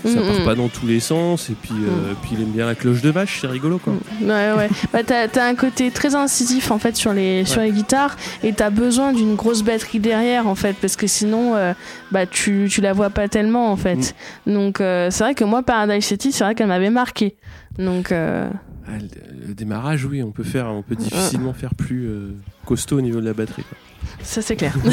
Ça 0.05 0.11
Mm, 0.21 0.27
part 0.27 0.41
mm. 0.41 0.45
pas 0.45 0.55
dans 0.55 0.69
tous 0.69 0.87
les 0.87 1.01
sens 1.01 1.49
et 1.49 1.55
puis 1.55 1.73
euh, 1.73 2.13
puis 2.21 2.33
il 2.35 2.43
aime 2.43 2.51
bien 2.51 2.67
la 2.67 2.75
cloche 2.75 3.01
de 3.01 3.09
vache, 3.09 3.39
c'est 3.41 3.47
rigolo 3.47 3.79
quoi. 3.79 3.95
Ouais, 4.21 4.53
ouais. 4.53 4.69
Bah, 4.93 5.01
t'as, 5.03 5.47
un 5.49 5.55
côté 5.55 5.91
très 5.91 6.15
incisif 6.15 6.71
en 6.71 6.79
fait 6.79 6.95
sur 6.95 7.15
les, 7.15 7.47
sur 7.47 7.63
les 7.63 7.73
guitares 7.73 8.15
et 8.43 8.53
t'as 8.53 8.69
besoin 8.69 9.15
d'une 9.15 9.35
grosse 9.35 9.63
batterie 9.63 10.01
derrière 10.01 10.47
en 10.47 10.55
fait 10.55 10.77
parce 10.79 10.97
que 10.97 11.07
sinon 11.07 11.57
euh, 11.57 11.73
bah, 12.13 12.27
tu, 12.27 12.69
tu 12.71 12.83
la 12.83 12.93
vois 12.93 13.09
pas 13.09 13.29
tellement 13.29 13.73
en 13.73 13.77
fait. 13.77 14.15
Donc 14.47 14.83
euh, 14.83 15.09
c'est 15.11 15.25
vrai 15.25 15.35
que 15.35 15.45
moi 15.45 15.63
Paradise 15.63 16.05
City, 16.05 16.33
c'est 16.33 16.45
vrai 16.45 16.55
qu'elle 16.55 16.69
m'avait 16.69 16.91
marqué. 16.91 17.35
Donc 17.79 18.13
euh, 18.13 18.51
Ah, 18.87 18.93
le, 18.99 19.49
le 19.49 19.55
démarrage, 19.55 20.05
oui, 20.05 20.23
on 20.23 20.31
peut 20.31 20.43
faire, 20.45 20.67
on 20.67 20.83
peut 20.83 20.95
difficilement 20.97 21.53
faire 21.55 21.75
plus 21.75 22.07
euh, 22.07 22.33
costaud 22.67 22.99
au 22.99 23.01
niveau 23.01 23.21
de 23.21 23.25
la 23.27 23.33
batterie. 23.33 23.63
quoi. 23.65 23.79
Ça, 24.23 24.43
c'est 24.43 24.57
clair. 24.57 24.77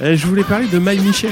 Euh, 0.00 0.16
je 0.16 0.26
voulais 0.26 0.42
parler 0.42 0.66
de 0.68 0.78
My 0.78 0.98
Michel. 0.98 1.30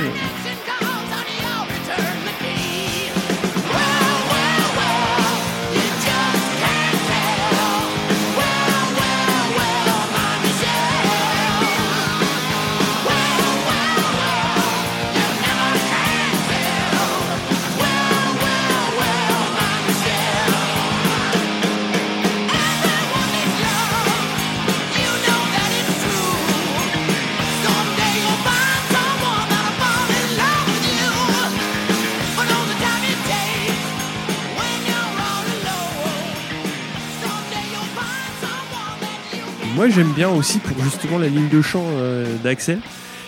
Moi, 39.75 39.89
j'aime 39.89 40.13
bien 40.13 40.29
aussi 40.29 40.59
pour 40.59 40.83
justement 40.83 41.19
la 41.19 41.29
ligne 41.29 41.49
de 41.49 41.63
chant 41.63 41.85
euh, 41.87 42.27
d'Axel. 42.43 42.81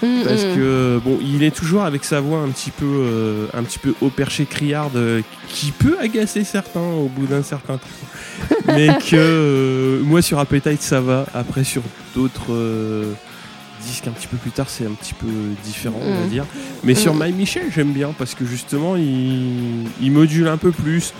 Mm, 0.02 0.24
parce 0.24 0.44
mm. 0.44 0.56
que 0.56 1.00
bon, 1.04 1.18
il 1.22 1.44
est 1.44 1.54
toujours 1.54 1.82
avec 1.82 2.04
sa 2.04 2.20
voix 2.20 2.40
un 2.40 2.48
petit 2.48 2.72
peu, 2.72 2.86
euh, 2.86 3.46
un 3.54 3.62
petit 3.62 3.78
peu 3.78 3.94
au 4.00 4.10
perché 4.10 4.46
criarde, 4.46 4.96
euh, 4.96 5.22
qui 5.48 5.70
peut 5.70 5.96
agacer 6.00 6.42
certains 6.42 6.80
au 6.80 7.06
bout 7.06 7.26
d'un 7.26 7.42
certain 7.44 7.78
temps, 7.78 8.56
mais 8.66 8.88
que 8.88 9.14
euh, 9.16 10.02
moi 10.02 10.20
sur 10.20 10.40
Appetite 10.40 10.82
ça 10.82 11.00
va. 11.00 11.26
Après 11.34 11.62
sur 11.62 11.82
d'autres 12.16 12.52
disques 13.84 14.08
un 14.08 14.10
petit 14.10 14.26
peu 14.26 14.36
plus 14.36 14.50
tard, 14.50 14.68
c'est 14.68 14.86
un 14.86 14.92
petit 14.92 15.14
peu 15.14 15.28
différent, 15.64 16.00
on 16.02 16.14
va 16.14 16.26
Mm. 16.26 16.30
dire. 16.30 16.44
Mais 16.82 16.96
sur. 16.96 17.14
My 17.14 17.32
Michel, 17.32 17.66
j'aime 17.72 17.92
bien 17.92 18.12
parce 18.18 18.34
que 18.34 18.44
justement, 18.44 18.96
il, 18.96 19.86
il 20.00 20.10
module 20.10 20.48
un 20.48 20.56
peu 20.56 20.72
plus. 20.72 21.14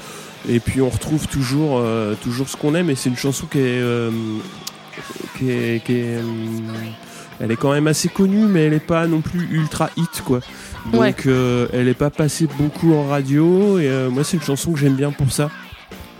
Et 0.49 0.59
puis 0.59 0.81
on 0.81 0.89
retrouve 0.89 1.29
toujours, 1.29 1.81
toujours 2.21 2.49
ce 2.49 2.57
qu'on 2.57 2.75
aime. 2.75 2.91
Et 2.91 2.97
c'est 2.97 3.11
une 3.11 3.17
chanson 3.17 3.47
qui 3.47 3.59
est, 3.61 3.81
qui 5.39 5.51
est, 5.51 5.85
qui 5.85 5.93
est, 5.99 6.17
euh, 6.17 6.23
elle 7.41 7.51
est 7.51 7.57
quand 7.57 7.73
même 7.73 7.87
assez 7.87 8.09
connue, 8.09 8.47
mais 8.47 8.67
elle 8.67 8.75
est 8.75 8.81
pas 8.87 9.07
non 9.07 9.21
plus 9.21 9.49
ultra 9.51 9.91
hit, 9.97 10.23
quoi. 10.25 10.41
Donc 10.93 11.01
Ouais. 11.01 11.15
euh, 11.27 11.67
elle 11.73 11.89
est 11.89 11.95
pas 11.95 12.11
passée 12.11 12.47
beaucoup 12.59 12.93
en 12.95 13.07
radio. 13.09 13.79
Et 13.79 13.89
euh, 13.89 14.11
moi, 14.11 14.25
c'est 14.25 14.37
une 14.37 14.43
chanson 14.43 14.73
que 14.73 14.79
j'aime 14.79 14.95
bien 14.97 15.11
pour 15.13 15.31
ça, 15.33 15.51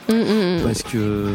Mm, 0.09 0.15
mm, 0.15 0.57
mm. 0.59 0.63
parce 0.65 0.83
que 0.83 1.29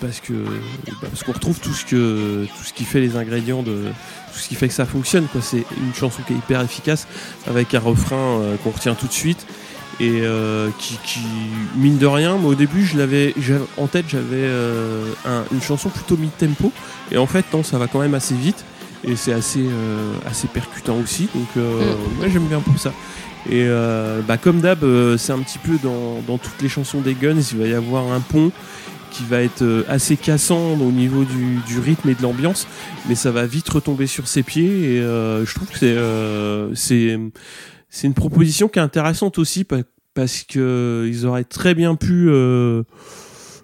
parce 0.00 0.18
que 0.20 0.32
bah, 0.32 1.08
parce 1.08 1.22
qu'on 1.22 1.32
retrouve 1.32 1.60
tout 1.60 1.72
ce 1.72 1.84
que 1.84 2.44
tout 2.44 2.64
ce 2.64 2.72
qui 2.72 2.82
fait 2.84 3.00
les 3.00 3.16
ingrédients 3.16 3.62
de 3.62 3.84
tout 4.32 4.38
ce 4.40 4.48
qui 4.48 4.56
fait 4.56 4.66
que 4.66 4.74
ça 4.74 4.84
fonctionne. 4.84 5.26
Quoi. 5.30 5.40
C'est 5.40 5.64
une 5.80 5.94
chanson 5.94 6.20
qui 6.26 6.32
est 6.32 6.36
hyper 6.36 6.60
efficace 6.60 7.06
avec 7.46 7.72
un 7.72 7.78
refrain 7.78 8.40
qu'on 8.64 8.70
retient 8.70 8.94
tout 8.96 9.06
de 9.06 9.12
suite 9.12 9.46
et 10.00 10.20
euh, 10.22 10.68
qui, 10.78 10.98
qui, 11.04 11.20
mine 11.76 11.98
de 11.98 12.06
rien, 12.06 12.36
moi 12.36 12.52
au 12.52 12.54
début 12.54 12.84
je 12.84 12.96
l'avais 12.98 13.34
en 13.76 13.86
tête 13.86 14.06
j'avais 14.08 14.24
euh, 14.34 15.04
un- 15.26 15.44
une 15.52 15.60
chanson 15.62 15.88
plutôt 15.88 16.16
mid-tempo. 16.16 16.72
Et 17.12 17.18
en 17.18 17.26
fait 17.26 17.44
non 17.52 17.62
ça 17.62 17.78
va 17.78 17.86
quand 17.86 18.00
même 18.00 18.14
assez 18.14 18.34
vite. 18.34 18.64
Et 19.06 19.16
c'est 19.16 19.32
assez 19.34 19.60
euh, 19.60 20.12
assez 20.26 20.48
percutant 20.48 20.96
aussi. 20.96 21.28
Donc 21.34 21.48
euh, 21.56 21.94
moi 22.18 22.26
j'aime 22.32 22.46
bien 22.46 22.60
pour 22.60 22.78
ça. 22.78 22.92
Et 23.50 23.64
euh, 23.66 24.22
bah, 24.26 24.38
comme 24.38 24.60
d'hab 24.60 24.82
euh, 24.84 25.18
c'est 25.18 25.32
un 25.32 25.40
petit 25.40 25.58
peu 25.58 25.76
dans, 25.82 26.22
dans 26.26 26.38
toutes 26.38 26.62
les 26.62 26.68
chansons 26.70 27.02
des 27.02 27.12
Guns 27.14 27.36
il 27.52 27.58
va 27.58 27.66
y 27.66 27.74
avoir 27.74 28.10
un 28.10 28.20
pont 28.20 28.50
qui 29.10 29.22
va 29.28 29.42
être 29.42 29.84
assez 29.88 30.16
cassant 30.16 30.72
au 30.72 30.90
niveau 30.90 31.22
du, 31.24 31.58
du 31.68 31.78
rythme 31.78 32.08
et 32.08 32.14
de 32.14 32.22
l'ambiance. 32.22 32.66
Mais 33.08 33.14
ça 33.14 33.30
va 33.30 33.46
vite 33.46 33.68
retomber 33.68 34.08
sur 34.08 34.26
ses 34.26 34.42
pieds. 34.42 34.94
Et 34.96 35.00
euh, 35.00 35.44
je 35.46 35.54
trouve 35.54 35.68
que 35.68 35.78
c'est 35.78 35.94
euh, 35.96 37.18
c'est 37.94 38.08
une 38.08 38.14
proposition 38.14 38.66
qui 38.68 38.80
est 38.80 38.82
intéressante 38.82 39.38
aussi 39.38 39.62
pa- 39.62 39.82
parce 40.14 40.42
que 40.42 41.08
ils 41.08 41.26
auraient 41.26 41.44
très 41.44 41.74
bien 41.74 41.94
pu 41.94 42.28
euh, 42.28 42.82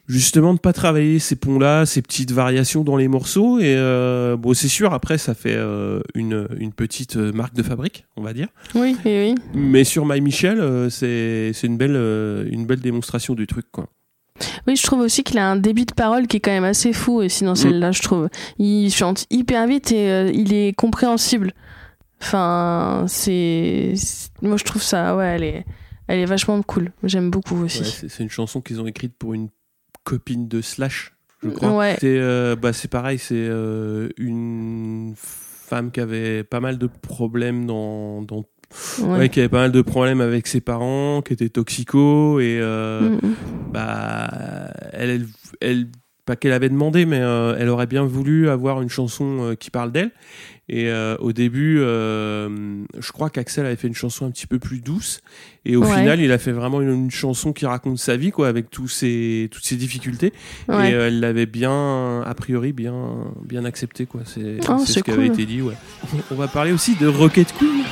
justement 0.07 0.53
ne 0.53 0.59
pas 0.59 0.73
travailler 0.73 1.19
ces 1.19 1.37
ponts-là, 1.37 1.85
ces 1.87 2.01
petites 2.03 2.31
variations 2.33 2.83
dans 2.85 2.97
les 2.97 3.09
morceaux. 3.09 3.59
Et 3.59 3.75
euh, 3.77 4.37
bon, 4.37 4.55
c'est 4.55 4.69
sûr, 4.69 4.93
après, 4.93 5.19
ça 5.19 5.35
fait 5.35 5.55
euh, 5.57 6.01
une, 6.15 6.47
une 6.59 6.73
petite 6.73 7.17
marque 7.17 7.55
de 7.55 7.63
fabrique, 7.63 8.05
on 8.17 8.23
va 8.23 8.33
dire. 8.33 8.49
Oui, 8.75 8.97
oui, 9.05 9.35
oui. 9.35 9.35
Mais 9.55 9.85
sur 9.85 10.07
My 10.07 10.21
Michel, 10.21 10.89
c'est 10.91 11.53
une 11.65 11.77
belle, 11.77 11.97
une 12.51 12.67
belle 12.67 12.81
démonstration 12.81 13.35
du 13.35 13.47
truc, 13.47 13.67
quoi. 13.73 13.87
Oui, 14.67 14.75
je 14.75 14.83
trouve 14.85 15.01
aussi 15.01 15.23
qu'il 15.23 15.39
a 15.39 15.51
un 15.51 15.57
débit 15.57 15.87
de 15.87 15.93
parole 15.93 16.27
qui 16.27 16.39
est 16.39 16.41
quand 16.41 16.51
même 16.51 16.65
assez 16.65 16.93
fou 16.93 17.17
aussi 17.17 17.45
dans 17.45 17.55
celle-là, 17.55 17.93
je 17.93 18.01
trouve. 18.01 18.29
Il 18.59 18.91
chante 18.91 19.27
hyper 19.31 19.67
vite 19.67 19.93
et 19.93 20.31
il 20.33 20.55
est 20.55 20.73
compréhensible. 20.73 21.53
Enfin, 22.23 23.05
c'est. 23.09 23.95
Moi, 24.43 24.57
je 24.57 24.65
trouve 24.65 24.83
ça, 24.83 25.17
ouais, 25.17 25.27
elle 25.27 25.45
est, 25.45 25.65
elle 26.07 26.19
est 26.21 26.25
vachement 26.27 26.61
cool. 26.63 26.93
J'aime 27.03 27.31
beaucoup 27.31 27.57
aussi. 27.65 27.81
Ouais, 27.83 28.09
c'est 28.09 28.23
une 28.23 28.31
chanson 28.31 28.61
qu'ils 28.61 28.81
ont 28.81 28.87
écrite 28.87 29.15
pour 29.19 29.35
une 29.35 29.49
copine 30.05 30.49
de 30.49 30.61
Slash, 30.61 31.13
je 31.43 31.49
crois. 31.51 31.77
Ouais. 31.77 31.97
C'est 32.01 32.19
euh, 32.19 32.57
bah, 32.57 32.71
pareil, 32.91 33.19
c'est 33.19 33.35
euh, 33.37 34.09
une 34.19 35.15
femme 35.17 35.91
qui 35.91 36.01
avait 36.01 36.45
pas 36.45 36.61
mal 36.61 36.79
de 36.79 36.87
problèmes 36.87 37.67
dans, 37.67 38.23
dans 38.23 38.45
Ouais. 39.01 39.19
ouais, 39.19 39.29
qui 39.31 39.41
avait 39.41 39.49
pas 39.49 39.63
mal 39.63 39.73
de 39.73 39.83
problèmes 39.83 40.21
avec 40.21 40.47
ses 40.47 40.61
parents, 40.61 41.23
qui 41.23 41.33
était 41.33 41.49
toxico 41.49 42.39
et 42.39 42.57
euh, 42.61 43.01
Mm, 43.01 43.15
mm. 43.17 43.35
bah 43.73 44.31
elle, 44.93 45.11
elle, 45.11 45.27
elle- 45.61 45.87
pas 46.25 46.37
qu'elle 46.37 46.53
avait 46.53 46.69
demandé, 46.69 47.05
mais 47.07 47.19
euh, 47.21 47.57
elle 47.59 47.69
aurait 47.69 47.89
bien 47.89 48.05
voulu 48.05 48.49
avoir 48.49 48.81
une 48.83 48.89
chanson 48.89 49.39
euh, 49.41 49.55
qui 49.57 49.73
parle 49.73 49.91
d'elle. 49.91 50.13
Et 50.73 50.89
euh, 50.89 51.17
au 51.19 51.33
début, 51.33 51.79
euh, 51.81 52.49
je 52.97 53.11
crois 53.11 53.29
qu'Axel 53.29 53.67
avait 53.67 53.75
fait 53.75 53.89
une 53.89 53.95
chanson 53.95 54.25
un 54.25 54.31
petit 54.31 54.47
peu 54.47 54.61
plus 54.61 54.79
douce. 54.79 55.21
Et 55.65 55.75
au 55.75 55.83
Ouais. 55.83 55.97
final, 55.97 56.21
il 56.21 56.31
a 56.31 56.39
fait 56.39 56.53
vraiment 56.53 56.81
une, 56.81 56.91
une 56.91 57.11
chanson 57.11 57.53
qui 57.53 57.67
raconte 57.67 57.99
sa 57.99 58.17
vie, 58.17 58.31
quoi, 58.31 58.47
avec 58.47 58.71
tous 58.71 58.87
ses, 58.87 59.49
toutes 59.51 59.65
ses 59.65 59.75
difficultés. 59.75 60.33
Ouais. 60.69 60.93
Et 60.93 60.95
euh, 60.95 61.09
elle 61.09 61.19
l'avait 61.19 61.47
bien, 61.47 62.23
a 62.23 62.35
priori, 62.35 62.73
bien, 62.73 62.95
bien 63.45 63.65
accepté, 63.65 64.07
quoi. 64.07 64.21
C'est 64.25 64.61
Oh, 64.69 64.79
ce 64.87 65.01
qui 65.01 65.11
avait 65.11 65.27
été 65.27 65.45
dit, 65.45 65.61
ouais. 65.61 65.75
On 66.31 66.37
va 66.37 66.47
parler 66.47 66.71
aussi 66.71 66.95
de 66.95 67.09
Rocket 67.09 67.53
Queen. 67.59 67.83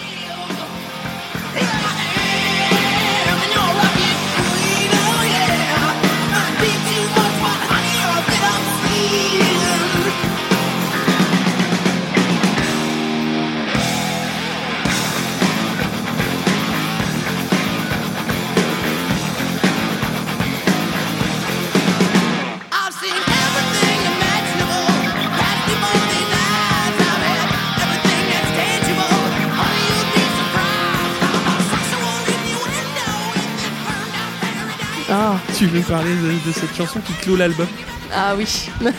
Tu 35.58 35.66
veux 35.66 35.80
parler 35.80 36.10
de, 36.10 36.48
de 36.48 36.52
cette 36.54 36.72
chanson 36.76 37.00
qui 37.00 37.12
clôt 37.14 37.34
l'album 37.34 37.66
ah 38.14 38.34
oui. 38.36 38.70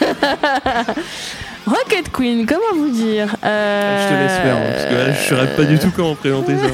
Rocket 1.65 2.11
Queen, 2.11 2.45
comment 2.45 2.75
vous 2.75 2.89
dire 2.89 3.33
Euh, 3.45 4.03
Je 4.03 4.13
te 4.13 4.19
laisse 4.19 4.37
faire, 4.41 4.55
hein, 4.55 4.73
parce 4.73 4.85
que 4.85 4.93
là, 4.93 5.05
je 5.05 5.19
ne 5.19 5.25
saurais 5.39 5.55
pas 5.55 5.63
du 5.63 5.79
tout 5.79 5.91
comment 5.95 6.15
présenter 6.15 6.55
ça. 6.57 6.67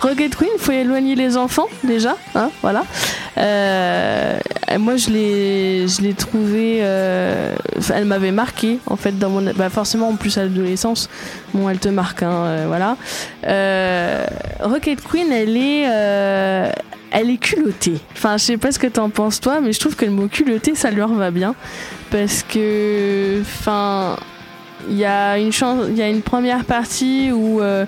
Rocket 0.08 0.36
Queen, 0.36 0.50
faut 0.58 0.72
éloigner 0.72 1.14
les 1.14 1.36
enfants 1.36 1.68
déjà, 1.84 2.16
hein, 2.34 2.50
voilà. 2.62 2.84
Euh, 3.38 4.38
moi, 4.78 4.96
je 4.96 5.10
l'ai, 5.10 5.88
je 5.88 6.02
l'ai 6.02 6.14
trouvée, 6.14 6.80
euh, 6.82 7.54
elle 7.94 8.04
m'avait 8.04 8.32
marqué 8.32 8.78
en 8.86 8.96
fait 8.96 9.18
dans 9.18 9.30
mon, 9.30 9.52
bah 9.54 9.70
forcément 9.70 10.08
en 10.08 10.16
plus 10.16 10.36
à 10.38 10.42
l'adolescence, 10.42 11.08
bon, 11.54 11.68
elle 11.68 11.78
te 11.78 11.88
marque, 11.88 12.22
hein, 12.22 12.44
euh, 12.44 12.64
voilà. 12.66 12.96
Euh, 13.46 14.26
Rocket 14.60 15.00
Queen, 15.02 15.32
elle 15.32 15.56
est, 15.56 15.84
euh, 15.88 16.70
elle 17.10 17.30
est 17.30 17.38
culottée. 17.38 17.98
Enfin, 18.12 18.36
je 18.36 18.44
sais 18.44 18.56
pas 18.56 18.72
ce 18.72 18.78
que 18.78 18.86
t'en 18.86 19.10
penses 19.10 19.40
toi, 19.40 19.60
mais 19.60 19.72
je 19.72 19.80
trouve 19.80 19.96
que 19.96 20.04
le 20.04 20.12
mot 20.12 20.28
culotté, 20.28 20.74
ça 20.74 20.90
leur 20.90 21.12
va 21.12 21.30
bien 21.30 21.54
parce 22.10 22.42
que, 22.42 23.40
enfin, 23.40 24.16
il 24.88 24.96
y 24.96 25.04
a 25.04 25.38
une 25.38 25.52
chance, 25.52 25.86
il 25.88 25.96
y 25.96 26.02
a 26.02 26.08
une 26.08 26.22
première 26.22 26.64
partie 26.64 27.30
où 27.32 27.60
euh, 27.60 27.84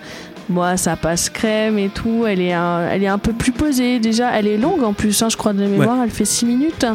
moi, 0.48 0.76
ça 0.76 0.96
passe 0.96 1.30
crème 1.30 1.78
et 1.78 1.88
tout. 1.88 2.24
Elle 2.26 2.40
est, 2.40 2.52
un, 2.52 2.88
elle 2.88 3.02
est 3.02 3.08
un 3.08 3.18
peu 3.18 3.32
plus 3.32 3.52
posée 3.52 3.98
déjà. 3.98 4.30
Elle 4.30 4.46
est 4.46 4.58
longue 4.58 4.82
en 4.82 4.92
plus, 4.92 5.22
hein, 5.22 5.28
je 5.28 5.36
crois 5.36 5.52
de 5.52 5.64
mémoire. 5.66 5.98
Elle 6.02 6.10
fait 6.10 6.24
6 6.24 6.46
minutes. 6.46 6.86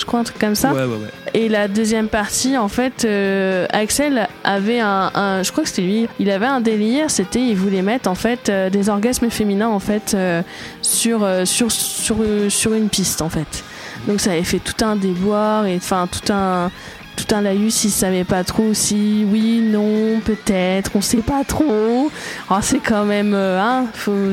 Je 0.00 0.06
crois, 0.06 0.20
un 0.20 0.24
truc 0.24 0.38
comme 0.38 0.54
ça. 0.54 0.72
Ouais, 0.72 0.80
ouais, 0.80 0.86
ouais. 0.86 1.10
Et 1.34 1.48
la 1.48 1.68
deuxième 1.68 2.08
partie, 2.08 2.56
en 2.58 2.68
fait, 2.68 3.04
euh, 3.04 3.66
Axel 3.70 4.26
avait 4.42 4.80
un, 4.80 5.10
un- 5.14 5.42
je 5.42 5.52
crois 5.52 5.62
que 5.62 5.68
c'était 5.68 5.82
lui, 5.82 6.08
il 6.18 6.30
avait 6.30 6.46
un 6.46 6.60
délire, 6.60 7.10
c'était 7.10 7.40
il 7.40 7.54
voulait 7.56 7.82
mettre 7.82 8.08
en 8.10 8.14
fait 8.14 8.48
euh, 8.48 8.70
des 8.70 8.88
orgasmes 8.88 9.30
féminins 9.30 9.68
en 9.68 9.78
fait 9.78 10.14
euh, 10.14 10.42
sur, 10.82 11.26
sur, 11.44 11.70
sur, 11.70 12.16
sur 12.48 12.74
une 12.74 12.88
piste 12.88 13.22
en 13.22 13.28
fait. 13.28 13.62
Donc 14.08 14.20
ça 14.20 14.32
avait 14.32 14.42
fait 14.42 14.58
tout 14.60 14.82
un 14.84 14.96
déboire 14.96 15.66
et 15.66 15.76
enfin 15.76 16.08
tout 16.10 16.32
un 16.32 16.70
tout 17.16 17.34
un 17.34 17.42
laïus, 17.42 17.84
ils 17.84 17.90
savaient 17.90 18.24
pas 18.24 18.44
trop 18.44 18.72
si 18.72 19.26
oui, 19.30 19.60
non, 19.60 20.20
peut-être, 20.24 20.92
on 20.94 21.02
sait 21.02 21.18
pas 21.18 21.44
trop. 21.46 22.10
Oh, 22.50 22.54
c'est 22.62 22.78
quand 22.78 23.04
même, 23.04 23.34
hein, 23.34 23.84
faut 23.92 24.32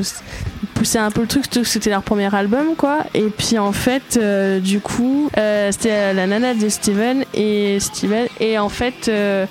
pousser 0.78 1.00
un 1.00 1.10
peu 1.10 1.22
le 1.22 1.28
truc, 1.28 1.46
surtout 1.46 1.62
que 1.62 1.68
c'était 1.68 1.90
leur 1.90 2.04
premier 2.04 2.34
album, 2.34 2.76
quoi. 2.78 3.00
Et 3.16 3.30
puis 3.36 3.58
en 3.58 3.72
fait, 3.72 4.18
euh, 4.18 4.60
du 4.60 4.80
coup, 4.80 5.30
euh, 5.38 5.72
c'était 5.72 6.14
la 6.14 6.28
nana 6.28 6.54
de 6.54 6.70
Steven 6.70 7.26
et 7.34 7.80
Steven, 7.80 8.28
et 8.40 8.58
en 8.60 8.70
fait. 8.70 9.08
euh, 9.08 9.46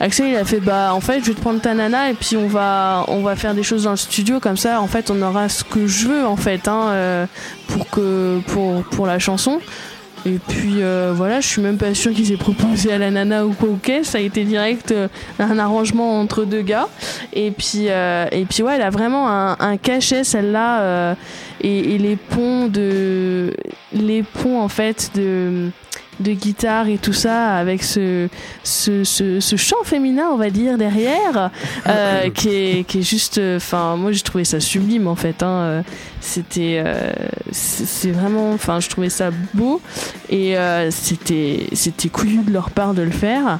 Axel 0.00 0.28
il 0.28 0.36
a 0.36 0.44
fait 0.44 0.60
bah 0.60 0.94
en 0.94 1.00
fait 1.00 1.18
je 1.22 1.24
vais 1.24 1.34
te 1.34 1.40
prendre 1.40 1.60
ta 1.60 1.74
nana 1.74 2.08
et 2.08 2.14
puis 2.14 2.36
on 2.36 2.46
va 2.46 3.04
on 3.08 3.20
va 3.20 3.34
faire 3.34 3.52
des 3.52 3.64
choses 3.64 3.82
dans 3.82 3.90
le 3.90 3.96
studio 3.96 4.38
comme 4.38 4.56
ça 4.56 4.80
en 4.80 4.86
fait 4.86 5.10
on 5.10 5.20
aura 5.22 5.48
ce 5.48 5.64
que 5.64 5.88
je 5.88 6.06
veux 6.06 6.24
en 6.24 6.36
fait 6.36 6.68
hein, 6.68 7.26
pour 7.66 7.90
que 7.90 8.38
pour 8.46 8.84
pour 8.84 9.06
la 9.08 9.18
chanson 9.18 9.58
et 10.26 10.38
puis 10.48 10.82
euh, 10.82 11.12
voilà, 11.14 11.40
je 11.40 11.46
suis 11.46 11.62
même 11.62 11.78
pas 11.78 11.94
sûre 11.94 12.12
qu'ils 12.12 12.32
aient 12.32 12.36
proposé 12.36 12.92
à 12.92 12.98
la 12.98 13.10
nana 13.10 13.46
ou 13.46 13.52
quoi 13.52 13.68
ou 13.68 13.78
qu'est. 13.80 14.04
Ça 14.04 14.18
a 14.18 14.20
été 14.20 14.44
direct 14.44 14.92
euh, 14.92 15.08
un 15.38 15.58
arrangement 15.58 16.20
entre 16.20 16.44
deux 16.44 16.62
gars. 16.62 16.88
Et 17.32 17.50
puis 17.50 17.86
euh, 17.88 18.26
et 18.32 18.44
puis 18.44 18.62
ouais, 18.62 18.74
elle 18.76 18.82
a 18.82 18.90
vraiment 18.90 19.28
un, 19.28 19.56
un 19.58 19.76
cachet 19.76 20.24
celle-là 20.24 20.80
euh, 20.80 21.14
et, 21.60 21.94
et 21.94 21.98
les 21.98 22.16
ponts 22.16 22.66
de 22.68 23.54
les 23.92 24.22
ponts 24.22 24.60
en 24.60 24.68
fait 24.68 25.10
de 25.14 25.70
de 26.20 26.32
guitare 26.32 26.88
et 26.88 26.98
tout 26.98 27.12
ça 27.12 27.54
avec 27.54 27.82
ce 27.82 28.28
ce, 28.64 29.04
ce, 29.04 29.40
ce 29.40 29.56
chant 29.56 29.82
féminin 29.84 30.28
on 30.32 30.36
va 30.36 30.50
dire 30.50 30.78
derrière 30.78 31.50
euh, 31.86 32.30
qui 32.34 32.48
est 32.48 32.84
qui 32.86 32.98
est 33.00 33.02
juste 33.02 33.40
enfin 33.56 33.96
moi 33.96 34.12
j'ai 34.12 34.22
trouvé 34.22 34.44
ça 34.44 34.60
sublime 34.60 35.06
en 35.06 35.16
fait 35.16 35.42
hein. 35.42 35.48
Euh, 35.48 35.82
c'était 36.20 36.82
euh, 36.84 37.12
c'est 37.52 38.10
vraiment 38.10 38.52
enfin 38.52 38.80
je 38.80 38.88
trouvais 38.88 39.10
ça 39.10 39.30
beau 39.54 39.80
et 40.28 40.56
euh, 40.56 40.90
c'était 40.90 41.68
c'était 41.72 42.08
couillu 42.08 42.38
de 42.42 42.52
leur 42.52 42.70
part 42.70 42.94
de 42.94 43.02
le 43.02 43.10
faire 43.10 43.58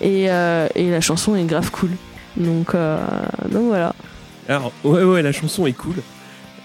et, 0.00 0.30
euh, 0.30 0.68
et 0.74 0.90
la 0.90 1.00
chanson 1.00 1.36
est 1.36 1.44
grave 1.44 1.70
cool 1.70 1.90
donc 2.36 2.74
euh, 2.74 2.96
donc 3.50 3.64
voilà 3.68 3.94
Alors, 4.48 4.72
ouais, 4.84 5.02
ouais, 5.02 5.22
la 5.22 5.32
chanson 5.32 5.66
est 5.66 5.72
cool. 5.72 5.96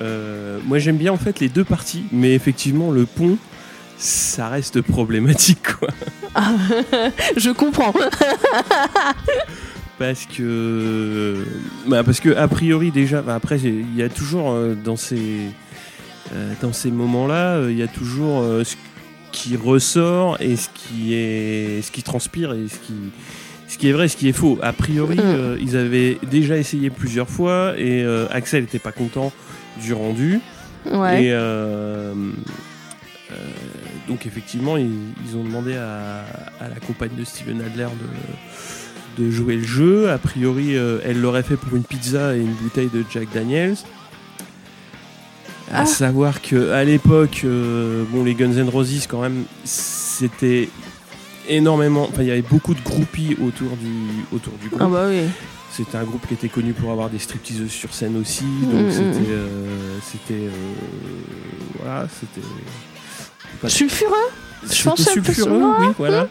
Euh, 0.01 0.59
moi, 0.65 0.79
j'aime 0.79 0.97
bien 0.97 1.11
en 1.11 1.17
fait 1.17 1.39
les 1.39 1.49
deux 1.49 1.63
parties, 1.63 2.03
mais 2.11 2.33
effectivement, 2.33 2.91
le 2.91 3.05
pont, 3.05 3.37
ça 3.97 4.49
reste 4.49 4.81
problématique, 4.81 5.59
quoi. 5.79 5.89
je 7.37 7.51
comprends 7.51 7.93
Parce 9.99 10.25
que, 10.25 11.45
bah, 11.87 12.03
parce 12.03 12.19
que 12.19 12.35
a 12.35 12.47
priori 12.47 12.91
déjà, 12.91 13.21
bah, 13.21 13.35
après 13.35 13.59
il 13.59 13.95
y 13.95 14.01
a 14.01 14.09
toujours 14.09 14.51
euh, 14.51 14.73
dans 14.75 14.95
ces 14.97 15.47
euh, 16.33 16.53
dans 16.61 16.73
ces 16.73 16.89
moments-là, 16.91 17.55
euh, 17.57 17.71
il 17.71 17.77
y 17.77 17.83
a 17.83 17.87
toujours 17.87 18.43
ce 18.65 18.75
qui 19.31 19.55
ressort 19.55 20.37
et 20.41 20.55
ce 20.55 20.67
qui 20.73 21.13
est 21.13 21.81
ce 21.83 21.91
qui 21.91 22.01
transpire 22.03 22.53
et 22.53 22.67
ce 22.67 22.75
qui 22.79 22.93
ce 23.67 23.77
qui 23.77 23.87
est 23.89 23.91
vrai, 23.93 24.07
ce 24.07 24.17
qui 24.17 24.27
est 24.27 24.33
faux. 24.33 24.57
A 24.61 24.73
priori, 24.73 25.15
Mm. 25.17 25.21
euh, 25.23 25.57
ils 25.61 25.77
avaient 25.77 26.17
déjà 26.29 26.57
essayé 26.57 26.89
plusieurs 26.89 27.29
fois 27.29 27.73
et 27.77 28.03
euh, 28.03 28.25
Axel 28.31 28.61
n'était 28.63 28.79
pas 28.79 28.91
content 28.91 29.31
du 29.81 29.93
rendu. 29.93 30.39
ouais 30.91 31.25
Et 31.25 31.29
euh, 31.31 32.13
donc 34.07 34.25
effectivement, 34.25 34.77
ils, 34.77 34.89
ils 35.27 35.37
ont 35.37 35.43
demandé 35.43 35.75
à, 35.75 36.23
à 36.59 36.67
la 36.69 36.79
compagne 36.85 37.11
de 37.17 37.23
Steven 37.23 37.61
Adler 37.61 37.87
de, 39.17 39.23
de 39.23 39.31
jouer 39.31 39.55
le 39.55 39.63
jeu. 39.63 40.09
A 40.11 40.17
priori, 40.17 40.75
euh, 40.75 40.99
elle 41.05 41.21
l'aurait 41.21 41.43
fait 41.43 41.55
pour 41.57 41.75
une 41.75 41.83
pizza 41.83 42.35
et 42.35 42.39
une 42.41 42.53
bouteille 42.53 42.89
de 42.93 43.03
Jack 43.11 43.27
Daniels. 43.33 43.75
À 45.71 45.81
Ah. 45.81 45.85
savoir 45.85 46.41
que 46.41 46.71
à 46.71 46.83
l'époque, 46.83 47.41
euh, 47.45 48.03
bon, 48.11 48.23
les 48.23 48.35
Guns 48.35 48.51
N' 48.57 48.69
Roses 48.69 49.07
quand 49.07 49.21
même, 49.21 49.45
c'était 49.63 50.69
énormément. 51.49 52.03
Enfin, 52.09 52.21
il 52.21 52.27
y 52.27 52.31
avait 52.31 52.41
beaucoup 52.43 52.73
de 52.75 52.81
groupies 52.81 53.35
autour 53.41 53.75
du 53.77 53.91
autour 54.35 54.53
du 54.61 54.69
groupe. 54.69 54.81
ah 54.83 54.87
bah 54.87 55.05
oui 55.09 55.21
C'était 55.71 55.97
un 55.97 56.03
groupe 56.03 56.27
qui 56.27 56.35
était 56.35 56.49
connu 56.49 56.73
pour 56.73 56.91
avoir 56.91 57.09
des 57.09 57.17
stripteaseuses 57.17 57.71
sur 57.71 57.93
scène 57.93 58.17
aussi, 58.17 58.43
Mm, 58.43 58.71
donc 58.71 58.85
mm, 58.87 58.91
c'était, 58.91 59.31
euh, 59.31 59.97
c'était, 60.03 60.49
voilà, 61.79 62.07
c'était. 62.19 62.45
Pas- 63.63 63.69
sulfureux 63.69 64.13
je 64.71 64.83
pense 64.83 65.01
sulfureux, 65.09 65.61
oui, 65.81 65.87
voilà. 65.97 66.27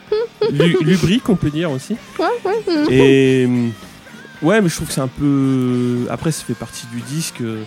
Lu- 0.51 0.77
lubrique, 0.81 1.29
on 1.29 1.37
peut 1.37 1.51
dire 1.51 1.71
aussi. 1.71 1.97
ouais 2.19 2.27
ouais 2.47 2.87
Et 2.95 3.47
ouais, 4.41 4.61
mais 4.63 4.69
je 4.71 4.75
trouve 4.77 4.89
que 4.89 4.95
c'est 4.95 5.03
un 5.03 5.07
peu. 5.09 6.07
Après, 6.09 6.33
ça 6.33 6.43
fait 6.45 6.55
partie 6.55 6.87
du 6.87 7.01
disque. 7.03 7.43
euh, 7.43 7.63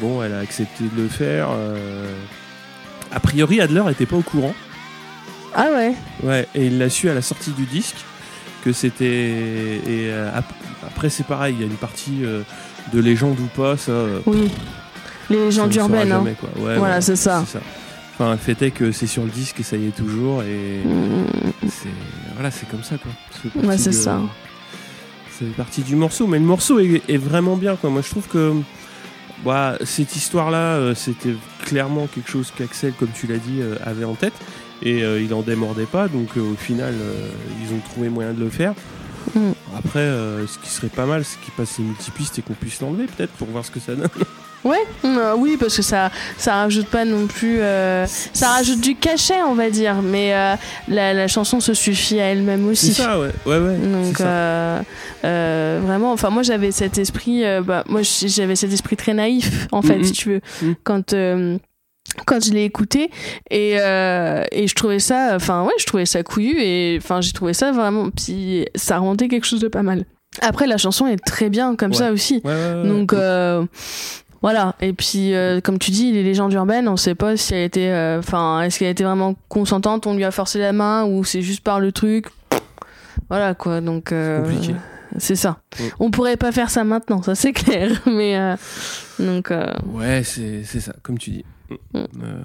Bon, 0.00 0.22
elle 0.22 0.32
a 0.32 0.38
accepté 0.38 0.84
de 0.84 1.02
le 1.02 1.08
faire. 1.08 1.48
euh. 1.52 2.06
A 3.12 3.18
priori, 3.18 3.60
Adler 3.60 3.82
était 3.90 4.06
pas 4.06 4.14
au 4.16 4.22
courant. 4.22 4.54
ah 5.54 5.66
ouais 5.72 5.94
Ouais, 6.22 6.46
et 6.54 6.66
il 6.66 6.78
l'a 6.78 6.90
su 6.90 7.08
à 7.10 7.14
la 7.14 7.22
sortie 7.22 7.50
du 7.50 7.64
disque 7.64 7.96
que 8.64 8.72
c'était. 8.72 9.04
Et 9.04 10.10
euh, 10.10 10.30
ap- 10.32 10.52
après, 10.86 11.10
c'est 11.10 11.26
pareil, 11.26 11.56
il 11.58 11.60
y 11.60 11.64
a 11.64 11.66
une 11.66 11.76
partie 11.76 12.20
euh, 12.24 12.42
de 12.92 13.00
légende 13.00 13.38
ou 13.40 13.46
pas, 13.60 13.76
ça. 13.76 13.92
oui 14.26 14.48
les 15.30 15.46
légendes 15.46 15.74
urbaines 15.74 16.12
hein. 16.12 16.24
quoi. 16.38 16.50
Ouais, 16.62 16.76
Voilà, 16.78 17.00
c'est 17.00 17.16
ça. 17.16 17.42
Enfin, 18.14 18.30
le 18.32 18.36
fait 18.38 18.60
est 18.62 18.70
que 18.70 18.92
c'est 18.92 19.06
sur 19.08 19.24
le 19.24 19.30
disque 19.30 19.58
et 19.60 19.62
ça 19.64 19.76
y 19.76 19.86
est 19.88 19.96
toujours. 19.96 20.42
Et 20.42 20.80
c'est. 21.68 21.88
Voilà, 22.34 22.50
c'est 22.50 22.68
comme 22.68 22.82
ça, 22.84 22.96
quoi. 22.98 23.10
Ouais, 23.62 23.76
c'est 23.78 23.90
de- 23.90 23.94
ça. 23.94 24.20
Ça 25.30 25.38
fait 25.40 25.44
partie 25.56 25.82
du 25.82 25.96
morceau, 25.96 26.28
mais 26.28 26.38
le 26.38 26.44
morceau 26.44 26.78
est, 26.78 27.02
est 27.08 27.16
vraiment 27.16 27.56
bien, 27.56 27.74
quoi. 27.76 27.90
Moi, 27.90 28.02
je 28.02 28.10
trouve 28.10 28.28
que. 28.28 28.52
Bah, 29.44 29.76
cette 29.84 30.14
histoire-là, 30.16 30.76
euh, 30.76 30.94
c'était 30.94 31.34
clairement 31.64 32.06
quelque 32.06 32.30
chose 32.30 32.50
qu'Axel, 32.56 32.92
comme 32.98 33.10
tu 33.12 33.26
l'as 33.26 33.36
dit, 33.36 33.60
euh, 33.60 33.74
avait 33.84 34.04
en 34.04 34.14
tête. 34.14 34.32
Et 34.80 35.02
euh, 35.02 35.20
il 35.20 35.34
en 35.34 35.42
démordait 35.42 35.84
pas, 35.86 36.08
donc 36.08 36.36
au 36.36 36.54
final, 36.56 36.94
ils 37.62 37.74
ont 37.74 37.78
trouvé 37.80 38.08
moyen 38.08 38.32
de 38.32 38.40
le 38.40 38.48
faire. 38.50 38.74
Mm. 39.34 39.50
Après, 39.76 40.00
ce 40.00 40.58
qui 40.62 40.68
serait 40.70 40.88
pas 40.88 41.06
mal, 41.06 41.24
c'est 41.24 41.40
qu'ils 41.40 41.52
passent 41.54 41.78
les 41.78 41.84
multipistes 41.84 42.38
et 42.38 42.42
qu'on 42.42 42.54
puisse 42.54 42.80
l'enlever, 42.80 43.06
peut-être, 43.06 43.32
pour 43.32 43.48
voir 43.48 43.64
ce 43.64 43.70
que 43.70 43.80
ça 43.80 43.94
donne. 43.94 44.08
Ouais, 44.64 44.78
euh, 45.04 45.34
oui, 45.36 45.56
parce 45.60 45.76
que 45.76 45.82
ça, 45.82 46.10
ça 46.38 46.54
rajoute 46.54 46.86
pas 46.86 47.04
non 47.04 47.26
plus. 47.26 47.60
euh, 47.60 48.06
ça 48.06 48.48
rajoute 48.48 48.80
du 48.80 48.96
cachet, 48.96 49.42
on 49.46 49.54
va 49.54 49.68
dire, 49.70 49.96
mais 50.02 50.34
euh, 50.34 50.54
la, 50.88 51.12
la 51.12 51.28
chanson 51.28 51.60
se 51.60 51.74
suffit 51.74 52.18
à 52.20 52.24
elle-même 52.32 52.62
C'est 52.74 52.88
aussi. 52.88 52.94
ça, 52.94 53.20
ouais. 53.20 53.30
Ouais, 53.46 53.58
ouais. 53.58 53.76
Donc 53.76 54.16
c'est 54.18 55.78
vraiment, 55.86 56.12
enfin 56.12 56.30
moi 56.30 56.42
j'avais 56.42 56.70
cet 56.72 56.98
esprit, 56.98 57.42
bah, 57.64 57.84
moi 57.88 58.00
j'avais 58.02 58.56
cet 58.56 58.72
esprit 58.72 58.96
très 58.96 59.14
naïf 59.14 59.66
en 59.72 59.82
fait, 59.82 59.96
Mhm. 59.98 60.04
si 60.04 60.12
tu 60.12 60.28
veux, 60.30 60.40
quand 60.82 61.14
quand 62.26 62.44
je 62.44 62.52
l'ai 62.52 62.64
écouté 62.64 63.10
et 63.50 63.76
euh, 63.80 64.44
et 64.52 64.68
je 64.68 64.74
trouvais 64.74 64.98
ça, 65.00 65.32
enfin 65.34 65.62
ouais, 65.64 65.72
je 65.78 65.86
trouvais 65.86 66.06
ça 66.06 66.22
couillu 66.22 66.60
et 66.60 66.98
enfin 67.02 67.20
j'ai 67.20 67.32
trouvé 67.32 67.54
ça 67.54 67.72
vraiment, 67.72 68.10
puis 68.10 68.66
ça 68.74 68.98
rendait 68.98 69.28
quelque 69.28 69.46
chose 69.46 69.60
de 69.60 69.68
pas 69.68 69.82
mal. 69.82 70.04
Après 70.42 70.66
la 70.66 70.76
chanson 70.78 71.06
est 71.06 71.16
très 71.24 71.48
bien 71.48 71.76
comme 71.76 71.92
Ouais. 71.92 71.96
ça 71.96 72.12
aussi. 72.12 72.40
Ouais, 72.44 72.52
ouais, 72.52 72.82
ouais. 72.82 72.88
Donc 72.88 73.12
euh, 73.12 73.64
voilà. 74.44 74.74
Et 74.82 74.92
puis 74.92 75.32
euh, 75.32 75.62
comme 75.62 75.78
tu 75.78 75.90
dis, 75.90 76.12
les 76.12 76.22
légendes 76.22 76.52
urbaines, 76.52 76.86
on 76.86 76.98
sait 76.98 77.14
pas 77.14 77.34
si 77.34 77.54
elle 77.54 77.64
était, 77.64 77.88
euh, 77.88 78.18
enfin, 78.18 78.60
est-ce 78.60 78.78
qu'elle 78.78 78.90
était 78.90 79.02
vraiment 79.02 79.36
consentante, 79.48 80.06
on 80.06 80.14
lui 80.14 80.22
a 80.22 80.30
forcé 80.30 80.58
la 80.58 80.74
main 80.74 81.06
ou 81.06 81.24
c'est 81.24 81.40
juste 81.40 81.62
par 81.64 81.80
le 81.80 81.92
truc? 81.92 82.26
Voilà 83.30 83.54
quoi. 83.54 83.80
Donc 83.80 84.12
euh, 84.12 84.42
compliqué. 84.42 84.74
c'est 85.16 85.34
ça. 85.34 85.60
Ouais. 85.80 85.90
On 85.98 86.10
pourrait 86.10 86.36
pas 86.36 86.52
faire 86.52 86.68
ça 86.68 86.84
maintenant, 86.84 87.22
ça 87.22 87.34
c'est 87.34 87.54
clair. 87.54 88.02
Mais 88.06 88.54
donc 89.18 89.50
Ouais, 89.94 90.22
c'est 90.22 90.62
ça, 90.62 90.92
comme 91.02 91.16
tu 91.16 91.30
dis. 91.30 91.44
Mm. 91.70 91.98
Euh, 92.22 92.42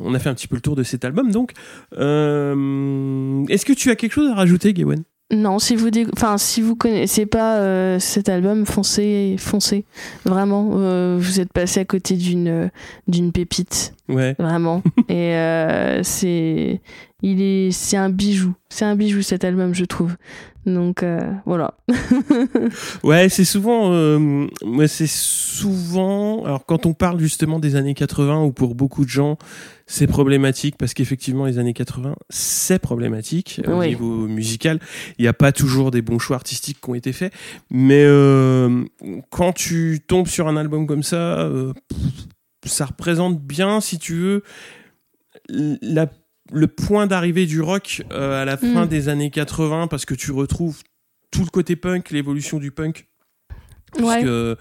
on 0.00 0.14
a 0.14 0.18
fait 0.18 0.28
un 0.28 0.34
petit 0.34 0.48
peu 0.48 0.56
le 0.56 0.60
tour 0.60 0.76
de 0.76 0.82
cet 0.82 1.04
album, 1.04 1.30
donc. 1.30 1.52
Euh, 1.98 3.44
Est-ce 3.48 3.64
que 3.64 3.72
tu 3.72 3.90
as 3.90 3.96
quelque 3.96 4.12
chose 4.12 4.30
à 4.30 4.34
rajouter, 4.34 4.72
Gawen 4.72 5.02
non, 5.32 5.58
si 5.58 5.76
vous, 5.76 5.88
enfin 6.12 6.36
si 6.36 6.60
vous 6.60 6.76
connaissez 6.76 7.24
pas 7.24 7.56
euh, 7.56 7.98
cet 7.98 8.28
album, 8.28 8.66
foncez, 8.66 9.36
foncez. 9.38 9.84
Vraiment, 10.26 10.72
euh, 10.74 11.16
vous 11.18 11.40
êtes 11.40 11.52
passé 11.52 11.80
à 11.80 11.86
côté 11.86 12.16
d'une 12.16 12.48
euh, 12.48 12.68
d'une 13.08 13.32
pépite. 13.32 13.94
Ouais. 14.10 14.36
vraiment. 14.38 14.82
Et 15.08 15.34
euh, 15.34 16.02
c'est, 16.02 16.82
il 17.22 17.40
est, 17.42 17.70
c'est 17.70 17.96
un 17.96 18.10
bijou. 18.10 18.54
C'est 18.68 18.84
un 18.84 18.96
bijou 18.96 19.22
cet 19.22 19.44
album, 19.44 19.74
je 19.74 19.84
trouve. 19.84 20.16
Donc 20.66 21.02
euh, 21.02 21.18
voilà. 21.44 21.74
Ouais, 23.02 23.28
c'est 23.28 23.44
souvent. 23.44 23.92
euh, 23.92 24.46
moi, 24.64 24.86
c'est 24.88 25.08
souvent. 25.08 26.44
Alors, 26.44 26.64
quand 26.66 26.86
on 26.86 26.94
parle 26.94 27.18
justement 27.20 27.58
des 27.58 27.74
années 27.76 27.94
80, 27.94 28.42
ou 28.44 28.52
pour 28.52 28.74
beaucoup 28.74 29.04
de 29.04 29.10
gens, 29.10 29.38
c'est 29.86 30.06
problématique 30.06 30.76
parce 30.78 30.94
qu'effectivement, 30.94 31.46
les 31.46 31.58
années 31.58 31.72
80, 31.74 32.14
c'est 32.30 32.78
problématique 32.78 33.60
au 33.66 33.72
Oui. 33.80 33.88
niveau 33.88 34.26
musical. 34.28 34.78
Il 35.18 35.22
n'y 35.22 35.28
a 35.28 35.32
pas 35.32 35.50
toujours 35.52 35.90
des 35.90 36.00
bons 36.02 36.18
choix 36.20 36.36
artistiques 36.36 36.80
qui 36.80 36.90
ont 36.90 36.94
été 36.94 37.12
faits. 37.12 37.32
Mais 37.70 38.04
euh, 38.04 38.84
quand 39.30 39.52
tu 39.52 40.00
tombes 40.06 40.28
sur 40.28 40.46
un 40.48 40.56
album 40.56 40.86
comme 40.86 41.02
ça, 41.02 41.40
euh, 41.40 41.72
ça 42.64 42.86
représente 42.86 43.40
bien, 43.42 43.80
si 43.80 43.98
tu 43.98 44.14
veux, 44.14 44.42
la 45.48 46.06
le 46.52 46.66
point 46.66 47.06
d'arrivée 47.06 47.46
du 47.46 47.60
rock 47.60 48.02
euh, 48.12 48.42
à 48.42 48.44
la 48.44 48.56
fin 48.56 48.84
Mm. 48.84 48.88
des 48.88 49.08
années 49.08 49.30
80 49.30 49.86
parce 49.88 50.04
que 50.04 50.14
tu 50.14 50.30
retrouves 50.32 50.82
tout 51.30 51.42
le 51.44 51.50
côté 51.50 51.76
punk, 51.76 52.10
l'évolution 52.10 52.58
du 52.58 52.70
punk 52.70 53.06
Ouais. 54.00 54.22
puisque, 54.22 54.58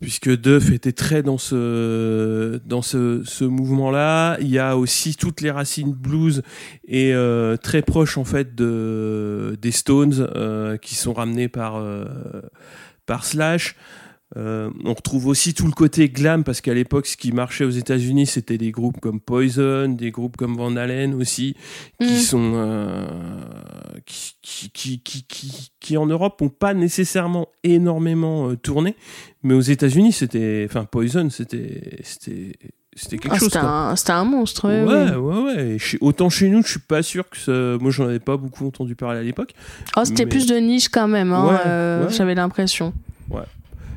puisque 0.00 0.40
Duff 0.40 0.70
était 0.72 0.92
très 0.92 1.22
dans 1.22 1.38
ce 1.38 2.60
dans 2.66 2.82
ce, 2.82 3.22
ce 3.24 3.44
mouvement-là. 3.44 4.36
Il 4.40 4.48
y 4.48 4.58
a 4.58 4.76
aussi 4.76 5.16
toutes 5.16 5.40
les 5.40 5.50
racines 5.50 5.92
blues 5.92 6.42
et 6.86 7.12
euh, 7.14 7.56
très 7.56 7.82
proches 7.82 8.16
en 8.18 8.24
fait 8.24 8.54
de 8.54 9.56
des 9.60 9.72
Stones 9.72 10.28
euh, 10.36 10.76
qui 10.76 10.94
sont 10.94 11.12
ramenés 11.12 11.48
par 11.48 11.76
euh, 11.76 12.04
par 13.06 13.24
Slash. 13.24 13.76
Euh, 14.36 14.68
on 14.84 14.94
retrouve 14.94 15.26
aussi 15.28 15.54
tout 15.54 15.66
le 15.66 15.72
côté 15.72 16.08
glam 16.08 16.42
parce 16.42 16.60
qu'à 16.60 16.74
l'époque, 16.74 17.06
ce 17.06 17.16
qui 17.16 17.30
marchait 17.30 17.64
aux 17.64 17.70
États-Unis, 17.70 18.26
c'était 18.26 18.58
des 18.58 18.72
groupes 18.72 18.98
comme 19.00 19.20
Poison, 19.20 19.88
des 19.88 20.10
groupes 20.10 20.36
comme 20.36 20.56
Van 20.56 20.74
Halen 20.76 21.14
aussi, 21.14 21.54
qui 22.00 22.14
Mm. 22.14 22.16
sont 22.18 22.52
euh, 22.54 23.06
qui, 24.06 24.70
qui, 24.72 25.00
qui, 25.00 25.24
qui, 25.80 25.96
en 25.96 26.06
Europe 26.06 26.40
ont 26.42 26.48
pas 26.48 26.74
nécessairement 26.74 27.48
énormément 27.62 28.50
euh, 28.50 28.56
tourné, 28.56 28.96
mais 29.42 29.54
aux 29.54 29.60
États-Unis, 29.60 30.12
c'était, 30.12 30.66
enfin 30.68 30.84
Poison, 30.84 31.30
c'était 31.30 31.98
c'était 32.96 33.18
quelque 33.18 33.28
Ah, 33.34 33.38
chose. 33.38 33.48
c'était 33.96 34.12
un, 34.12 34.24
monstre. 34.24 34.68
Ouais, 34.68 35.16
ouais, 35.16 35.42
ouais. 35.54 35.78
Chez- 35.78 35.98
autant 36.00 36.28
chez 36.28 36.48
nous, 36.48 36.62
je 36.62 36.70
suis 36.70 36.80
pas 36.80 37.02
sûr 37.02 37.28
que 37.28 37.36
ça... 37.36 37.52
moi 37.80 37.90
j'en 37.90 38.04
avais 38.04 38.20
pas 38.20 38.36
beaucoup 38.36 38.66
entendu 38.66 38.94
parler 38.94 39.18
à 39.18 39.22
l'époque. 39.22 39.52
Oh, 39.96 40.00
c'était 40.04 40.24
Mais- 40.24 40.28
plus 40.30 40.46
de 40.46 40.56
niche 40.56 40.88
quand 40.88 41.08
même, 41.08 41.32
hein, 41.32 41.46
Ouais, 41.46 42.04
ouais. 42.06 42.12
j'avais 42.12 42.34
l'impression. 42.34 42.92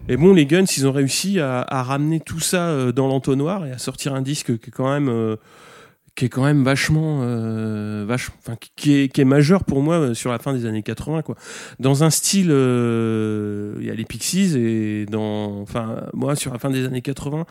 Et 0.09 0.15
bon, 0.15 0.33
les 0.33 0.45
Guns, 0.45 0.65
ils 0.77 0.87
ont 0.87 0.93
réussi 0.93 1.39
à, 1.39 1.83
ramener 1.83 2.21
tout 2.21 2.39
ça 2.39 2.69
euh, 2.69 2.91
dans 2.93 3.07
l'entonnoir 3.07 3.65
et 3.65 3.71
à 3.71 3.77
sortir 3.77 4.13
un 4.13 4.21
disque 4.21 4.57
qui 4.57 4.69
est 4.69 4.73
quand 4.73 4.89
même, 4.89 5.09
euh, 5.09 5.35
qui 6.17 6.25
est 6.25 6.29
quand 6.29 6.43
même 6.43 6.63
vachement, 6.63 7.19
euh, 7.21 8.03
vache, 8.07 8.31
enfin, 8.39 8.57
qui- 8.75 8.95
est, 9.01 9.07
qui 9.07 9.21
est 9.21 9.25
majeur 9.25 9.63
pour 9.63 9.81
moi 9.83 9.95
euh, 9.99 10.13
sur 10.15 10.31
la 10.31 10.39
fin 10.39 10.51
des 10.51 10.65
années 10.65 10.81
80, 10.83 11.21
quoi. 11.21 11.35
Dans 11.79 12.03
un 12.03 12.09
style, 12.09 12.49
euh, 12.51 13.75
il 13.79 13.85
y 13.85 13.89
a 13.91 13.93
les 13.93 14.03
Pixies 14.03 14.57
et 14.57 15.05
dans, 15.05 15.61
enfin, 15.61 16.03
moi 16.13 16.35
sur 16.35 16.51
la 16.51 16.59
fin 16.59 16.69
des 16.69 16.85
années 16.85 17.01
80, 17.01 17.45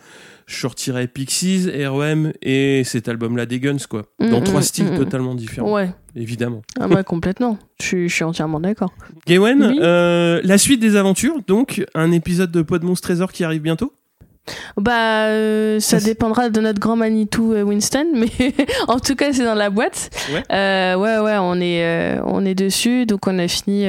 je 0.47 0.57
sortirais 0.57 1.07
Pixies, 1.07 1.69
R.E.M. 1.71 2.33
et 2.43 2.83
cet 2.85 3.09
album-là 3.09 3.47
des 3.47 3.61
Guns, 3.61 3.77
quoi. 3.89 4.03
Dans 4.21 4.41
Mm, 4.41 4.45
trois 4.45 4.61
mm, 4.61 4.65
styles 4.65 4.93
mm. 4.93 4.99
totalement 4.99 5.35
différents, 5.35 5.73
Ouais, 5.73 5.91
évidemment. 6.15 6.63
ah, 6.81 6.89
bah, 6.89 7.03
complètement. 7.05 7.59
Je 7.81 7.87
suis- 7.87 8.09
je 8.09 8.15
suis 8.15 8.25
entièrement 8.25 8.59
d'accord. 8.61 8.93
Gawen, 9.27 9.63
Oui. 9.65 9.79
euh, 9.83 10.41
la 10.43 10.59
suite 10.59 10.81
des 10.81 10.97
aventures, 10.97 11.37
donc 11.47 11.85
un 11.95 12.11
épisode 12.13 12.51
de 12.51 12.63
Pod 12.63 12.83
Monstre 12.83 13.09
Trésor 13.09 13.31
qui 13.33 13.45
arrive 13.45 13.63
bientôt. 13.63 13.93
Bah, 14.77 15.27
euh, 15.27 15.81
ça 15.81 15.99
dépendra 16.01 16.51
de 16.51 16.61
notre 16.61 16.79
grand 16.79 16.97
Manitou 16.97 17.53
euh, 17.53 17.63
Winston, 17.63 18.07
mais 18.15 18.29
en 18.89 18.99
tout 19.01 19.15
cas, 19.17 19.33
c'est 19.33 19.45
dans 19.45 19.55
la 19.55 19.71
boîte. 19.71 20.11
Ouais. 20.33 20.43
Euh, 20.53 20.95
ouais, 20.97 21.19
ouais, 21.19 21.37
on 21.41 21.55
est, 21.61 21.83
euh, 21.85 22.21
on 22.25 22.45
est 22.45 22.55
dessus. 22.55 23.07
Donc, 23.07 23.27
on 23.27 23.39
a 23.39 23.49
fini 23.49 23.85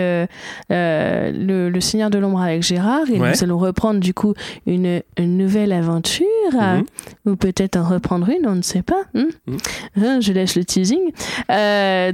le, 0.69 1.69
le 1.69 1.81
Seigneur 1.81 2.09
de 2.09 2.17
l'ombre 2.17 2.41
avec 2.41 2.63
Gérard 2.63 3.09
et 3.13 3.19
Ouais. 3.19 3.31
nous 3.31 3.43
allons 3.43 3.57
reprendre 3.57 3.99
du 3.99 4.13
coup 4.13 4.33
une, 4.65 5.01
une 5.17 5.37
nouvelle 5.37 5.71
aventure, 5.73 6.25
euh, 6.55 6.77
Mhm. 6.77 6.83
ou 7.25 7.35
peut-être 7.35 7.77
en 7.77 7.83
reprendre 7.83 8.29
une, 8.29 8.47
on 8.47 8.55
ne 8.55 8.61
sait 8.61 8.81
pas. 8.83 9.03
hein. 9.15 9.27
Mhm. 9.47 9.57
Hein, 10.03 10.19
je 10.21 10.33
laisse 10.33 10.55
le 10.55 10.63
teasing. 10.65 11.11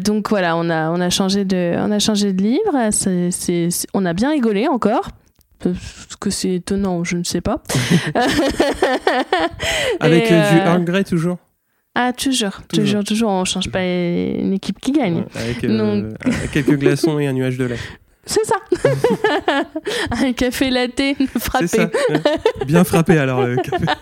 Donc 0.04 0.30
voilà, 0.30 0.56
on 0.58 0.70
a, 0.70 0.90
on 0.92 1.00
a 1.02 1.10
changé 1.10 1.46
de, 1.46 1.76
on 1.78 1.92
a 1.92 2.00
changé 2.00 2.34
de 2.34 2.42
livre. 2.42 2.90
On 3.94 4.06
a 4.06 4.14
bien 4.14 4.32
rigolé 4.32 4.68
encore. 4.68 5.10
Est-ce 5.66 6.18
que 6.18 6.30
c'est 6.30 6.56
étonnant, 6.56 7.04
je 7.04 7.18
ne 7.18 7.24
sais 7.24 7.42
pas. 7.42 7.62
Avec 10.00 10.32
euh, 10.32 10.52
du 10.52 10.58
euh, 10.60 10.66
Earl 10.66 10.84
Grey 10.84 11.04
toujours. 11.04 11.38
Ah, 11.96 12.12
toujours, 12.12 12.62
Toujours. 12.70 12.86
toujours, 12.86 13.04
toujours. 13.04 13.30
On 13.30 13.46
change 13.46 13.70
pas 13.70 13.84
une 13.84 14.54
équipe 14.54 14.80
qui 14.80 14.92
gagne. 14.94 15.26
Avec 15.36 15.64
euh, 15.64 15.78
Donc- 15.78 16.16
euh, 16.26 16.32
quelques 16.52 16.76
glaçons 16.80 17.20
et 17.20 17.28
un 17.28 17.34
nuage 17.34 17.58
de 17.58 17.66
lait. 17.66 17.78
C'est 18.26 18.46
ça. 18.46 18.56
Un 20.26 20.34
café 20.34 20.70
latte 20.70 21.02
frappé. 21.40 21.68
ça. 21.68 21.84
ouais. 22.10 22.22
Bien 22.66 22.84
frappé 22.84 23.18
alors 23.18 23.44
le 23.44 23.56
café. 23.58 23.86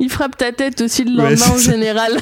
Il 0.00 0.08
frappe 0.10 0.36
ta 0.36 0.52
tête 0.52 0.80
aussi 0.80 1.04
le 1.04 1.10
Ouais, 1.20 1.30
lendemain 1.30 1.36
c'est 1.36 1.50
en 1.52 1.56
ça. 1.58 1.72
général. 1.72 2.12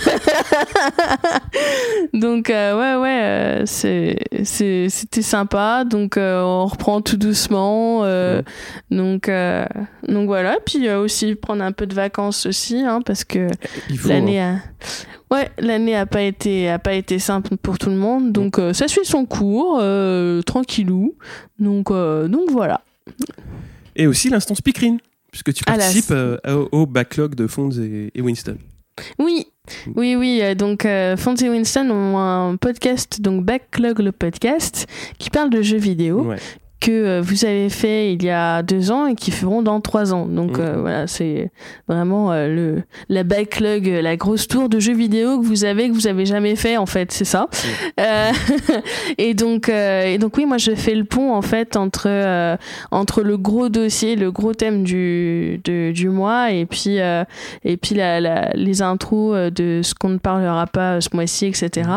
Donc 2.15 2.49
euh, 2.51 2.79
ouais 2.79 2.97
ouais, 3.03 3.21
euh, 3.23 3.63
c'était 3.67 5.23
sympa. 5.23 5.85
Donc 5.85 6.17
euh, 6.17 6.41
on 6.43 6.67
reprend 6.67 7.01
tout 7.03 7.17
doucement. 7.17 8.01
euh, 8.05 8.43
Donc 8.91 9.31
donc 10.09 10.27
voilà. 10.27 10.57
Puis 10.65 10.89
aussi 10.91 11.35
prendre 11.35 11.63
un 11.63 11.73
peu 11.73 11.87
de 11.87 11.95
vacances 11.95 12.47
aussi, 12.47 12.81
hein, 12.81 13.01
parce 13.05 13.25
que 13.25 13.49
l'année 14.07 14.41
hein. 14.41 14.63
Ouais 15.33 15.51
l'année 15.59 15.97
a 15.97 16.07
pas 16.07 16.23
été 16.23 16.69
a 16.71 16.79
pas 16.79 16.95
été 16.95 17.19
simple 17.19 17.57
pour 17.57 17.79
tout 17.79 17.91
le 17.91 17.97
monde. 17.97 18.31
Donc 18.33 18.59
euh, 18.59 18.73
ça 18.73 18.87
suit 18.87 19.05
son 19.05 19.25
cours, 19.27 19.79
euh, 19.81 20.43
tranquillou. 20.43 21.15
Donc 21.59 21.91
euh, 21.91 22.29
donc 22.29 22.51
voilà. 22.51 22.81
Et 23.97 24.07
aussi 24.07 24.31
l'instant 24.31 24.55
speakerine, 24.55 24.99
puisque 25.31 25.53
tu 25.53 25.65
Ah, 25.67 25.73
participes 25.77 26.15
au, 26.49 26.69
au 26.73 26.87
backlog 26.87 27.35
de 27.35 27.47
Fonds 27.47 27.71
et, 27.71 28.11
et 28.15 28.21
Winston. 28.23 28.57
Oui, 29.19 29.47
oui, 29.97 30.17
oui. 30.17 30.41
euh, 30.43 30.55
Donc, 30.55 30.85
euh, 30.85 31.17
Fonzie 31.17 31.47
et 31.47 31.49
Winston 31.51 31.89
ont 31.91 32.19
un 32.19 32.57
podcast, 32.57 33.21
donc 33.23 33.45
Backlog 33.45 34.01
le 34.01 34.13
podcast, 34.13 34.87
qui 35.19 35.31
parle 35.31 35.49
de 35.51 35.63
jeux 35.63 35.79
vidéo, 35.79 36.23
Ouais. 36.27 36.37
Que 36.83 36.91
euh, 36.91 37.21
vous 37.23 37.45
avez 37.45 37.69
fait 37.71 38.13
il 38.13 38.23
y 38.25 38.31
a 38.31 38.63
deux 38.63 38.91
ans 38.91 39.07
et 39.07 39.15
qui 39.15 39.31
feront 39.31 39.63
dans 39.63 39.81
trois 39.81 40.13
ans. 40.13 40.27
Donc, 40.27 40.59
Mhm. 40.59 40.65
euh, 40.65 40.77
voilà, 40.81 41.07
c'est 41.07 41.51
vraiment 41.89 42.33
euh, 42.33 42.49
le 42.49 42.83
la 43.09 43.23
backlog, 43.23 43.89
euh, 43.89 44.03
la 44.03 44.17
grosse 44.17 44.49
tour 44.49 44.69
de 44.69 44.81
jeux 44.81 44.95
vidéo 44.95 45.41
que 45.41 45.47
vous 45.47 45.65
avez, 45.65 45.89
que 45.89 45.95
vous 45.95 46.07
avez 46.09 46.27
jamais 46.27 46.57
fait, 46.57 46.77
en 46.77 46.87
fait, 46.87 47.13
c'est 47.13 47.25
ça. 47.25 47.49
Euh, 48.01 48.31
et 49.19 49.35
donc, 49.35 49.69
euh, 49.69 50.05
et 50.07 50.19
donc 50.19 50.37
oui, 50.37 50.45
moi, 50.47 50.59
je 50.59 50.75
fais 50.75 50.95
le 50.95 51.05
pont 51.05 51.33
en 51.33 51.43
fait 51.43 51.77
entre 51.77 52.07
euh, 52.09 52.57
entre 52.91 53.23
le 53.23 53.37
gros 53.39 53.69
dossier, 53.69 54.17
le 54.17 54.31
gros 54.33 54.55
thème 54.55 54.83
du 54.83 55.61
de- 55.65 55.93
du 55.93 56.09
mois, 56.09 56.51
et 56.51 56.67
puis 56.67 56.99
euh, 57.01 57.25
et 57.65 57.77
puis 57.77 57.95
la, 57.95 58.21
la- 58.21 58.51
les 58.55 58.83
intros 58.83 59.37
de 59.53 59.81
ce 59.83 59.95
qu'on 59.95 60.09
ne 60.11 60.19
parlera 60.19 60.67
pas 60.67 61.01
ce 61.01 61.09
mois-ci, 61.15 61.47
etc. 61.47 61.89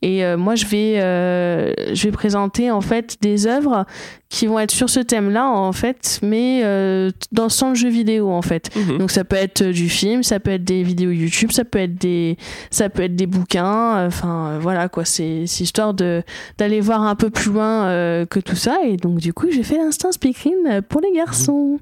Et 0.00 0.24
euh, 0.24 0.36
moi, 0.36 0.54
je 0.54 0.66
vais 0.66 0.94
euh, 1.00 1.72
je 1.92 2.04
vais 2.04 2.12
présenter 2.12 2.70
en 2.70 2.80
fait 2.80 3.16
des 3.20 3.46
œuvres 3.46 3.84
qui 4.32 4.46
vont 4.46 4.58
être 4.58 4.70
sur 4.70 4.88
ce 4.88 4.98
thème-là 4.98 5.46
en 5.46 5.72
fait, 5.72 6.18
mais 6.22 6.62
euh, 6.64 7.10
dans 7.32 7.48
le 7.68 7.74
jeu 7.74 7.90
vidéo 7.90 8.30
en 8.30 8.40
fait. 8.40 8.70
Mhm. 8.74 8.96
Donc 8.96 9.10
ça 9.10 9.24
peut 9.24 9.36
être 9.36 9.62
du 9.62 9.90
film, 9.90 10.22
ça 10.22 10.40
peut 10.40 10.52
être 10.52 10.64
des 10.64 10.82
vidéos 10.82 11.10
YouTube, 11.10 11.50
ça 11.52 11.66
peut 11.66 11.78
être 11.80 11.96
des, 11.96 12.38
ça 12.70 12.88
peut 12.88 13.02
être 13.02 13.14
des 13.14 13.26
bouquins. 13.26 13.96
euh, 13.98 14.06
Enfin 14.06 14.52
euh, 14.52 14.58
voilà 14.58 14.88
quoi, 14.88 15.04
c'est 15.04 15.42
histoire 15.44 15.92
de 15.92 16.22
d'aller 16.56 16.80
voir 16.80 17.02
un 17.02 17.14
peu 17.14 17.28
plus 17.28 17.50
loin 17.52 17.84
euh, 17.88 18.24
que 18.24 18.40
tout 18.40 18.56
ça. 18.56 18.78
Et 18.86 18.96
donc 18.96 19.18
du 19.18 19.34
coup 19.34 19.48
j'ai 19.50 19.62
fait 19.62 19.76
l'instant 19.76 20.10
speaking 20.12 20.80
pour 20.88 21.02
les 21.02 21.12
garçons. 21.12 21.78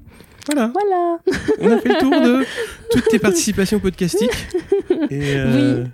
Voilà, 0.47 0.71
Voilà. 0.73 1.19
on 1.61 1.71
a 1.71 1.77
fait 1.77 1.89
le 1.89 1.97
tour 1.99 2.09
de 2.11 2.43
toutes 2.91 3.07
tes 3.09 3.19
participations 3.19 3.79
podcastiques. 3.79 4.47
Et, 5.09 5.35
euh, 5.37 5.85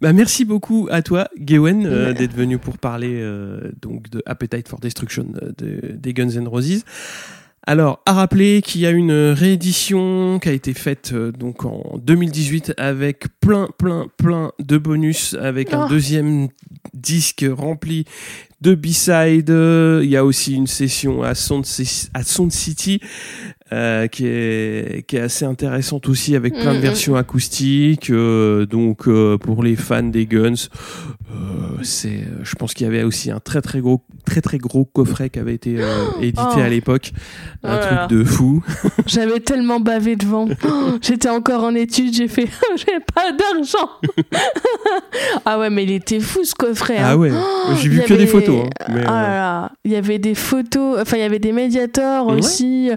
bah, 0.00 0.12
merci 0.12 0.44
beaucoup 0.44 0.88
à 0.90 1.02
toi, 1.02 1.28
Gewen, 1.44 1.86
euh, 1.86 2.12
d'être 2.12 2.34
venu 2.34 2.58
pour 2.58 2.78
parler 2.78 3.14
euh, 3.14 3.70
donc 3.80 4.10
de 4.10 4.22
Appetite 4.26 4.68
for 4.68 4.78
Destruction 4.80 5.26
euh, 5.42 5.52
de, 5.56 5.96
des 5.96 6.12
Guns 6.12 6.30
N' 6.30 6.48
Roses. 6.48 6.84
Alors, 7.68 8.00
à 8.06 8.12
rappeler 8.12 8.62
qu'il 8.62 8.82
y 8.82 8.86
a 8.86 8.90
une 8.90 9.10
réédition 9.10 10.38
qui 10.38 10.48
a 10.48 10.52
été 10.52 10.72
faite 10.72 11.10
euh, 11.12 11.32
donc 11.32 11.64
en 11.64 11.98
2018 11.98 12.74
avec 12.76 13.24
plein, 13.40 13.68
plein, 13.76 14.06
plein 14.16 14.52
de 14.60 14.78
bonus, 14.78 15.34
avec 15.34 15.72
un 15.72 15.86
Oh. 15.86 15.88
deuxième 15.88 16.48
disque 16.94 17.44
rempli 17.50 18.04
de 18.60 18.76
B-side. 18.76 19.48
Il 19.50 20.08
y 20.08 20.16
a 20.16 20.24
aussi 20.24 20.54
une 20.54 20.68
session 20.68 21.24
à 21.24 21.34
Sound, 21.34 21.64
à 22.14 22.22
Sound 22.22 22.52
City 22.52 23.00
euh, 23.72 24.06
qui, 24.06 24.26
est, 24.26 25.04
qui 25.06 25.16
est 25.16 25.20
assez 25.20 25.44
intéressante 25.44 26.08
aussi 26.08 26.36
avec 26.36 26.54
plein 26.54 26.72
de 26.72 26.76
Mm, 26.76 26.78
mm. 26.78 26.82
versions 26.82 27.16
acoustiques. 27.16 28.10
euh, 28.10 28.64
donc, 28.66 29.08
euh, 29.08 29.38
pour 29.38 29.62
les 29.62 29.74
fans 29.76 30.02
des 30.04 30.26
Guns, 30.26 30.54
euh, 31.30 31.34
c'est, 31.82 32.20
je 32.42 32.54
pense 32.54 32.74
qu'il 32.74 32.84
y 32.86 32.88
avait 32.88 33.02
aussi 33.02 33.30
un 33.30 33.40
très 33.40 33.60
très 33.60 33.80
gros, 33.80 34.04
très 34.24 34.40
très 34.40 34.58
gros 34.58 34.84
coffret 34.84 35.30
qui 35.30 35.38
avait 35.40 35.54
été 35.54 35.76
euh, 35.78 36.04
édité 36.20 36.42
Oh. 36.56 36.60
à 36.60 36.68
l'époque. 36.68 37.12
Un 37.64 37.76
Oh 37.76 37.84
truc 38.06 38.18
de 38.18 38.24
fou. 38.24 38.62
J'avais 39.06 39.40
tellement 39.40 39.80
bavé 39.80 40.14
devant. 40.16 40.46
Oh, 40.68 40.98
J'étais 41.02 41.28
encore 41.28 41.64
en 41.64 41.74
études, 41.74 42.14
j'ai 42.14 42.28
fait 42.28 42.46
j'ai 42.76 42.98
pas 43.14 43.32
d'argent. 43.32 43.88
ah 45.44 45.58
ouais, 45.58 45.70
mais 45.70 45.84
il 45.84 45.90
était 45.90 46.20
fou 46.20 46.44
ce 46.44 46.54
coffret. 46.54 46.98
hein. 46.98 47.04
Ah 47.10 47.16
ouais, 47.16 47.30
j'ai 47.80 47.88
vu 47.88 48.02
que 48.02 48.14
des 48.14 48.26
photos. 48.26 48.66
hein, 48.66 48.84
mais, 48.92 49.02
Ah 49.06 49.22
là 49.22 49.28
là, 49.28 49.72
il 49.84 49.92
y 49.92 49.96
avait 49.96 50.18
des 50.18 50.34
photos, 50.34 50.98
enfin 51.00 51.16
il 51.16 51.20
y 51.20 51.24
avait 51.24 51.38
des 51.38 51.52
médiators 51.52 52.26
Ouais. 52.28 52.34
aussi, 52.38 52.90
euh, 52.90 52.96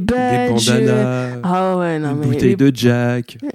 des 0.00 0.48
bandanas, 0.50 1.38
Ah 1.42 1.76
ouais, 1.78 1.98
non 1.98 2.10
une 2.12 2.18
mais 2.18 2.26
bouteille 2.26 2.56
de 2.56 2.70
Jack, 2.74 3.36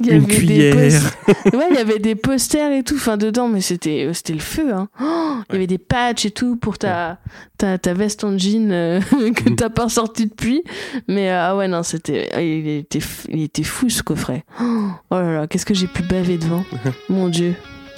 il 0.00 0.06
y 0.06 0.10
une 0.10 0.24
avait 0.24 0.34
cuillère. 0.34 1.02
ouais, 1.52 1.66
il 1.70 1.76
y 1.76 1.78
avait 1.80 1.98
des 1.98 2.14
posters 2.14 2.72
et 2.72 2.82
tout, 2.82 2.96
enfin 2.96 3.16
dedans, 3.16 3.48
mais 3.48 3.60
c'était 3.60 4.08
c'était 4.12 4.32
le 4.32 4.40
feu. 4.40 4.72
Hein. 4.72 4.88
Oh, 5.00 5.34
il 5.50 5.54
y 5.54 5.56
avait 5.56 5.66
des 5.66 5.78
patchs 5.78 6.26
et 6.26 6.30
tout 6.30 6.56
pour 6.56 6.78
ta 6.78 7.18
ta, 7.58 7.78
ta 7.78 7.94
veste 7.94 8.24
en 8.24 8.36
jean 8.36 8.70
euh, 8.72 9.00
que 9.10 9.50
Mm. 9.50 9.56
t'as 9.56 9.70
pas 9.70 9.88
sorti 9.88 10.26
depuis. 10.26 10.62
Mais 11.08 11.30
euh, 11.30 11.38
ah 11.40 11.56
ouais 11.56 11.68
non, 11.68 11.82
c'était 11.82 12.28
il 12.42 12.68
était 12.68 13.00
il 13.30 13.42
était 13.42 13.62
fou 13.62 13.88
ce 13.90 14.02
coffret. 14.02 14.44
Oh 14.60 15.16
là 15.16 15.32
là, 15.34 15.46
qu'est-ce 15.46 15.66
que 15.66 15.74
j'ai 15.74 15.86
pu 15.86 16.02
baver 16.02 16.38
devant, 16.38 16.64
mon 17.08 17.28
dieu. 17.28 17.54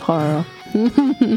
Oh 0.09 0.13
là 0.13 0.29
là. 0.29 0.45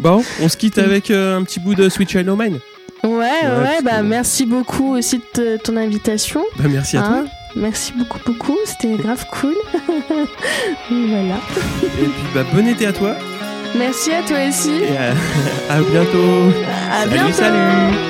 Bon, 0.01 0.21
on 0.41 0.49
se 0.49 0.57
quitte 0.57 0.77
avec 0.79 1.11
euh, 1.11 1.37
un 1.37 1.43
petit 1.43 1.59
bout 1.59 1.73
de 1.75 1.87
Sweet 1.87 2.09
Child 2.09 2.27
O' 2.29 2.35
Mine. 2.35 2.59
Ouais, 3.03 3.09
ouais, 3.11 3.81
bah 3.83 3.97
que- 3.99 4.03
merci 4.03 4.45
beaucoup 4.45 4.95
aussi 4.95 5.21
de 5.35 5.57
ton 5.57 5.77
invitation. 5.77 6.43
Bah, 6.57 6.65
merci 6.69 6.97
à 6.97 7.01
Hein 7.01 7.21
toi. 7.23 7.31
Merci 7.55 7.93
beaucoup, 7.97 8.19
beaucoup. 8.25 8.57
C'était 8.65 8.95
grave 8.95 9.25
cool. 9.31 9.55
voilà. 10.89 11.35
Et 11.81 12.05
puis, 12.05 12.23
bah, 12.33 12.43
bon 12.53 12.67
été 12.67 12.85
à 12.87 12.93
toi. 12.93 13.15
Merci 13.77 14.11
à 14.11 14.21
toi 14.23 14.37
aussi. 14.47 14.71
Et 14.83 14.97
à, 14.97 15.11
à 15.75 15.81
bientôt. 15.81 16.51
À 16.91 16.99
Salut, 17.01 17.11
bientôt. 17.13 17.33
salut. 17.33 18.08